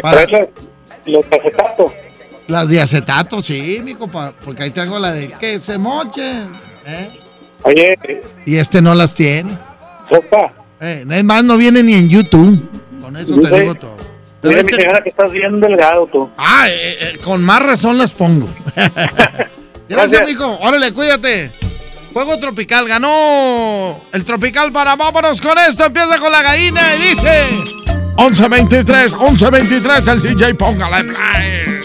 Para 0.00 0.24
Los 1.04 1.28
de 1.28 1.36
acetato. 1.36 1.92
las 2.46 2.68
de 2.68 2.80
acetato, 2.80 3.42
sí, 3.42 3.80
mi 3.82 3.94
compa. 3.94 4.32
Porque 4.44 4.62
ahí 4.64 4.70
traigo 4.70 4.98
la 4.98 5.12
de 5.12 5.28
que 5.28 5.60
se 5.60 5.76
mochen. 5.78 6.52
¿eh? 6.86 7.10
Oye, 7.62 7.98
Y 8.46 8.56
este 8.56 8.80
no 8.80 8.94
las 8.94 9.14
tiene. 9.14 9.52
sopa. 10.08 10.52
Eh, 10.80 11.04
es 11.08 11.24
más, 11.24 11.44
no 11.44 11.56
viene 11.56 11.82
ni 11.82 11.94
en 11.94 12.08
YouTube. 12.08 12.68
Con 13.00 13.16
eso 13.16 13.38
te 13.40 13.60
digo 13.60 13.74
todo. 13.74 13.96
Dile 14.42 14.54
Pero 14.54 14.60
a 14.60 14.62
mi 14.62 14.72
señora 14.72 15.02
que 15.02 15.08
estás 15.08 15.32
bien 15.32 15.60
delgado 15.60 16.06
tú. 16.06 16.30
Ah, 16.36 16.66
eh, 16.68 16.98
eh, 17.00 17.18
con 17.24 17.42
más 17.42 17.60
razón 17.60 17.98
las 17.98 18.12
pongo. 18.12 18.48
Gracias, 19.88 20.26
mijo. 20.26 20.58
Órale, 20.60 20.92
cuídate. 20.92 21.50
Fuego 22.12 22.38
tropical 22.38 22.86
ganó 22.88 24.00
el 24.12 24.24
tropical 24.24 24.72
para 24.72 24.96
vámonos 24.96 25.40
con 25.40 25.58
esto. 25.58 25.84
Empieza 25.86 26.18
con 26.18 26.30
la 26.30 26.42
gallina 26.42 26.94
y 26.94 27.08
dice 27.08 27.48
11.23, 28.16 29.10
11.23 29.10 30.12
el 30.12 30.22
DJ 30.22 30.54
póngale 30.54 31.04
play. 31.04 31.77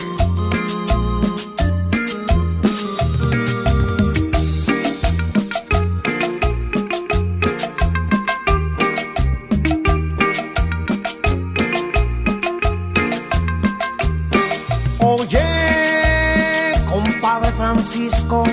Francisco, 17.84 18.46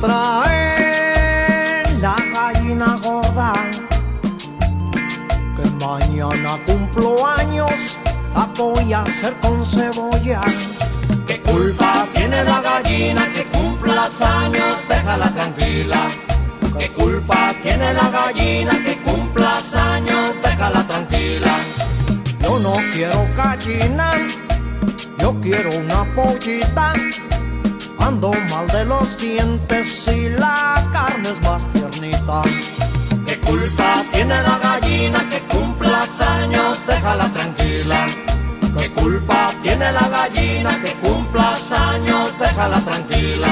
trae 0.00 1.82
la 2.00 2.16
gallina 2.32 2.98
gorda, 3.04 3.52
que 5.54 5.70
mañana 5.84 6.58
cumplo 6.64 7.26
años, 7.26 7.98
la 8.34 8.46
voy 8.56 8.90
a 8.94 9.02
hacer 9.02 9.34
con 9.42 9.66
cebolla. 9.66 10.40
¿Qué 11.26 11.42
culpa 11.42 12.06
tiene 12.14 12.42
la 12.42 12.62
gallina 12.62 13.30
que 13.30 13.44
cumplas 13.48 14.22
años? 14.22 14.88
Déjala 14.88 15.28
tranquila. 15.34 16.08
¿Qué 16.78 16.90
culpa 16.92 17.52
tiene 17.62 17.92
la 17.92 18.08
gallina 18.08 18.72
que 18.82 18.96
cumplas 19.02 19.74
años? 19.74 20.40
Déjala 20.42 20.86
tranquila. 20.88 21.54
Yo 22.40 22.58
no 22.60 22.76
quiero 22.94 23.26
gallina, 23.36 24.26
yo 25.26 25.40
quiero 25.40 25.70
una 25.70 26.04
pollita. 26.14 26.94
Ando 27.98 28.30
mal 28.50 28.66
de 28.68 28.84
los 28.84 29.18
dientes 29.18 30.06
y 30.06 30.28
la 30.38 30.88
carne 30.92 31.28
es 31.30 31.40
más 31.42 31.66
tiernita. 31.72 32.42
¿Qué 33.26 33.36
culpa 33.40 34.04
tiene 34.12 34.40
la 34.42 34.56
gallina 34.62 35.28
que 35.28 35.40
cumplas 35.52 36.20
años? 36.20 36.86
Déjala 36.86 37.26
tranquila. 37.32 38.06
¿Qué 38.78 38.92
culpa 38.92 39.50
tiene 39.64 39.90
la 39.90 40.08
gallina 40.08 40.80
que 40.80 40.92
cumplas 41.04 41.72
años? 41.72 42.38
Déjala 42.38 42.78
tranquila. 42.84 43.48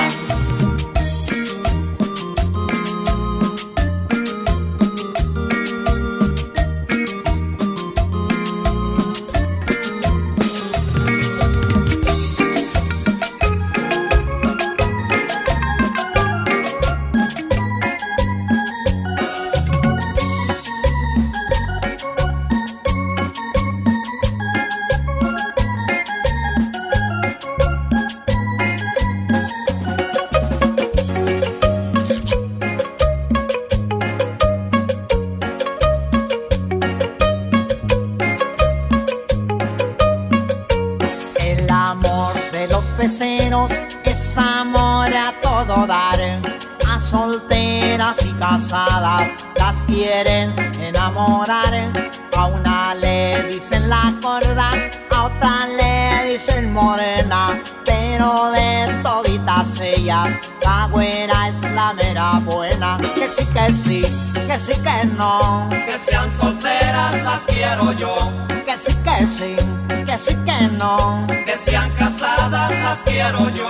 Quiero 73.24 73.48
yo. 73.48 73.63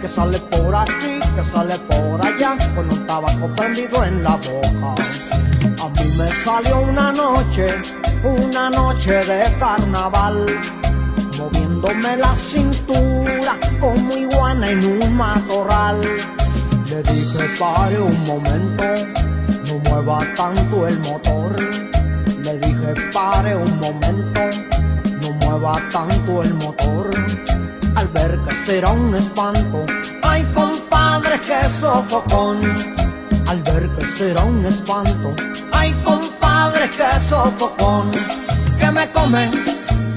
Que 0.00 0.06
sale 0.06 0.38
por 0.38 0.74
aquí, 0.76 1.18
que 1.34 1.42
sale 1.42 1.76
por 1.80 2.24
allá, 2.24 2.56
con 2.76 2.88
un 2.88 3.04
tabaco 3.04 3.48
prendido 3.56 4.04
en 4.04 4.22
la 4.22 4.36
boca. 4.36 4.94
A 5.82 5.88
mí 5.88 6.04
Me 6.16 6.28
salió 6.44 6.80
una 6.80 7.10
noche, 7.10 7.66
una 8.22 8.70
noche 8.70 9.12
de 9.12 9.58
carnaval, 9.58 10.46
moviéndome 11.36 12.16
la 12.16 12.36
cintura 12.36 13.58
como 13.80 14.16
iguana 14.16 14.70
en 14.70 14.84
un 14.84 15.16
matorral. 15.16 16.00
Le 16.00 17.02
dije 17.02 17.44
pare 17.58 18.00
un 18.00 18.22
momento, 18.22 18.84
no 19.66 19.78
mueva 19.90 20.20
tanto 20.36 20.86
el 20.86 20.98
motor. 21.00 21.56
Le 22.44 22.58
dije 22.58 22.94
pare 23.12 23.56
un 23.56 23.80
momento, 23.80 24.42
no 25.22 25.32
mueva 25.32 25.72
tanto 25.90 26.42
el 26.44 26.54
motor. 26.54 27.57
Al 28.08 28.14
ver 28.14 28.38
que 28.38 28.54
este 28.54 28.78
era 28.78 28.90
un 28.90 29.14
espanto, 29.14 29.84
ay 30.22 30.42
compadre 30.54 31.38
que 31.40 31.68
sofocón. 31.68 32.58
Al 33.46 33.62
ver 33.64 33.90
que 33.90 34.02
este 34.02 34.30
era 34.30 34.44
un 34.44 34.64
espanto, 34.64 35.34
ay 35.72 35.92
compadre 36.04 36.88
que 36.88 37.20
sofocón. 37.20 38.10
Que 38.78 38.90
me 38.90 39.10
comen, 39.10 39.50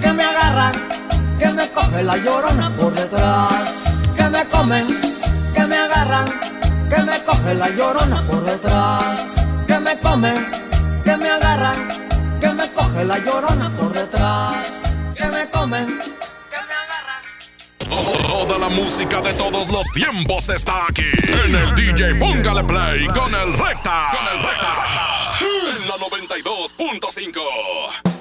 que 0.02 0.14
me 0.14 0.24
agarran, 0.24 0.72
que 1.38 1.48
me 1.50 1.70
coge 1.72 2.04
la 2.04 2.16
llorona 2.16 2.74
por 2.78 2.94
detrás. 2.94 3.84
Que 4.16 4.30
me 4.30 4.46
comen, 4.46 4.86
que 5.54 5.66
me 5.66 5.76
agarran, 5.76 6.30
que 6.90 7.04
me 7.04 7.24
coge 7.26 7.54
la 7.56 7.70
llorona 7.72 8.26
por 8.26 8.46
detrás. 8.46 9.46
Que 9.68 9.80
me 9.80 10.00
comen, 10.00 10.50
que 11.04 11.18
me 11.18 11.30
agarran, 11.30 11.90
que 12.40 12.54
me 12.54 12.72
coge 12.72 13.04
la 13.04 13.18
llorona 13.18 13.70
por 13.76 13.92
detrás. 13.92 14.84
Que 15.14 15.26
me 15.26 15.50
comen. 15.50 16.21
Toda 17.92 18.58
la 18.58 18.70
música 18.70 19.20
de 19.20 19.34
todos 19.34 19.68
los 19.70 19.86
tiempos 19.94 20.48
está 20.48 20.88
aquí. 20.88 21.12
En 21.46 21.54
el 21.54 21.76
DJ 21.76 22.16
Póngale 22.16 22.64
Play 22.64 23.06
con 23.08 23.36
el 23.36 23.54
Recta. 23.54 24.12
Con 24.12 24.26
el 24.34 24.42
Recta. 24.42 24.72
En 25.42 25.88
la 25.90 25.96
92.5. 25.96 27.42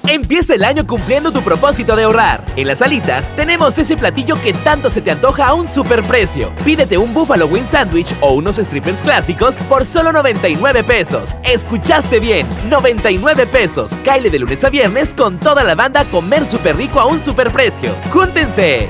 Empieza 0.07 0.55
el 0.55 0.65
año 0.65 0.85
cumpliendo 0.85 1.31
tu 1.31 1.41
propósito 1.41 1.95
de 1.95 2.03
ahorrar. 2.03 2.45
En 2.57 2.67
las 2.67 2.81
alitas 2.81 3.33
tenemos 3.37 3.77
ese 3.77 3.95
platillo 3.95 4.35
que 4.41 4.51
tanto 4.51 4.89
se 4.89 4.99
te 4.99 5.11
antoja 5.11 5.47
a 5.47 5.53
un 5.53 5.69
superprecio. 5.69 6.53
Pídete 6.65 6.97
un 6.97 7.13
Buffalo 7.13 7.45
Wing 7.45 7.65
Sandwich 7.65 8.13
o 8.19 8.33
unos 8.33 8.57
strippers 8.57 9.01
clásicos 9.01 9.55
por 9.69 9.85
solo 9.85 10.11
99 10.11 10.83
pesos. 10.83 11.33
Escuchaste 11.45 12.19
bien, 12.19 12.45
99 12.69 13.47
pesos. 13.47 13.93
Caile 14.03 14.29
de 14.29 14.39
lunes 14.39 14.65
a 14.65 14.69
viernes 14.69 15.15
con 15.15 15.39
toda 15.39 15.63
la 15.63 15.75
banda 15.75 16.03
comer 16.05 16.45
súper 16.45 16.75
rico 16.75 16.99
a 16.99 17.05
un 17.05 17.23
superprecio. 17.23 17.95
¡Júntense! 18.11 18.89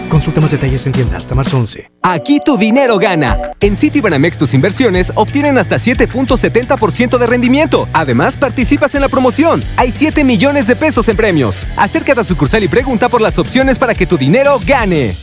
Consulta 0.11 0.41
más 0.41 0.51
detalles 0.51 0.85
en 0.85 0.91
tienda 0.91 1.17
hasta 1.17 1.33
marzo 1.33 1.57
11. 1.57 1.89
Aquí 2.01 2.41
tu 2.43 2.57
dinero 2.57 2.97
gana. 2.99 3.53
En 3.61 3.77
Citibanamex 3.77 4.37
tus 4.37 4.53
inversiones 4.53 5.13
obtienen 5.15 5.57
hasta 5.57 5.77
7.70% 5.77 7.17
de 7.17 7.27
rendimiento. 7.27 7.87
Además, 7.93 8.35
participas 8.35 8.93
en 8.93 9.01
la 9.01 9.07
promoción. 9.07 9.63
Hay 9.77 9.93
7 9.93 10.25
millones 10.25 10.67
de 10.67 10.75
pesos 10.75 11.07
en 11.07 11.15
premios. 11.15 11.65
Acércate 11.77 12.19
a 12.19 12.23
sucursal 12.25 12.61
y 12.61 12.67
pregunta 12.67 13.07
por 13.07 13.21
las 13.21 13.39
opciones 13.39 13.79
para 13.79 13.95
que 13.95 14.05
tu 14.05 14.17
dinero 14.17 14.59
gane. 14.65 15.15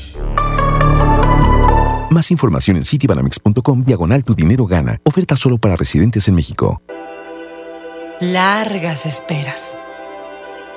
Más 2.08 2.30
información 2.30 2.78
en 2.78 2.84
citibanamex.com 2.86 3.84
diagonal 3.84 4.24
tu 4.24 4.34
dinero 4.34 4.64
gana. 4.64 4.98
Oferta 5.04 5.36
solo 5.36 5.58
para 5.58 5.76
residentes 5.76 6.28
en 6.28 6.34
México. 6.34 6.80
Largas 8.20 9.04
esperas. 9.04 9.76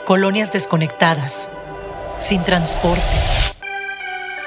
Colonias 0.05 0.51
desconectadas. 0.51 1.49
Sin 2.19 2.43
transporte. 2.43 3.40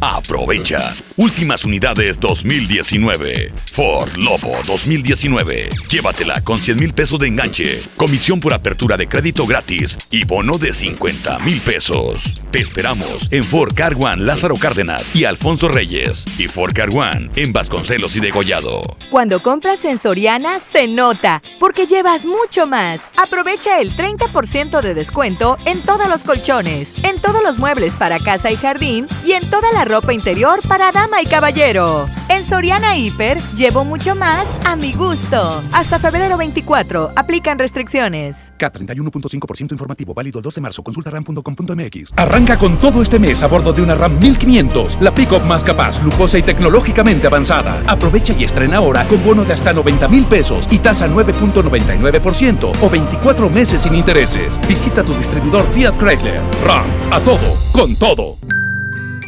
Aprovecha. 0.00 0.94
Últimas 1.18 1.66
unidades 1.66 2.18
2019. 2.18 3.52
Ford 3.72 4.08
Lobo 4.16 4.56
2019. 4.66 5.68
Llévatela 5.90 6.40
con 6.40 6.56
100 6.56 6.76
mil 6.78 6.94
pesos 6.94 7.20
de 7.20 7.28
enganche, 7.28 7.82
comisión 7.98 8.40
por 8.40 8.54
apertura 8.54 8.96
de 8.96 9.06
crédito 9.06 9.46
gratis 9.46 9.98
y 10.10 10.24
bono 10.24 10.56
de 10.56 10.72
50 10.72 11.40
mil 11.40 11.60
pesos. 11.60 12.22
Te 12.50 12.60
esperamos 12.60 13.30
en 13.30 13.44
Ford 13.44 13.74
Car 13.74 13.94
One 13.98 14.22
Lázaro 14.22 14.56
Cárdenas 14.56 15.14
y 15.14 15.24
Alfonso 15.24 15.68
Reyes 15.68 16.24
y 16.38 16.48
Ford 16.48 16.72
Car 16.72 16.88
One 16.88 17.30
en 17.36 17.52
Vasconcelos 17.52 18.16
y 18.16 18.20
Degollado. 18.20 18.96
Cuando 19.10 19.42
compras 19.42 19.84
en 19.84 19.98
Soriana 19.98 20.60
se 20.60 20.88
nota, 20.88 21.42
porque 21.58 21.86
llevas 21.86 22.24
mucho 22.24 22.66
más. 22.66 23.08
Aprovecha 23.16 23.80
el 23.80 23.92
30% 23.92 24.80
de 24.80 24.94
descuento 24.94 25.58
en 25.66 25.80
todos 25.82 26.08
los 26.08 26.24
colchones, 26.24 26.94
en 27.02 27.20
todos 27.20 27.42
los 27.42 27.58
muebles 27.58 27.94
para 27.96 28.18
casa 28.18 28.50
y 28.50 28.56
jardín 28.56 29.06
y 29.24 29.32
en 29.32 29.48
toda 29.50 29.70
la 29.72 29.84
ropa 29.90 30.12
interior 30.12 30.60
para 30.68 30.92
dama 30.92 31.20
y 31.20 31.26
caballero. 31.26 32.06
En 32.28 32.44
Soriana 32.44 32.96
Hiper 32.96 33.42
llevo 33.56 33.84
mucho 33.84 34.14
más 34.14 34.46
a 34.64 34.76
mi 34.76 34.92
gusto. 34.92 35.62
Hasta 35.72 35.98
febrero 35.98 36.36
24, 36.36 37.12
aplican 37.16 37.58
restricciones. 37.58 38.52
K31.5% 38.58 39.72
informativo, 39.72 40.14
válido 40.14 40.38
el 40.38 40.44
2 40.44 40.54
de 40.54 40.60
marzo. 40.60 40.82
Consulta 40.82 41.10
ram.com.mx. 41.10 42.12
Arranca 42.16 42.56
con 42.56 42.78
todo 42.78 43.02
este 43.02 43.18
mes 43.18 43.42
a 43.42 43.48
bordo 43.48 43.72
de 43.72 43.82
una 43.82 43.96
RAM 43.96 44.18
1500, 44.20 44.98
la 45.00 45.12
pick-up 45.12 45.42
más 45.42 45.64
capaz, 45.64 46.00
lujosa 46.02 46.38
y 46.38 46.42
tecnológicamente 46.42 47.26
avanzada. 47.26 47.82
Aprovecha 47.88 48.32
y 48.38 48.44
estrena 48.44 48.76
ahora 48.76 49.06
con 49.08 49.24
bono 49.24 49.44
de 49.44 49.54
hasta 49.54 49.72
90 49.72 50.06
mil 50.06 50.24
pesos 50.26 50.68
y 50.70 50.78
tasa 50.78 51.08
9.99% 51.08 52.72
o 52.80 52.90
24 52.90 53.50
meses 53.50 53.82
sin 53.82 53.96
intereses. 53.96 54.60
Visita 54.68 55.02
tu 55.02 55.14
distribuidor 55.14 55.66
Fiat 55.72 55.98
Chrysler. 55.98 56.40
RAM, 56.64 56.86
a 57.10 57.20
todo, 57.20 57.56
con 57.72 57.96
todo. 57.96 58.38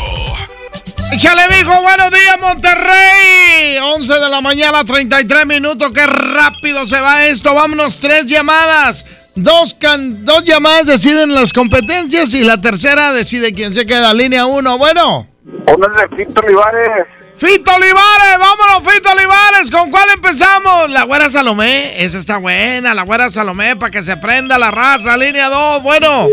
Échale, 1.13 1.43
mijo, 1.49 1.83
buenos 1.83 2.13
días, 2.13 2.39
Monterrey. 2.41 3.77
11 3.83 4.13
de 4.13 4.29
la 4.29 4.41
mañana, 4.41 4.85
33 4.85 5.45
minutos. 5.45 5.91
Qué 5.93 6.07
rápido 6.07 6.87
se 6.87 7.01
va 7.01 7.27
esto. 7.27 7.53
Vámonos, 7.53 7.99
tres 7.99 8.27
llamadas. 8.27 9.05
Dos, 9.35 9.75
can 9.75 10.25
dos 10.25 10.45
llamadas 10.45 10.87
deciden 10.87 11.35
las 11.35 11.53
competencias 11.53 12.33
y 12.35 12.45
la 12.45 12.61
tercera 12.61 13.13
decide 13.13 13.53
quién 13.53 13.75
se 13.75 13.85
queda. 13.85 14.15
Línea 14.15 14.47
1, 14.47 14.79
bueno. 14.79 15.27
De 15.43 16.17
Fito 16.17 16.41
Olivares. 16.41 17.09
Fito 17.37 17.75
Olivares, 17.75 18.39
vámonos, 18.39 18.91
Fito 18.93 19.11
Olivares. 19.11 19.71
¿Con 19.71 19.91
cuál 19.91 20.09
empezamos? 20.15 20.91
La 20.91 21.03
güera 21.05 21.29
Salomé. 21.29 22.03
Esa 22.03 22.19
está 22.19 22.37
buena, 22.39 22.95
la 22.95 23.03
güera 23.03 23.29
Salomé, 23.31 23.77
para 23.77 23.91
que 23.91 24.03
se 24.03 24.17
prenda 24.17 24.59
la 24.59 24.71
raza. 24.71 25.17
Línea 25.17 25.49
2, 25.51 25.83
bueno. 25.83 26.29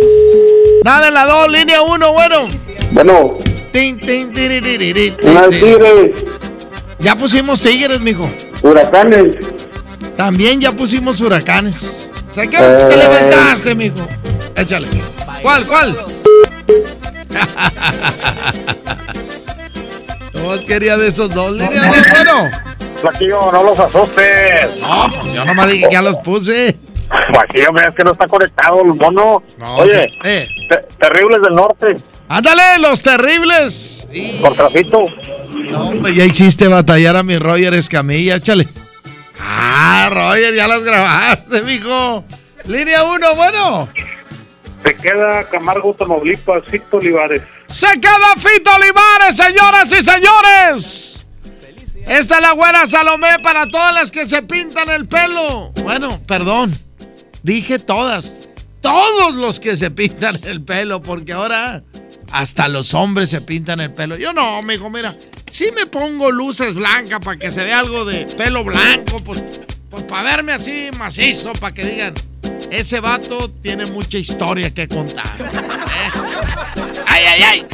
Nada 0.84 1.08
en 1.10 1.14
la 1.14 1.26
2, 1.26 1.50
línea 1.50 1.82
1, 1.82 2.14
bueno. 2.14 2.48
Bueno. 2.92 3.38
Tin, 3.72 4.00
tin, 4.00 4.32
tiririri, 4.32 5.12
tin, 5.12 5.16
tigres. 5.50 6.24
Ya 7.00 7.16
pusimos 7.16 7.62
tigres, 7.62 8.00
mijo. 8.02 8.30
Huracanes. 8.62 9.36
También 10.16 10.62
ya 10.62 10.72
pusimos 10.72 11.20
huracanes. 11.22 12.10
O 12.32 12.36
sea, 12.36 12.48
¿qué 12.48 12.58
horas 12.58 12.90
te 12.90 12.94
Eh. 12.94 12.98
levantaste, 12.98 13.76
mijo? 13.76 14.08
Échale. 14.56 14.88
¿Cuál, 15.42 15.66
cuál? 15.66 15.98
Nomás 20.42 20.60
quería 20.62 20.98
de 20.98 21.08
esos 21.08 21.34
dos. 21.34 21.52
Línea 21.54 21.86
dos, 21.86 21.96
bueno. 22.12 22.50
Flaquillo, 23.02 23.52
no 23.52 23.64
los 23.64 23.80
asustes. 23.80 24.80
No, 24.82 25.08
pues 25.22 25.34
yo 25.34 25.46
nomás 25.46 25.70
dije 25.70 25.88
que 25.88 25.94
ya 25.94 26.02
los 26.02 26.16
puse. 26.18 26.76
Flaquillo, 27.34 27.74
mira, 27.74 27.90
es 27.90 27.96
que 27.96 28.04
no 28.04 28.12
está 28.12 28.28
conectado 28.28 28.82
el 28.84 28.94
mono. 28.96 29.44
Oye, 29.78 30.08
sí. 30.10 30.20
Eh. 30.24 30.48
te- 30.70 30.88
terribles 31.00 31.42
del 31.42 31.56
norte. 31.56 31.98
Ándale, 32.30 32.78
los 32.80 33.02
terribles. 33.02 34.08
Por 34.42 34.54
trafito. 34.56 35.04
No, 35.72 35.90
hombre, 35.90 36.14
ya 36.14 36.24
hiciste 36.24 36.68
batallar 36.68 37.18
a 37.18 37.24
mi 37.24 37.38
Roger 37.38 37.74
Escamilla, 37.74 38.36
échale. 38.36 38.68
Ah, 39.40 40.10
Roger, 40.12 40.54
ya 40.56 40.68
las 40.68 40.84
grabaste, 40.84 41.62
mijo. 41.64 42.24
Línea 42.66 43.04
uno, 43.04 43.36
bueno. 43.36 43.90
Te 44.84 44.96
queda 44.96 45.44
Camargo, 45.50 45.94
Tamaulipas, 45.94 46.64
Fito 46.70 46.98
Olivares. 46.98 47.42
Se 47.72 47.88
queda 48.00 48.36
Fito 48.38 48.70
Olivares, 48.76 49.38
señoras 49.38 49.92
y 49.94 50.02
señores. 50.02 51.26
Esta 52.06 52.36
es 52.36 52.42
la 52.42 52.52
güera 52.52 52.86
Salomé 52.86 53.40
para 53.42 53.66
todas 53.68 53.94
las 53.94 54.12
que 54.12 54.28
se 54.28 54.42
pintan 54.44 54.90
el 54.90 55.08
pelo. 55.08 55.72
Bueno, 55.84 56.20
perdón. 56.28 56.78
Dije 57.44 57.80
todas. 57.80 58.50
Todos 58.82 59.36
los 59.36 59.60
que 59.60 59.78
se 59.78 59.92
pintan 59.92 60.40
el 60.44 60.64
pelo, 60.64 61.02
porque 61.02 61.34
ahora 61.34 61.84
hasta 62.32 62.68
los 62.68 62.94
hombres 62.94 63.30
se 63.30 63.42
pintan 63.42 63.80
el 63.80 63.94
pelo. 63.94 64.18
Yo 64.18 64.34
no, 64.34 64.62
mijo, 64.64 64.90
mira. 64.90 65.16
Si 65.50 65.72
me 65.72 65.86
pongo 65.86 66.32
luces 66.32 66.76
blancas 66.76 67.20
para 67.20 67.38
que 67.38 67.52
se 67.52 67.64
vea 67.64 67.80
algo 67.80 68.06
de 68.06 68.26
pelo 68.38 68.64
blanco, 68.64 69.20
pues, 69.24 69.44
pues 69.90 70.04
para 70.04 70.24
verme 70.24 70.54
así 70.54 70.90
macizo, 70.98 71.54
para 71.54 71.74
que 71.74 71.86
digan, 71.86 72.14
ese 72.72 73.00
vato 73.00 73.50
tiene 73.62 73.86
mucha 73.88 74.18
historia 74.18 74.74
que 74.74 74.88
contar. 74.88 75.26
¿eh? 75.40 77.02
¡Ay, 77.06 77.24
ay, 77.26 77.42
ay! 77.44 77.68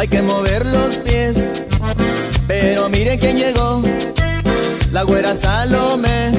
Hay 0.00 0.08
que 0.08 0.22
mover 0.22 0.64
los 0.64 0.96
pies. 0.96 1.52
Pero 2.46 2.88
miren 2.88 3.18
quién 3.18 3.36
llegó, 3.36 3.82
la 4.92 5.02
güera 5.02 5.36
Salomé. 5.36 6.32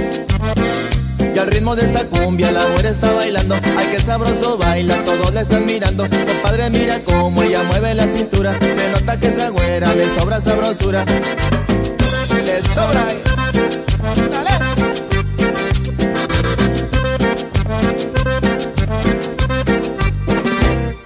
Y 1.34 1.38
al 1.38 1.48
ritmo 1.48 1.76
de 1.76 1.86
esta 1.86 2.04
cumbia 2.06 2.52
la 2.52 2.66
güera 2.66 2.90
está 2.90 3.14
bailando. 3.14 3.56
Ay, 3.78 3.88
qué 3.92 4.00
sabroso 4.00 4.58
baila, 4.58 5.04
todos 5.04 5.32
la 5.34 5.42
están 5.42 5.66
mirando. 5.66 6.08
Compadre, 6.10 6.72
mira 6.72 7.00
cómo 7.06 7.44
ella 7.44 7.62
mueve 7.68 7.94
la 7.94 8.06
cintura. 8.06 8.58
Se 8.60 8.92
nota 8.94 9.20
que 9.20 9.28
esa 9.28 9.50
güera 9.50 9.94
le 9.94 10.10
sobra 10.16 10.42
sabrosura. 10.42 11.06
Le 12.44 12.64
sobra. 12.64 13.08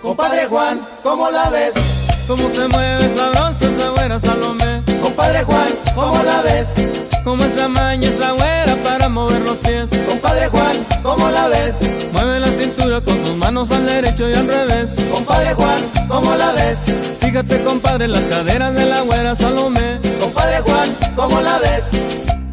Compadre 0.01 0.45
Juan, 0.47 0.87
¿cómo 1.03 1.29
la 1.29 1.49
ves? 1.49 1.94
Cómo 2.27 2.49
se 2.55 2.67
mueve 2.67 3.15
sabroso 3.15 3.67
esa 3.67 3.89
güera 3.89 4.19
Salomé. 4.19 4.83
Compadre 5.01 5.43
Juan, 5.43 5.67
¿cómo 5.93 6.23
la 6.23 6.41
ves? 6.41 6.67
Cómo 7.23 7.43
esa 7.43 7.67
maña 7.67 8.09
esa 8.09 8.31
güera 8.31 8.75
para 8.83 9.09
mover 9.09 9.41
los 9.43 9.57
pies. 9.59 9.91
Compadre 10.07 10.49
Juan, 10.49 10.75
¿cómo 11.03 11.29
la 11.29 11.47
ves? 11.47 11.75
Mueve 12.11 12.39
la 12.39 12.47
cintura 12.47 13.01
con 13.01 13.25
sus 13.25 13.35
manos 13.35 13.69
al 13.69 13.85
derecho 13.85 14.27
y 14.27 14.33
al 14.33 14.47
revés. 14.47 15.11
Compadre 15.11 15.53
Juan, 15.53 15.89
¿cómo 16.07 16.35
la 16.35 16.51
ves? 16.53 16.79
Fíjate 17.19 17.63
compadre 17.63 18.07
las 18.07 18.25
caderas 18.25 18.73
de 18.73 18.85
la 18.85 19.01
güera 19.01 19.35
Salomé. 19.35 19.99
Compadre 20.19 20.61
Juan, 20.61 20.89
¿cómo 21.15 21.41
la 21.41 21.59
ves? 21.59 22.44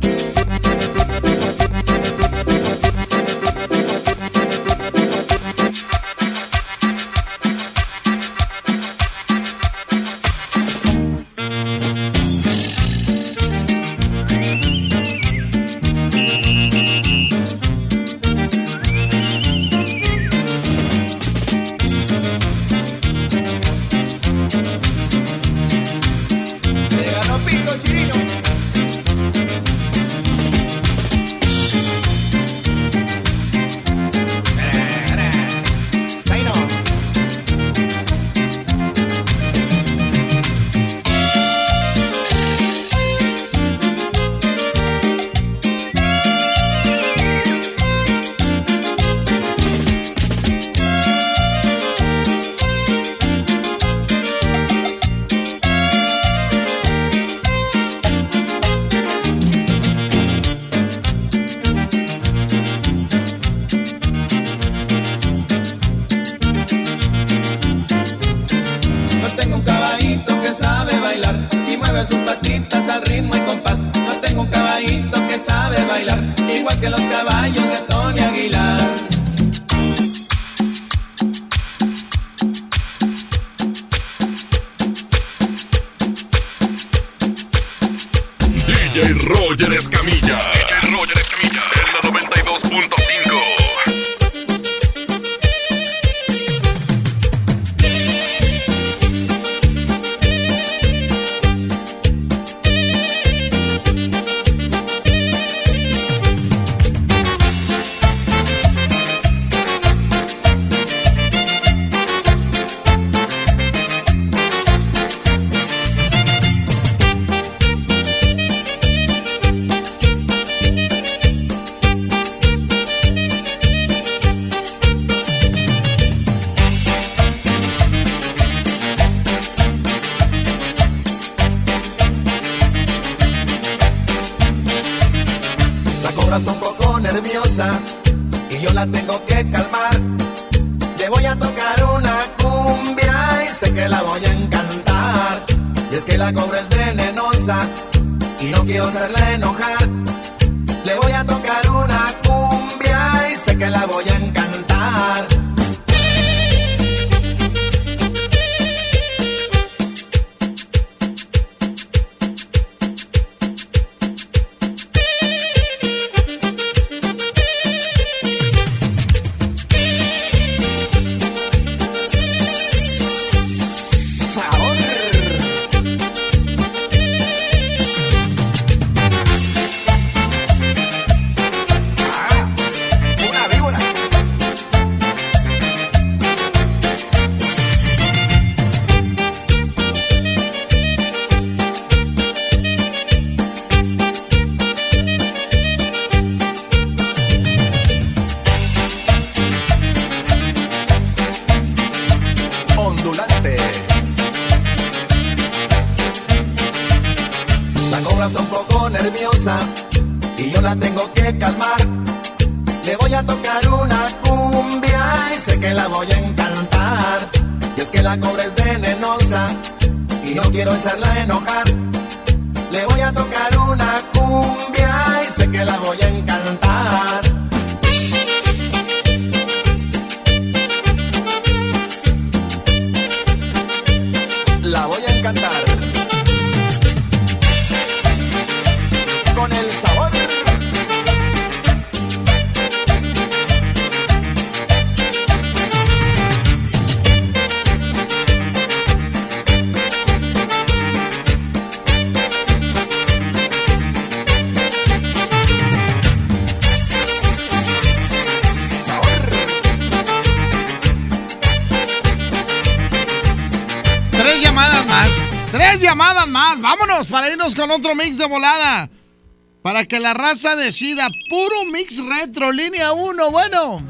La 270.12 270.14
raza 270.14 270.56
decida. 270.56 271.09
Puro 271.28 271.64
mix 271.72 272.02
retro, 272.05 272.52
línea 272.52 272.93
1. 272.93 273.30
Bueno. 273.30 273.82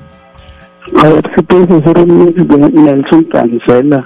A 0.98 1.08
ver 1.08 1.32
si 1.34 1.42
puedes 1.42 1.70
hacer 1.70 1.98
un 1.98 2.26
mix 2.26 2.48
de 2.48 2.70
Nelson 2.70 3.24
Cancela. 3.24 4.04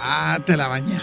Ah, 0.00 0.38
te 0.44 0.56
la 0.56 0.68
bañas. 0.68 1.02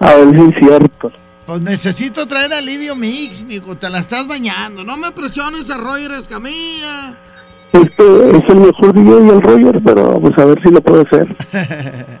A 0.00 0.14
ver 0.14 0.34
si 0.34 0.42
es 0.42 0.54
cierto. 0.58 1.12
Pues 1.46 1.60
necesito 1.62 2.26
traer 2.26 2.52
a 2.52 2.60
Lidio 2.60 2.94
Mix, 2.94 3.42
mijo. 3.42 3.76
Te 3.76 3.90
la 3.90 3.98
estás 3.98 4.26
bañando. 4.26 4.84
No 4.84 4.96
me 4.96 5.10
presiones 5.10 5.68
a 5.70 5.76
Roger 5.76 6.12
Escamilla. 6.12 7.18
Este 7.72 8.36
es 8.36 8.42
el 8.48 8.56
mejor 8.56 8.92
DJ 8.92 9.26
y 9.26 9.28
el 9.28 9.42
Roger, 9.42 9.82
pero 9.84 10.20
pues 10.20 10.36
a 10.38 10.44
ver 10.44 10.60
si 10.62 10.70
lo 10.70 10.80
puedo 10.80 11.02
hacer. 11.02 11.36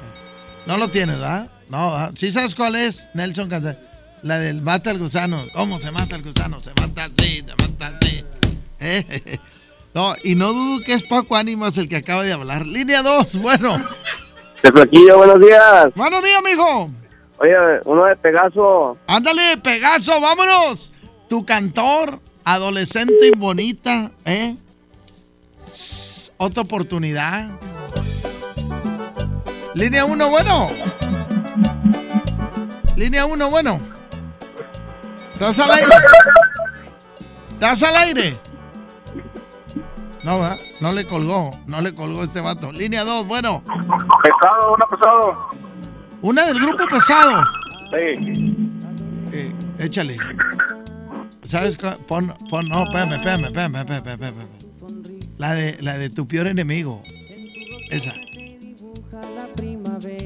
no 0.66 0.76
lo 0.76 0.88
tienes, 0.88 1.16
¿verdad? 1.16 1.48
No, 1.68 1.90
¿verdad? 1.90 2.12
¿Sí 2.14 2.30
sabes 2.32 2.54
cuál 2.54 2.76
es? 2.76 3.08
Nelson 3.14 3.48
Cancela. 3.48 3.78
La 4.22 4.38
del 4.38 4.62
mata 4.62 4.90
al 4.90 4.98
gusano. 4.98 5.44
¿Cómo 5.54 5.78
se 5.78 5.90
mata 5.90 6.16
el 6.16 6.22
gusano? 6.22 6.60
No, 9.92 10.14
y 10.22 10.36
no 10.36 10.52
dudo 10.52 10.84
que 10.84 10.94
es 10.94 11.02
Paco 11.02 11.36
Ánimas 11.36 11.76
el 11.76 11.88
que 11.88 11.96
acaba 11.96 12.22
de 12.22 12.32
hablar. 12.32 12.64
Línea 12.64 13.02
2, 13.02 13.38
bueno. 13.38 13.76
De 14.62 14.70
Flaquillo, 14.70 15.16
buenos 15.16 15.40
días. 15.40 15.92
Buenos 15.96 16.22
días, 16.22 16.40
mijo. 16.44 16.90
Oye, 17.38 17.56
uno 17.86 18.04
de 18.04 18.14
Pegaso. 18.16 18.98
Ándale, 19.06 19.56
Pegaso, 19.56 20.20
vámonos. 20.20 20.92
Tu 21.28 21.46
cantor, 21.46 22.20
adolescente 22.44 23.28
y 23.28 23.36
bonita, 23.36 24.10
¿eh? 24.26 24.54
Otra 26.36 26.62
oportunidad. 26.62 27.48
Línea 29.74 30.04
1, 30.04 30.28
bueno. 30.28 30.68
Línea 32.96 33.24
1, 33.24 33.50
bueno. 33.50 33.80
¿Estás 35.32 35.58
al 35.60 35.70
aire? 35.70 35.96
¿Estás 37.54 37.82
al 37.82 37.96
aire? 37.96 38.49
No, 40.22 40.38
¿verdad? 40.40 40.58
No 40.80 40.92
le 40.92 41.06
colgó, 41.06 41.58
no 41.66 41.80
le 41.80 41.94
colgó 41.94 42.22
este 42.22 42.40
vato. 42.40 42.72
Línea 42.72 43.04
2, 43.04 43.26
bueno. 43.26 43.62
Pesado, 44.22 44.74
una 44.74 44.86
pesado. 44.86 45.48
Una 46.22 46.46
del 46.46 46.60
grupo 46.60 46.84
pesado. 46.86 47.42
Sí. 47.90 48.56
Eh, 49.32 49.52
échale. 49.78 50.18
¿Sabes? 51.42 51.76
Pon, 52.06 52.34
pon, 52.50 52.68
no, 52.68 52.84
espérame, 52.84 53.14
espérame, 53.14 53.44
espérame, 53.46 53.76
espérame, 53.76 53.96
espérame, 53.96 54.24
espérame. 54.24 54.60
La 55.38 55.54
de, 55.54 55.78
la 55.80 55.96
de 55.96 56.10
tu 56.10 56.26
peor 56.26 56.46
enemigo. 56.46 57.02
Esa. 57.90 58.12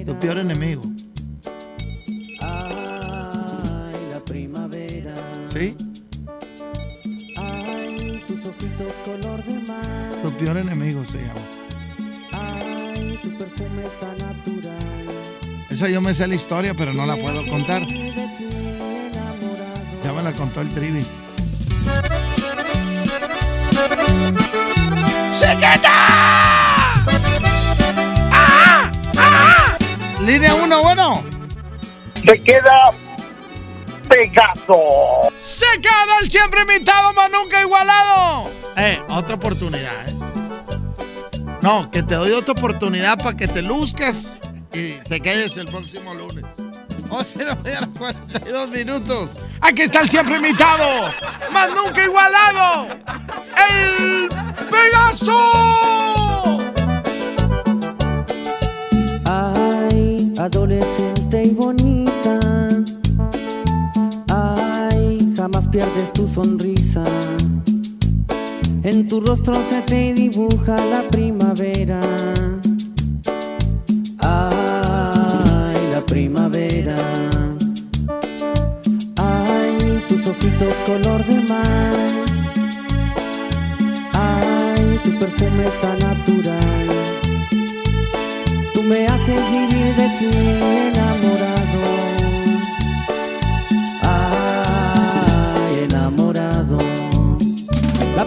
Tu 0.06 0.18
peor 0.18 0.38
enemigo. 0.38 0.82
Ojitos 8.74 8.92
color 9.04 9.42
de 9.44 9.54
mar. 9.66 10.22
Tu 10.22 10.32
peor 10.32 10.56
enemigo 10.56 11.04
se 11.04 11.18
llama. 11.18 11.40
Ay, 12.32 13.18
tu 13.22 13.36
perfume 13.36 13.82
tan 14.00 14.18
natural. 14.18 15.06
Esa 15.70 15.88
yo 15.88 16.00
me 16.00 16.14
sé 16.14 16.26
la 16.26 16.34
historia, 16.34 16.74
pero 16.74 16.92
no 16.92 17.06
la 17.06 17.16
puedo 17.16 17.46
contar. 17.46 17.82
Ya 20.04 20.12
me 20.12 20.22
la 20.22 20.32
contó 20.32 20.60
el 20.60 20.70
trivi. 20.70 21.04
¡Chiquita! 25.32 25.90
¡Ah! 28.30 28.92
¡Ah! 29.16 29.76
Línea 30.20 30.54
1, 30.54 30.82
bueno. 30.82 31.22
Se 32.24 32.42
queda 32.42 32.92
Pegaso. 34.08 35.32
Se 35.38 35.66
queda 35.80 36.18
el 36.20 36.30
siempre 36.30 36.62
invitado, 36.62 37.12
más 37.14 37.30
nunca 37.30 37.60
igualado. 37.60 38.50
Eh, 38.76 38.98
otra 39.08 39.34
oportunidad, 39.34 40.08
eh. 40.08 40.14
No, 41.62 41.90
que 41.90 42.02
te 42.02 42.14
doy 42.14 42.32
otra 42.32 42.52
oportunidad 42.52 43.16
para 43.18 43.36
que 43.36 43.48
te 43.48 43.62
luzcas 43.62 44.40
y 44.72 44.98
te 45.08 45.20
quedes 45.20 45.56
el 45.56 45.66
próximo 45.66 46.12
lunes. 46.14 46.44
O 47.10 47.22
sea, 47.22 47.54
no 47.54 47.56
voy 47.62 47.72
a 47.72 47.80
los 47.82 47.90
42 47.96 48.68
minutos. 48.70 49.30
Aquí 49.60 49.82
está 49.82 50.00
el 50.00 50.08
siempre 50.08 50.36
invitado, 50.36 51.10
más 51.52 51.70
nunca 51.70 52.04
igualado. 52.04 52.88
¡El 53.70 54.28
Pegaso! 54.68 55.32
Ay, 59.24 60.34
adolescente 60.38 61.44
y 61.44 61.50
bonita. 61.50 62.40
Ay, 64.28 65.32
jamás 65.36 65.68
pierdes 65.68 66.12
tu 66.12 66.28
sonrisa. 66.28 67.04
En 68.84 69.06
tu 69.06 69.18
rostro 69.18 69.54
se 69.64 69.80
te 69.80 70.12
dibuja 70.12 70.76
la 70.84 71.08
primavera. 71.08 72.02
Ay, 74.18 75.88
la 75.90 76.04
primavera. 76.04 76.98
Ay, 79.16 80.02
tus 80.06 80.26
ojitos 80.26 80.74
color 80.84 81.24
de 81.24 81.40
mar. 81.48 81.96
Ay, 84.12 85.00
tu 85.02 85.18
perfume 85.18 85.64
tan 85.80 85.98
natural. 86.00 86.88
Tú 88.74 88.82
me 88.82 89.06
haces 89.06 89.40
vivir 89.50 89.96
de 89.96 90.08
ti. 90.18 91.13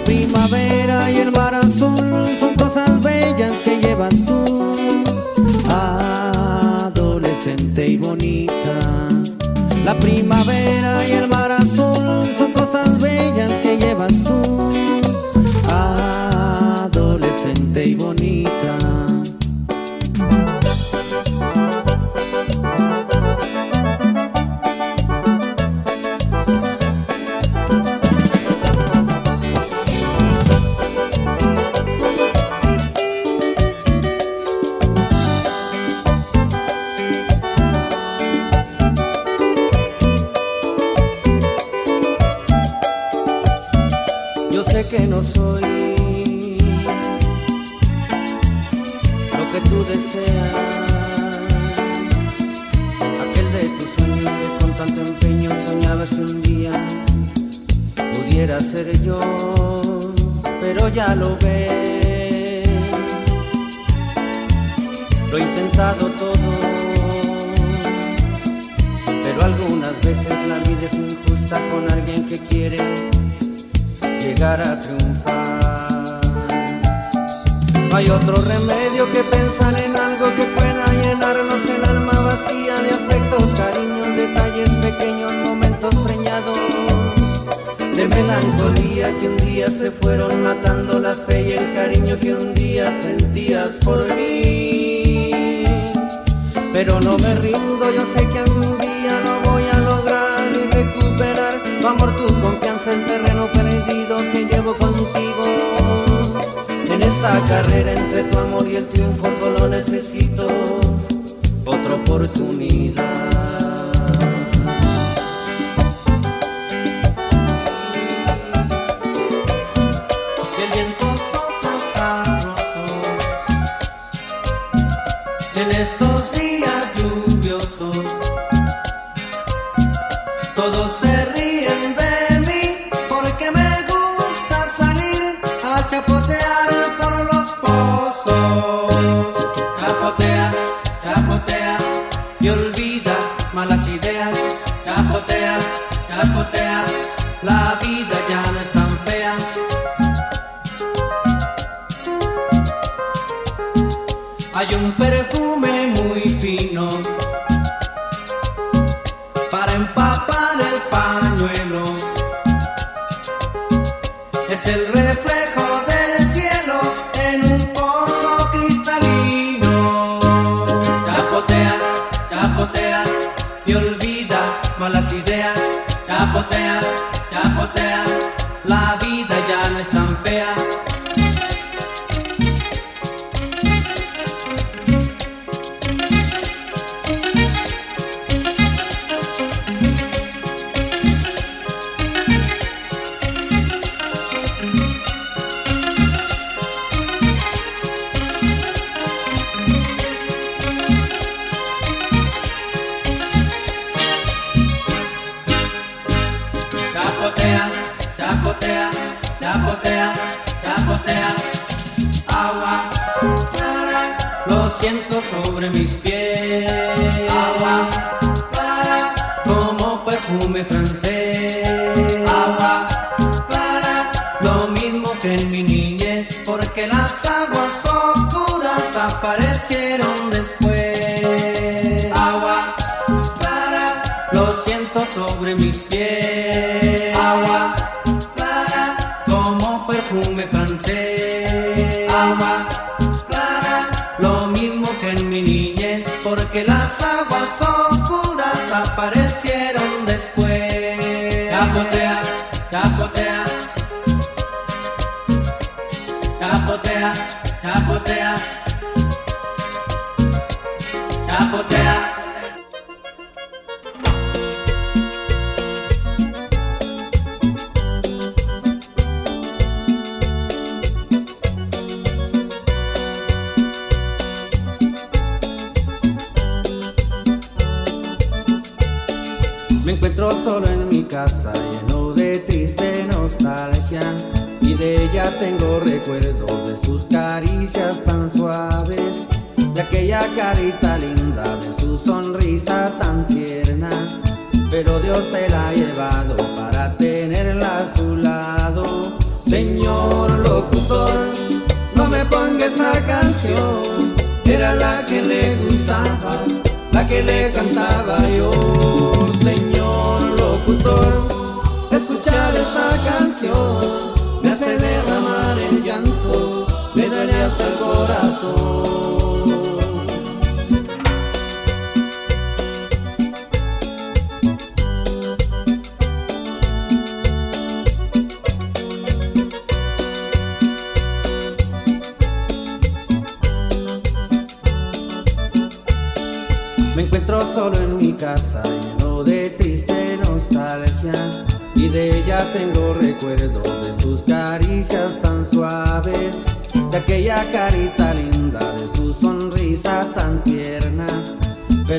primavera 0.08 1.12
y 1.12 1.18
el 1.18 1.32
mar 1.34 1.54
azul 1.54 2.38
son 2.40 2.56
cosas 2.56 3.04
bellas 3.04 3.62
que 3.62 3.78
llevas 3.82 4.16
tú, 4.26 4.74
adolescente 6.88 7.88
y 7.88 7.98
bonita. 7.98 9.10
La 9.84 10.00
primavera 10.00 10.97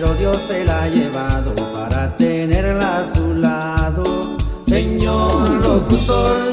Pero 0.00 0.14
Dios 0.14 0.38
se 0.46 0.64
la 0.64 0.84
ha 0.84 0.88
llevado 0.88 1.52
para 1.74 2.16
tenerla 2.16 2.98
a 2.98 3.16
su 3.16 3.34
lado. 3.34 4.36
Señor 4.64 5.50
locutor, 5.66 6.52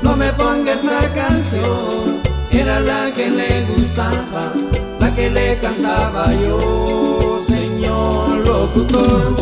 no 0.00 0.16
me 0.16 0.32
ponga 0.32 0.72
esa 0.72 1.12
canción, 1.12 2.22
era 2.50 2.80
la 2.80 3.12
que 3.12 3.28
le 3.28 3.66
gustaba, 3.66 4.54
la 5.00 5.14
que 5.14 5.28
le 5.28 5.58
cantaba 5.58 6.32
yo. 6.32 7.44
Señor 7.46 8.38
locutor, 8.38 9.36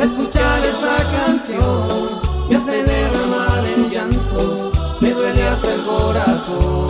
escuchar 0.00 0.60
esa 0.64 0.96
canción 1.12 2.20
me 2.48 2.56
hace 2.56 2.82
derramar 2.82 3.64
el 3.66 3.88
llanto, 3.88 4.72
me 5.00 5.12
duele 5.12 5.42
hasta 5.44 5.74
el 5.74 5.80
corazón. 5.82 6.89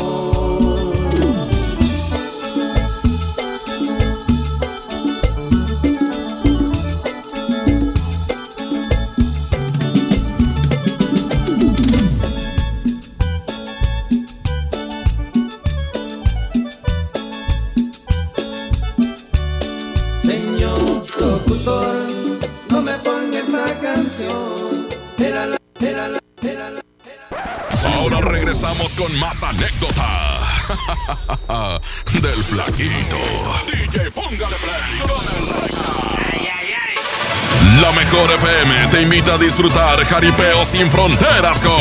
Mejor 38.20 38.36
FM 38.36 38.86
te 38.90 39.02
invita 39.02 39.34
a 39.34 39.38
disfrutar 39.38 40.04
jaripeo 40.04 40.64
sin 40.64 40.90
fronteras 40.90 41.60
con 41.60 41.76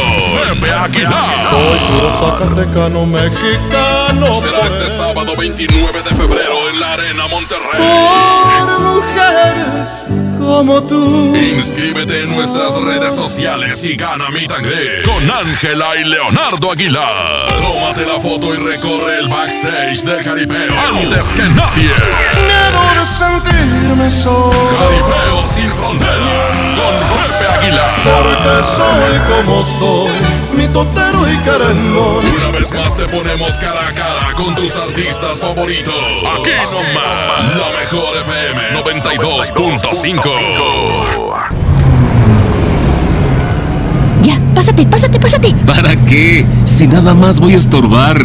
Pepe 0.60 0.72
Aguilar. 0.72 1.50
puro 1.98 2.14
zacatecano 2.14 3.06
mexicano. 3.06 4.34
Será 4.34 4.66
este 4.66 4.88
sábado 4.88 5.34
29 5.38 6.02
de 6.02 6.16
febrero 6.16 6.70
en 6.72 6.80
la 6.80 6.94
Arena 6.94 7.28
Monterrey. 7.28 7.82
Por 8.60 8.80
mujeres 8.80 10.09
como 10.50 10.82
tú. 10.84 11.36
Inscríbete 11.36 12.24
en 12.24 12.30
nuestras 12.30 12.74
redes 12.82 13.14
sociales 13.14 13.84
y 13.84 13.96
gana 13.96 14.30
mi 14.32 14.48
tangre 14.48 15.04
con 15.04 15.30
Ángela 15.30 15.86
y 16.02 16.06
Leonardo 16.06 16.72
Aguilar. 16.72 17.48
Tómate 17.60 18.04
la 18.04 18.20
foto 18.20 18.56
y 18.56 18.58
recorre 18.58 19.20
el 19.20 19.30
backstage 19.30 20.04
del 20.04 20.24
jaripeo 20.24 20.74
antes 20.90 21.28
que 21.34 21.44
nadie. 21.44 21.94
Miedo 22.48 22.82
de 22.98 23.06
sentirme 23.06 24.10
solo. 24.10 24.52
Jaripeo 24.52 25.46
sin 25.46 25.70
frontera 25.76 26.50
con 26.80 26.94
Pepe 27.22 27.46
Aguilar. 27.54 27.92
Porque 28.04 28.68
soy 28.76 29.46
como 29.46 29.66
soy, 29.66 30.12
mi 30.58 30.68
totero 30.70 31.32
y 31.32 31.38
querendón. 31.40 32.26
Una 32.26 32.58
vez 32.58 32.74
más 32.74 32.98
te 32.98 33.06
ponemos 33.06 33.52
cara 33.60 33.88
a 33.88 33.94
cara 33.94 34.09
con 34.44 34.56
tus 34.56 34.76
artistas 34.76 35.40
favoritos. 35.40 35.94
Aquí 35.94 36.52
nomás, 36.72 37.56
la 37.58 37.70
mejor 37.80 38.18
FM 38.22 38.62
92.5. 38.84 40.30
Ya, 44.22 44.40
pásate, 44.56 44.86
pásate, 44.86 45.20
pásate. 45.20 45.54
¿Para 45.66 45.96
qué? 46.06 46.46
Si 46.66 46.88
nada 46.88 47.14
más 47.14 47.40
voy 47.40 47.56
a 47.56 47.58
estorbar. 47.58 48.18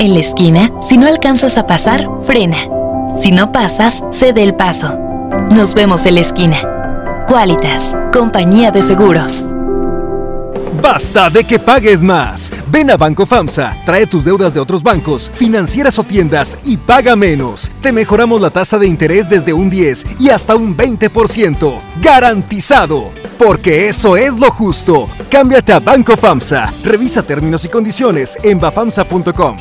En 0.00 0.14
la 0.14 0.20
esquina, 0.20 0.70
si 0.80 0.96
no 0.96 1.06
alcanzas 1.06 1.58
a 1.58 1.66
pasar, 1.66 2.08
frena. 2.24 2.56
Si 3.16 3.30
no 3.30 3.52
pasas, 3.52 4.02
cede 4.10 4.42
el 4.42 4.54
paso. 4.54 4.98
Nos 5.50 5.74
vemos 5.74 6.06
en 6.06 6.14
la 6.14 6.22
esquina. 6.22 6.62
Qualitas, 7.28 7.94
compañía 8.12 8.70
de 8.70 8.82
seguros. 8.82 9.44
Basta 10.84 11.30
de 11.30 11.44
que 11.44 11.58
pagues 11.58 12.02
más. 12.02 12.52
Ven 12.70 12.90
a 12.90 12.98
Banco 12.98 13.24
FAMSA, 13.24 13.74
trae 13.86 14.06
tus 14.06 14.26
deudas 14.26 14.52
de 14.52 14.60
otros 14.60 14.82
bancos, 14.82 15.30
financieras 15.32 15.98
o 15.98 16.02
tiendas 16.02 16.58
y 16.62 16.76
paga 16.76 17.16
menos. 17.16 17.72
Te 17.80 17.90
mejoramos 17.90 18.42
la 18.42 18.50
tasa 18.50 18.78
de 18.78 18.86
interés 18.86 19.30
desde 19.30 19.54
un 19.54 19.70
10 19.70 20.20
y 20.20 20.28
hasta 20.28 20.54
un 20.54 20.76
20%. 20.76 21.80
Garantizado. 22.02 23.12
Porque 23.38 23.88
eso 23.88 24.18
es 24.18 24.38
lo 24.38 24.50
justo. 24.50 25.08
Cámbiate 25.30 25.72
a 25.72 25.80
Banco 25.80 26.18
FAMSA. 26.18 26.70
Revisa 26.84 27.22
términos 27.22 27.64
y 27.64 27.68
condiciones 27.68 28.36
en 28.42 28.60
bafamsa.com. 28.60 29.56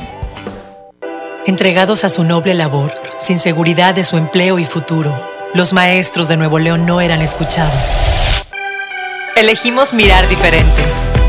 Entregados 1.45 2.03
a 2.03 2.09
su 2.09 2.25
noble 2.25 2.53
labor, 2.53 2.91
sin 3.17 3.39
seguridad 3.39 3.95
de 3.95 4.03
su 4.03 4.17
empleo 4.17 4.59
y 4.59 4.65
futuro, 4.65 5.17
los 5.53 5.71
maestros 5.71 6.27
de 6.27 6.35
Nuevo 6.35 6.59
León 6.59 6.85
no 6.85 6.99
eran 6.99 7.21
escuchados. 7.21 7.95
Elegimos 9.37 9.93
mirar 9.93 10.27
diferente. 10.27 10.81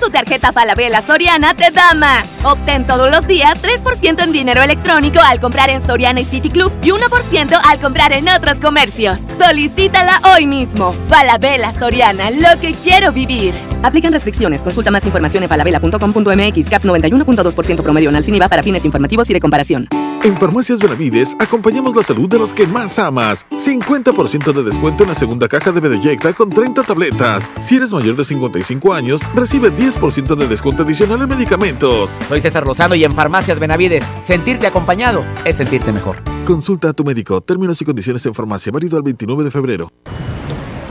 Tu 0.00 0.10
tarjeta 0.10 0.52
Falabella 0.52 1.02
Soriana 1.02 1.54
te 1.54 1.70
da 1.70 1.94
más. 1.94 2.28
Obtén 2.44 2.86
todos 2.86 3.10
los 3.10 3.26
días 3.26 3.60
3% 3.62 4.22
en 4.22 4.32
dinero 4.32 4.62
electrónico 4.62 5.20
al 5.20 5.40
comprar 5.40 5.70
en 5.70 5.84
Soriana 5.84 6.20
y 6.20 6.24
City 6.24 6.50
Club 6.50 6.72
y 6.82 6.90
1% 6.90 7.60
al 7.64 7.80
comprar 7.80 8.12
en 8.12 8.28
otros 8.28 8.60
comercios. 8.60 9.18
Solicítala 9.38 10.20
hoy 10.34 10.46
mismo. 10.46 10.94
Falabella 11.08 11.72
Soriana, 11.72 12.30
lo 12.30 12.60
que 12.60 12.74
quiero 12.74 13.12
vivir. 13.12 13.54
Aplican 13.82 14.12
restricciones. 14.12 14.62
Consulta 14.62 14.90
más 14.90 15.04
información 15.04 15.42
en 15.42 15.48
falabella.com.mx 15.48 16.68
cap 16.68 16.82
91.2% 16.82 17.82
promedio 17.82 18.08
anual 18.08 18.24
sin 18.24 18.34
IVA 18.34 18.48
para 18.48 18.62
fines 18.62 18.84
informativos 18.84 19.30
y 19.30 19.34
de 19.34 19.40
comparación. 19.40 19.88
En 20.24 20.36
Farmacias 20.36 20.80
Benavides 20.80 21.36
acompañamos 21.38 21.94
la 21.94 22.02
salud 22.02 22.28
de 22.28 22.40
los 22.40 22.52
que 22.52 22.66
más 22.66 22.98
amas. 22.98 23.46
50% 23.50 24.52
de 24.52 24.62
descuento 24.64 25.04
en 25.04 25.10
la 25.10 25.14
segunda 25.14 25.46
caja 25.46 25.70
de 25.70 25.80
Bedeyecta 25.80 26.32
con 26.32 26.50
30 26.50 26.82
tabletas. 26.82 27.48
Si 27.58 27.76
eres 27.76 27.92
mayor 27.92 28.16
de 28.16 28.24
55 28.24 28.92
años, 28.92 29.22
recibe 29.34 29.70
10% 29.70 29.87
de 29.88 30.46
descuento 30.46 30.82
adicional 30.82 31.22
en 31.22 31.28
medicamentos. 31.28 32.18
Soy 32.28 32.42
César 32.42 32.66
Lozano 32.66 32.94
y 32.94 33.04
en 33.04 33.12
Farmacias 33.12 33.58
Benavides, 33.58 34.04
sentirte 34.22 34.66
acompañado 34.66 35.24
es 35.46 35.56
sentirte 35.56 35.92
mejor. 35.92 36.18
Consulta 36.44 36.90
a 36.90 36.92
tu 36.92 37.04
médico. 37.04 37.40
Términos 37.40 37.80
y 37.80 37.86
condiciones 37.86 38.24
en 38.26 38.34
farmacia. 38.34 38.70
Válido 38.70 38.98
al 38.98 39.02
29 39.02 39.44
de 39.44 39.50
febrero. 39.50 39.90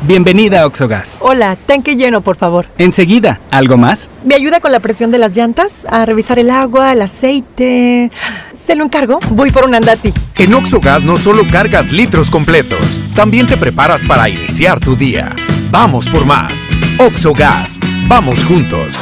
Bienvenida 0.01 0.61
a 0.61 0.65
Oxogas. 0.65 1.19
Hola, 1.21 1.55
tanque 1.55 1.95
lleno, 1.95 2.21
por 2.21 2.37
favor. 2.37 2.67
Enseguida, 2.79 3.39
¿algo 3.51 3.77
más? 3.77 4.09
¿Me 4.25 4.33
ayuda 4.33 4.59
con 4.61 4.71
la 4.71 4.79
presión 4.79 5.11
de 5.11 5.19
las 5.19 5.35
llantas? 5.35 5.85
A 5.89 6.05
revisar 6.05 6.39
el 6.39 6.49
agua, 6.49 6.93
el 6.93 7.01
aceite. 7.03 8.11
¿Se 8.51 8.75
lo 8.75 8.83
encargo? 8.83 9.19
Voy 9.29 9.51
por 9.51 9.65
un 9.65 9.75
andati. 9.75 10.11
En 10.37 10.53
Oxogas 10.55 11.03
no 11.03 11.17
solo 11.17 11.43
cargas 11.51 11.91
litros 11.91 12.31
completos, 12.31 13.03
también 13.15 13.45
te 13.45 13.57
preparas 13.57 14.03
para 14.05 14.27
iniciar 14.27 14.79
tu 14.79 14.95
día. 14.95 15.35
Vamos 15.69 16.07
por 16.07 16.25
más. 16.25 16.69
Oxogas. 16.97 17.79
Vamos 18.07 18.41
juntos. 18.45 18.95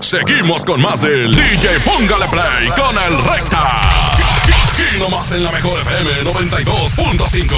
Seguimos 0.00 0.62
con 0.64 0.82
más 0.82 1.00
del 1.00 1.34
DJ 1.34 1.80
Póngale 1.84 2.26
Play 2.26 2.68
con 2.76 2.94
el 3.02 3.16
Recta. 3.24 4.12
Aquí 4.12 4.98
nomás 4.98 5.32
en 5.32 5.42
la 5.42 5.50
mejor 5.50 5.80
FM 5.80 6.10
92.5. 6.24 7.56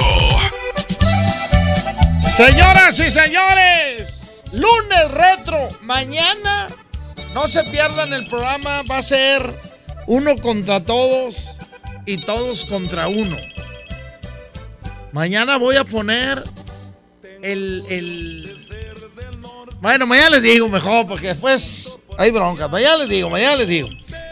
Señoras 2.36 3.00
y 3.00 3.10
señores, 3.10 4.42
lunes 4.52 5.10
retro. 5.10 5.58
Mañana 5.82 6.68
no 7.34 7.48
se 7.48 7.64
pierdan 7.64 8.12
el 8.12 8.24
programa. 8.28 8.82
Va 8.88 8.98
a 8.98 9.02
ser 9.02 9.52
uno 10.06 10.38
contra 10.38 10.84
todos 10.84 11.58
y 12.06 12.18
todos 12.18 12.64
contra 12.66 13.08
uno. 13.08 13.36
Mañana 15.10 15.56
voy 15.56 15.74
a 15.74 15.84
poner 15.84 16.44
el, 17.52 17.82
el... 17.88 18.56
Bueno, 19.80 20.06
mañana 20.06 20.30
les 20.30 20.42
digo 20.42 20.68
mejor 20.68 21.06
porque 21.06 21.28
después 21.28 21.98
hay 22.18 22.30
bronca. 22.30 22.68
Mañana 22.68 22.98
les 22.98 23.08
digo, 23.08 23.30
mañana 23.30 23.56
les 23.56 23.68
digo. 23.68 23.88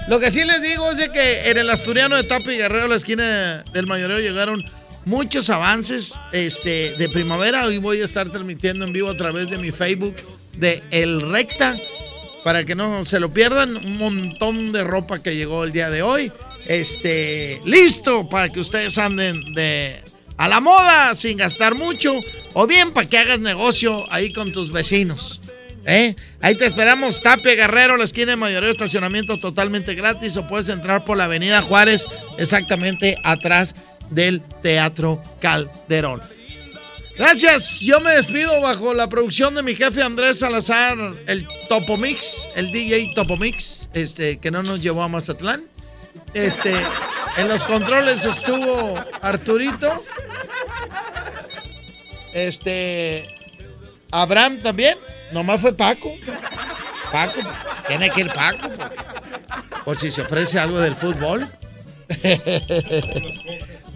Lo 0.08 0.20
que 0.20 0.30
sí 0.30 0.44
les 0.44 0.62
digo 0.62 0.90
es 0.90 1.08
que 1.08 1.50
en 1.50 1.58
el 1.58 1.70
Asturiano 1.70 2.16
de 2.16 2.24
Tapi 2.24 2.56
Guerrero, 2.56 2.88
la 2.88 2.96
esquina 2.96 3.64
del 3.72 3.86
mayoreo, 3.86 4.18
llegaron 4.18 4.62
muchos 5.04 5.50
avances 5.50 6.14
este, 6.32 6.96
de 6.96 7.08
primavera. 7.08 7.64
Hoy 7.64 7.78
voy 7.78 8.00
a 8.02 8.04
estar 8.04 8.28
transmitiendo 8.28 8.84
en 8.84 8.92
vivo 8.92 9.10
a 9.10 9.16
través 9.16 9.50
de 9.50 9.58
mi 9.58 9.72
Facebook 9.72 10.16
de 10.56 10.82
El 10.90 11.32
Recta. 11.32 11.76
Para 12.44 12.64
que 12.64 12.76
no 12.76 13.04
se 13.04 13.18
lo 13.18 13.32
pierdan, 13.32 13.76
un 13.76 13.98
montón 13.98 14.70
de 14.70 14.84
ropa 14.84 15.20
que 15.20 15.34
llegó 15.34 15.64
el 15.64 15.72
día 15.72 15.90
de 15.90 16.02
hoy. 16.02 16.30
Este, 16.66 17.60
listo 17.64 18.28
para 18.28 18.48
que 18.48 18.60
ustedes 18.60 18.98
anden 18.98 19.52
de 19.54 20.02
a 20.36 20.48
la 20.48 20.60
moda 20.60 21.14
sin 21.14 21.38
gastar 21.38 21.74
mucho. 21.74 22.14
O 22.54 22.66
bien 22.66 22.92
para 22.92 23.08
que 23.08 23.18
hagas 23.18 23.40
negocio 23.40 24.04
ahí 24.12 24.32
con 24.32 24.52
tus 24.52 24.72
vecinos. 24.72 25.40
¿eh? 25.84 26.14
Ahí 26.40 26.54
te 26.56 26.66
esperamos, 26.66 27.22
Tapia 27.22 27.54
Guerrero, 27.54 27.96
la 27.96 28.04
esquina 28.04 28.36
de 28.36 28.70
estacionamiento 28.70 29.38
totalmente 29.38 29.94
gratis. 29.94 30.36
O 30.36 30.46
puedes 30.46 30.68
entrar 30.68 31.04
por 31.04 31.16
la 31.16 31.24
Avenida 31.24 31.62
Juárez, 31.62 32.06
exactamente 32.38 33.16
atrás 33.24 33.74
del 34.10 34.42
Teatro 34.62 35.22
Calderón. 35.40 36.22
Gracias, 37.16 37.80
yo 37.80 37.98
me 38.00 38.10
despido 38.10 38.60
bajo 38.60 38.92
la 38.92 39.08
producción 39.08 39.54
de 39.54 39.62
mi 39.62 39.74
jefe 39.74 40.02
Andrés 40.02 40.40
Salazar, 40.40 40.98
el 41.26 41.48
Topomix, 41.66 42.46
el 42.56 42.70
DJ 42.70 43.12
Topomix, 43.14 43.88
este, 43.94 44.36
que 44.36 44.50
no 44.50 44.62
nos 44.62 44.82
llevó 44.82 45.02
a 45.02 45.08
Mazatlán. 45.08 45.64
Este, 46.36 46.74
en 47.38 47.48
los 47.48 47.64
controles 47.64 48.22
estuvo 48.26 49.02
Arturito. 49.22 50.04
Este, 52.34 53.26
Abraham 54.10 54.60
también, 54.62 54.98
nomás 55.32 55.62
fue 55.62 55.72
Paco. 55.72 56.14
Paco, 57.10 57.40
tiene 57.88 58.10
que 58.10 58.20
ir 58.20 58.32
Paco, 58.34 58.68
por 59.86 59.96
si 59.96 60.12
se 60.12 60.20
ofrece 60.22 60.58
algo 60.58 60.78
del 60.78 60.94
fútbol. 60.94 61.48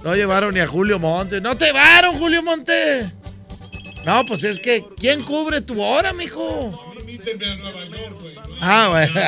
No 0.03 0.15
llevaron 0.15 0.55
ni 0.55 0.61
a 0.61 0.67
Julio 0.67 0.99
Monte. 0.99 1.43
No 1.43 1.59
te 1.59 1.67
llevaron, 1.67 2.19
Julio 2.19 2.43
Monte. 2.43 3.13
No, 4.07 4.25
pues 4.25 4.45
es 4.45 4.59
que, 4.59 4.83
¿quién 4.97 5.23
cubre 5.23 5.61
tu 5.61 5.79
hora, 5.83 6.15
mijo? 6.15 6.90
Ah, 8.61 8.89
bueno. 8.91 9.15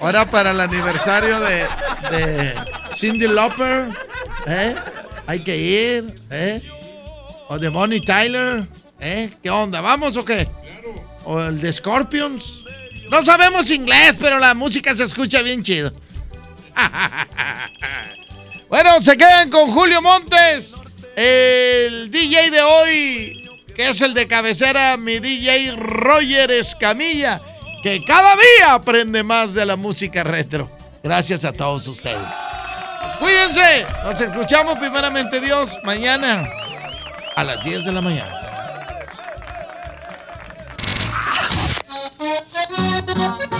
Ahora 0.00 0.30
para 0.30 0.50
el 0.50 0.60
aniversario 0.60 1.40
de, 1.40 1.66
de 2.10 2.54
Cindy 2.94 3.26
Lauper, 3.26 3.88
¿eh? 4.46 4.74
Hay 5.26 5.42
que 5.42 5.56
ir, 5.56 6.14
¿eh? 6.30 6.60
O 7.48 7.58
de 7.58 7.68
Bonnie 7.68 8.00
Tyler, 8.00 8.66
¿eh? 9.00 9.30
¿Qué 9.42 9.50
onda? 9.50 9.80
¿Vamos 9.80 10.16
o 10.16 10.24
qué? 10.24 10.48
O 11.24 11.42
el 11.42 11.60
de 11.60 11.72
Scorpions. 11.72 12.64
No 13.10 13.22
sabemos 13.22 13.70
inglés, 13.70 14.16
pero 14.20 14.38
la 14.38 14.54
música 14.54 14.94
se 14.94 15.04
escucha 15.04 15.42
bien 15.42 15.62
chido. 15.62 15.92
bueno, 18.68 19.00
se 19.00 19.16
quedan 19.16 19.50
con 19.50 19.70
Julio 19.70 20.02
Montes, 20.02 20.76
el 21.16 22.10
DJ 22.10 22.50
de 22.50 22.62
hoy, 22.62 23.50
que 23.74 23.88
es 23.88 24.00
el 24.00 24.14
de 24.14 24.26
cabecera, 24.26 24.96
mi 24.96 25.18
DJ 25.18 25.76
Roger 25.76 26.50
Escamilla, 26.50 27.40
que 27.82 28.02
cada 28.04 28.34
día 28.34 28.74
aprende 28.74 29.22
más 29.22 29.54
de 29.54 29.66
la 29.66 29.76
música 29.76 30.24
retro. 30.24 30.70
Gracias 31.02 31.44
a 31.44 31.52
todos 31.52 31.86
ustedes. 31.86 32.26
Cuídense, 33.18 33.86
nos 34.02 34.20
escuchamos 34.20 34.78
primeramente 34.78 35.40
Dios 35.40 35.78
mañana 35.84 36.48
a 37.36 37.44
las 37.44 37.62
10 37.64 37.84
de 37.84 37.92
la 37.92 38.00
mañana. 38.00 38.40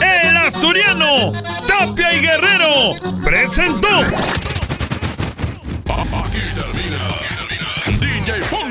El 0.00 0.36
asturiano 0.36 1.32
Tapia 1.68 2.14
y 2.14 2.20
Guerrero 2.20 2.90
presentó. 3.22 3.88